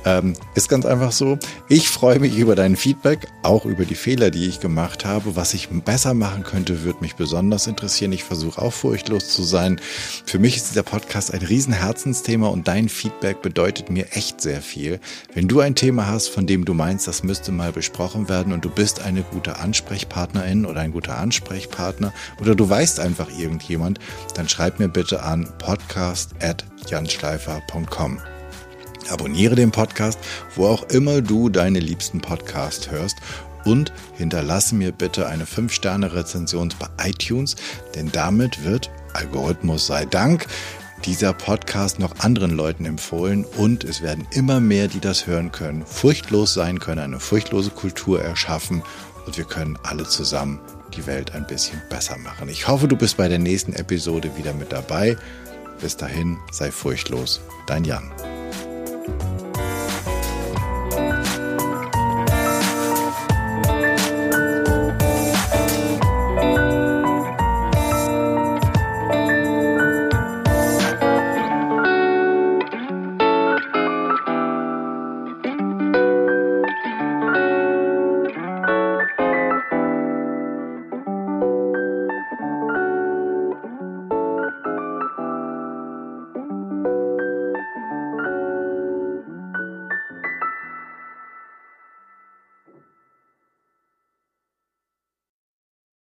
Ähm, 0.05 0.35
ist 0.53 0.69
ganz 0.69 0.85
einfach 0.85 1.11
so. 1.11 1.39
Ich 1.67 1.89
freue 1.89 2.19
mich 2.19 2.37
über 2.37 2.55
dein 2.55 2.75
Feedback, 2.75 3.27
auch 3.41 3.65
über 3.65 3.85
die 3.85 3.95
Fehler, 3.95 4.29
die 4.29 4.47
ich 4.47 4.59
gemacht 4.59 5.03
habe. 5.03 5.35
Was 5.35 5.55
ich 5.55 5.69
besser 5.69 6.13
machen 6.13 6.43
könnte, 6.43 6.83
würde 6.83 6.99
mich 7.01 7.15
besonders 7.15 7.65
interessieren. 7.65 8.11
Ich 8.11 8.23
versuche 8.23 8.61
auch 8.61 8.71
furchtlos 8.71 9.29
zu 9.29 9.41
sein. 9.43 9.81
Für 10.25 10.37
mich 10.37 10.57
ist 10.57 10.69
dieser 10.69 10.83
Podcast 10.83 11.33
ein 11.33 11.41
Riesenherzensthema 11.41 12.49
und 12.49 12.67
dein 12.67 12.87
Feedback 12.87 13.41
bedeutet 13.41 13.89
mir 13.89 14.11
echt 14.11 14.41
sehr 14.41 14.61
viel. 14.61 14.99
Wenn 15.33 15.47
du 15.47 15.59
ein 15.59 15.73
Thema 15.73 16.05
hast, 16.05 16.27
von 16.27 16.45
dem 16.45 16.65
du 16.65 16.75
meinst, 16.75 17.07
das 17.07 17.23
müsste 17.23 17.51
mal 17.51 17.71
besprochen 17.71 18.29
werden 18.29 18.53
und 18.53 18.63
du 18.63 18.69
bist 18.69 19.01
eine 19.01 19.23
gute 19.23 19.57
Ansprechpartnerin 19.57 20.67
oder 20.67 20.81
ein 20.81 20.91
guter 20.91 21.17
Ansprechpartner 21.17 22.13
oder 22.39 22.53
du 22.53 22.69
weißt 22.69 22.99
einfach 22.99 23.31
irgendjemand, 23.39 23.97
dann 24.35 24.47
schreib 24.47 24.77
mir 24.79 24.89
bitte 24.89 25.23
an 25.23 25.51
podcast@janschleifer.com. 25.57 28.34
Abonniere 29.09 29.55
den 29.55 29.71
Podcast, 29.71 30.19
wo 30.55 30.67
auch 30.67 30.83
immer 30.89 31.21
du 31.21 31.49
deine 31.49 31.79
liebsten 31.79 32.21
Podcasts 32.21 32.89
hörst 32.89 33.17
und 33.65 33.91
hinterlasse 34.15 34.75
mir 34.75 34.91
bitte 34.91 35.27
eine 35.27 35.45
5-Sterne-Rezension 35.45 36.73
bei 36.79 37.09
iTunes, 37.09 37.55
denn 37.95 38.11
damit 38.11 38.63
wird, 38.63 38.89
Algorithmus 39.13 39.87
sei 39.87 40.05
Dank, 40.05 40.47
dieser 41.03 41.33
Podcast 41.33 41.99
noch 41.99 42.19
anderen 42.19 42.51
Leuten 42.51 42.85
empfohlen 42.85 43.45
und 43.57 43.83
es 43.83 44.01
werden 44.01 44.27
immer 44.31 44.59
mehr, 44.59 44.87
die 44.87 44.99
das 44.99 45.27
hören 45.27 45.51
können, 45.51 45.85
furchtlos 45.85 46.53
sein 46.53 46.79
können, 46.79 46.99
eine 46.99 47.19
furchtlose 47.19 47.71
Kultur 47.71 48.21
erschaffen 48.21 48.81
und 49.25 49.37
wir 49.37 49.45
können 49.45 49.77
alle 49.83 50.05
zusammen 50.05 50.59
die 50.95 51.05
Welt 51.05 51.33
ein 51.35 51.45
bisschen 51.45 51.81
besser 51.89 52.17
machen. 52.17 52.49
Ich 52.49 52.67
hoffe, 52.67 52.87
du 52.87 52.95
bist 52.95 53.17
bei 53.17 53.27
der 53.27 53.39
nächsten 53.39 53.73
Episode 53.73 54.31
wieder 54.37 54.53
mit 54.53 54.71
dabei. 54.71 55.17
Bis 55.81 55.97
dahin, 55.97 56.37
sei 56.51 56.71
furchtlos, 56.71 57.41
dein 57.67 57.83
Jan. 57.83 58.11
Bye. 59.07 59.44